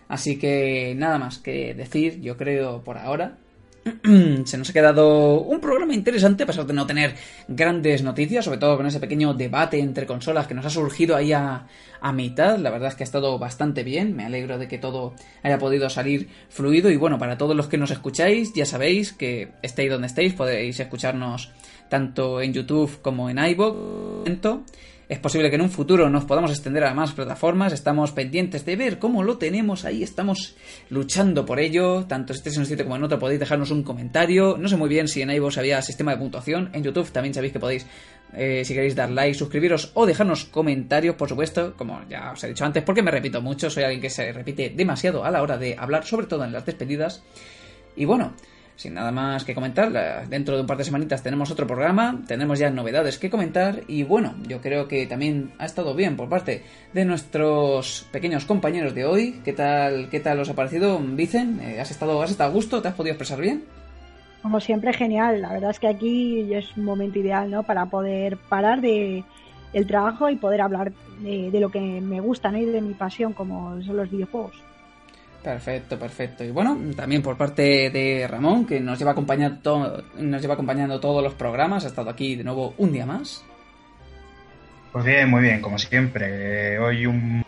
Así 0.08 0.38
que 0.38 0.94
nada 0.96 1.18
más 1.18 1.38
que 1.38 1.74
decir, 1.74 2.20
yo 2.20 2.36
creo 2.36 2.82
por 2.82 2.98
ahora. 2.98 3.38
se 4.44 4.58
nos 4.58 4.70
ha 4.70 4.72
quedado 4.72 5.40
un 5.40 5.60
programa 5.60 5.94
interesante, 5.94 6.44
a 6.44 6.46
pesar 6.46 6.66
de 6.66 6.72
no 6.72 6.86
tener 6.86 7.14
grandes 7.48 8.02
noticias, 8.02 8.44
sobre 8.44 8.58
todo 8.58 8.76
con 8.76 8.86
ese 8.86 9.00
pequeño 9.00 9.34
debate 9.34 9.80
entre 9.80 10.06
consolas 10.06 10.46
que 10.46 10.54
nos 10.54 10.64
ha 10.66 10.70
surgido 10.70 11.16
ahí 11.16 11.32
a, 11.32 11.66
mitad. 12.14 12.58
La 12.58 12.70
verdad 12.70 12.88
es 12.88 12.94
que 12.96 13.02
ha 13.02 13.04
estado 13.04 13.38
bastante 13.38 13.84
bien, 13.84 14.14
me 14.16 14.24
alegro 14.24 14.58
de 14.58 14.68
que 14.68 14.78
todo 14.78 15.14
haya 15.42 15.58
podido 15.58 15.88
salir 15.88 16.28
fluido. 16.48 16.90
Y 16.90 16.96
bueno, 16.96 17.18
para 17.18 17.38
todos 17.38 17.56
los 17.56 17.68
que 17.68 17.78
nos 17.78 17.90
escucháis, 17.90 18.52
ya 18.54 18.66
sabéis 18.66 19.12
que 19.12 19.52
estéis 19.62 19.90
donde 19.90 20.08
estéis, 20.08 20.34
podéis 20.34 20.78
escucharnos 20.80 21.52
tanto 21.88 22.40
en 22.40 22.52
YouTube 22.52 23.00
como 23.02 23.30
en 23.30 23.38
iVoox. 23.38 24.28
Es 25.12 25.18
posible 25.18 25.50
que 25.50 25.56
en 25.56 25.60
un 25.60 25.68
futuro 25.68 26.08
nos 26.08 26.24
podamos 26.24 26.50
extender 26.52 26.84
a 26.84 26.94
más 26.94 27.12
plataformas. 27.12 27.74
Estamos 27.74 28.12
pendientes 28.12 28.64
de 28.64 28.76
ver 28.76 28.98
cómo 28.98 29.22
lo 29.22 29.36
tenemos 29.36 29.84
ahí. 29.84 30.02
Estamos 30.02 30.56
luchando 30.88 31.44
por 31.44 31.60
ello. 31.60 32.06
Tanto 32.06 32.32
si 32.32 32.48
en 32.48 32.60
un 32.60 32.64
sitio 32.64 32.86
como 32.86 32.96
en 32.96 33.04
otro 33.04 33.18
podéis 33.18 33.38
dejarnos 33.38 33.70
un 33.72 33.82
comentario. 33.82 34.56
No 34.58 34.68
sé 34.68 34.78
muy 34.78 34.88
bien 34.88 35.08
si 35.08 35.20
en 35.20 35.30
iVoox 35.30 35.58
había 35.58 35.82
sistema 35.82 36.12
de 36.12 36.16
puntuación. 36.16 36.70
En 36.72 36.82
YouTube 36.82 37.10
también 37.10 37.34
sabéis 37.34 37.52
que 37.52 37.60
podéis, 37.60 37.86
eh, 38.32 38.62
si 38.64 38.72
queréis 38.72 38.96
dar 38.96 39.10
like, 39.10 39.34
suscribiros 39.34 39.90
o 39.92 40.06
dejarnos 40.06 40.46
comentarios, 40.46 41.14
por 41.16 41.28
supuesto. 41.28 41.74
Como 41.76 42.00
ya 42.08 42.32
os 42.32 42.42
he 42.44 42.48
dicho 42.48 42.64
antes, 42.64 42.82
porque 42.82 43.02
me 43.02 43.10
repito 43.10 43.42
mucho. 43.42 43.68
Soy 43.68 43.82
alguien 43.82 44.00
que 44.00 44.08
se 44.08 44.32
repite 44.32 44.72
demasiado 44.74 45.26
a 45.26 45.30
la 45.30 45.42
hora 45.42 45.58
de 45.58 45.76
hablar, 45.78 46.06
sobre 46.06 46.26
todo 46.26 46.42
en 46.42 46.52
las 46.52 46.64
despedidas. 46.64 47.22
Y 47.96 48.06
bueno, 48.06 48.32
sin 48.82 48.94
nada 48.94 49.12
más 49.12 49.44
que 49.44 49.54
comentar, 49.54 50.26
dentro 50.28 50.56
de 50.56 50.62
un 50.62 50.66
par 50.66 50.76
de 50.76 50.82
semanitas 50.82 51.22
tenemos 51.22 51.52
otro 51.52 51.68
programa, 51.68 52.20
tenemos 52.26 52.58
ya 52.58 52.68
novedades 52.68 53.16
que 53.16 53.30
comentar 53.30 53.82
y 53.86 54.02
bueno, 54.02 54.34
yo 54.48 54.60
creo 54.60 54.88
que 54.88 55.06
también 55.06 55.52
ha 55.58 55.66
estado 55.66 55.94
bien 55.94 56.16
por 56.16 56.28
parte 56.28 56.64
de 56.92 57.04
nuestros 57.04 58.08
pequeños 58.10 58.44
compañeros 58.44 58.92
de 58.92 59.04
hoy. 59.04 59.40
¿Qué 59.44 59.52
tal, 59.52 60.08
qué 60.10 60.18
tal 60.18 60.40
os 60.40 60.50
ha 60.50 60.54
parecido, 60.54 60.98
Vicen? 60.98 61.60
Eh, 61.60 61.80
¿Has 61.80 61.92
estado, 61.92 62.20
has 62.22 62.32
estado 62.32 62.50
a 62.50 62.52
gusto? 62.52 62.82
¿Te 62.82 62.88
has 62.88 62.94
podido 62.94 63.12
expresar 63.12 63.40
bien? 63.40 63.62
Como 64.42 64.58
siempre, 64.58 64.92
genial. 64.92 65.40
La 65.40 65.52
verdad 65.52 65.70
es 65.70 65.78
que 65.78 65.86
aquí 65.86 66.52
es 66.52 66.76
un 66.76 66.84
momento 66.84 67.20
ideal, 67.20 67.48
¿no? 67.52 67.62
Para 67.62 67.86
poder 67.86 68.36
parar 68.36 68.80
de 68.80 69.22
el 69.72 69.86
trabajo 69.86 70.28
y 70.28 70.34
poder 70.34 70.60
hablar 70.60 70.92
de, 71.20 71.56
lo 71.60 71.70
que 71.70 71.80
me 71.80 72.20
gusta, 72.20 72.50
¿no? 72.50 72.58
Y 72.58 72.64
de 72.64 72.80
mi 72.80 72.94
pasión, 72.94 73.32
como 73.32 73.80
son 73.82 73.96
los 73.96 74.10
videojuegos. 74.10 74.56
Perfecto, 75.42 75.98
perfecto. 75.98 76.44
Y 76.44 76.50
bueno, 76.50 76.78
también 76.94 77.20
por 77.20 77.36
parte 77.36 77.90
de 77.90 78.26
Ramón, 78.28 78.64
que 78.64 78.78
nos 78.78 78.98
lleva 78.98 79.10
acompañando, 79.10 80.04
nos 80.16 80.40
lleva 80.40 80.54
acompañando 80.54 81.00
todos 81.00 81.22
los 81.22 81.34
programas, 81.34 81.84
ha 81.84 81.88
estado 81.88 82.10
aquí 82.10 82.36
de 82.36 82.44
nuevo 82.44 82.74
un 82.78 82.92
día 82.92 83.06
más. 83.06 83.44
Pues 84.92 85.04
bien, 85.04 85.28
muy 85.28 85.42
bien, 85.42 85.60
como 85.60 85.78
siempre. 85.78 86.78
Hoy 86.78 87.06
un, 87.06 87.44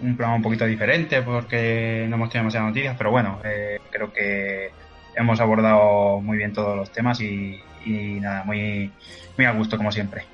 un 0.00 0.16
programa 0.16 0.36
un 0.36 0.42
poquito 0.42 0.64
diferente 0.64 1.20
porque 1.22 2.06
no 2.08 2.16
hemos 2.16 2.30
tenido 2.30 2.44
demasiadas 2.44 2.68
noticias, 2.68 2.94
pero 2.96 3.10
bueno, 3.10 3.40
eh, 3.44 3.78
creo 3.90 4.12
que 4.12 4.70
hemos 5.14 5.38
abordado 5.40 6.20
muy 6.20 6.38
bien 6.38 6.52
todos 6.52 6.76
los 6.76 6.90
temas 6.92 7.20
y, 7.20 7.60
y 7.84 8.20
nada, 8.20 8.44
muy, 8.44 8.90
muy 9.36 9.46
a 9.46 9.52
gusto 9.52 9.76
como 9.76 9.92
siempre. 9.92 10.24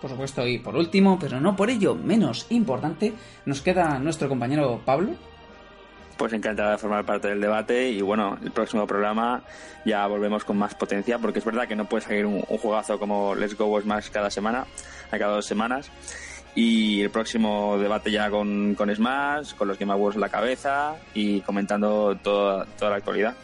Por 0.00 0.10
supuesto, 0.10 0.46
y 0.46 0.58
por 0.58 0.74
último, 0.74 1.16
pero 1.18 1.40
no 1.40 1.54
por 1.54 1.70
ello 1.70 1.94
menos 1.94 2.46
importante, 2.50 3.12
nos 3.46 3.62
queda 3.62 4.00
nuestro 4.00 4.28
compañero 4.28 4.80
Pablo, 4.84 5.12
pues 6.22 6.34
encantado 6.34 6.70
de 6.70 6.78
formar 6.78 7.04
parte 7.04 7.26
del 7.26 7.40
debate 7.40 7.90
y 7.90 8.00
bueno, 8.00 8.38
el 8.44 8.52
próximo 8.52 8.86
programa 8.86 9.42
ya 9.84 10.06
volvemos 10.06 10.44
con 10.44 10.56
más 10.56 10.72
potencia 10.72 11.18
porque 11.18 11.40
es 11.40 11.44
verdad 11.44 11.66
que 11.66 11.74
no 11.74 11.88
puede 11.88 12.04
salir 12.04 12.26
un, 12.26 12.42
juegazo 12.42 12.96
como 13.00 13.34
Let's 13.34 13.58
Go 13.58 13.80
Smash 13.80 14.08
cada 14.10 14.30
semana, 14.30 14.64
a 15.10 15.18
cada 15.18 15.34
dos 15.34 15.46
semanas 15.46 15.90
y 16.54 17.00
el 17.00 17.10
próximo 17.10 17.76
debate 17.76 18.12
ya 18.12 18.30
con, 18.30 18.76
con 18.76 18.94
Smash, 18.94 19.54
con 19.54 19.66
los 19.66 19.80
Game 19.80 19.92
Awards 19.92 20.14
en 20.14 20.20
la 20.20 20.28
cabeza 20.28 20.94
y 21.12 21.40
comentando 21.40 22.16
toda, 22.22 22.66
toda 22.78 22.92
la 22.92 22.98
actualidad. 22.98 23.34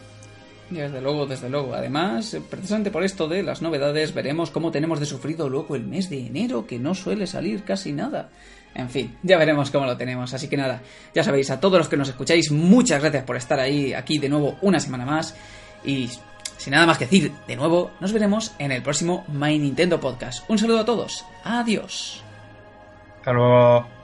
Desde 0.69 1.01
luego, 1.01 1.25
desde 1.25 1.49
luego. 1.49 1.73
Además, 1.73 2.37
precisamente 2.49 2.91
por 2.91 3.03
esto 3.03 3.27
de 3.27 3.43
las 3.43 3.61
novedades, 3.61 4.13
veremos 4.13 4.51
cómo 4.51 4.71
tenemos 4.71 5.01
de 5.01 5.05
sufrido 5.05 5.49
luego 5.49 5.75
el 5.75 5.83
mes 5.83 6.09
de 6.09 6.27
enero, 6.27 6.65
que 6.65 6.79
no 6.79 6.95
suele 6.95 7.27
salir 7.27 7.63
casi 7.63 7.91
nada. 7.91 8.29
En 8.75 8.89
fin, 8.89 9.17
ya 9.23 9.37
veremos 9.37 9.71
cómo 9.71 9.85
lo 9.85 9.97
tenemos. 9.97 10.33
Así 10.33 10.47
que 10.47 10.57
nada, 10.57 10.81
ya 11.13 11.23
sabéis, 11.23 11.49
a 11.51 11.59
todos 11.59 11.79
los 11.79 11.89
que 11.89 11.97
nos 11.97 12.09
escucháis, 12.09 12.51
muchas 12.51 13.01
gracias 13.01 13.23
por 13.23 13.35
estar 13.35 13.59
ahí, 13.59 13.93
aquí 13.93 14.19
de 14.19 14.29
nuevo 14.29 14.57
una 14.61 14.79
semana 14.79 15.05
más. 15.05 15.35
Y 15.83 16.09
sin 16.57 16.71
nada 16.71 16.85
más 16.85 16.97
que 16.97 17.05
decir, 17.05 17.31
de 17.47 17.55
nuevo, 17.55 17.91
nos 17.99 18.13
veremos 18.13 18.53
en 18.59 18.71
el 18.71 18.83
próximo 18.83 19.25
My 19.27 19.57
Nintendo 19.57 19.99
Podcast. 19.99 20.49
Un 20.49 20.59
saludo 20.59 20.79
a 20.79 20.85
todos. 20.85 21.25
Adiós. 21.43 22.23
Hasta 23.17 23.33
luego. 23.33 23.98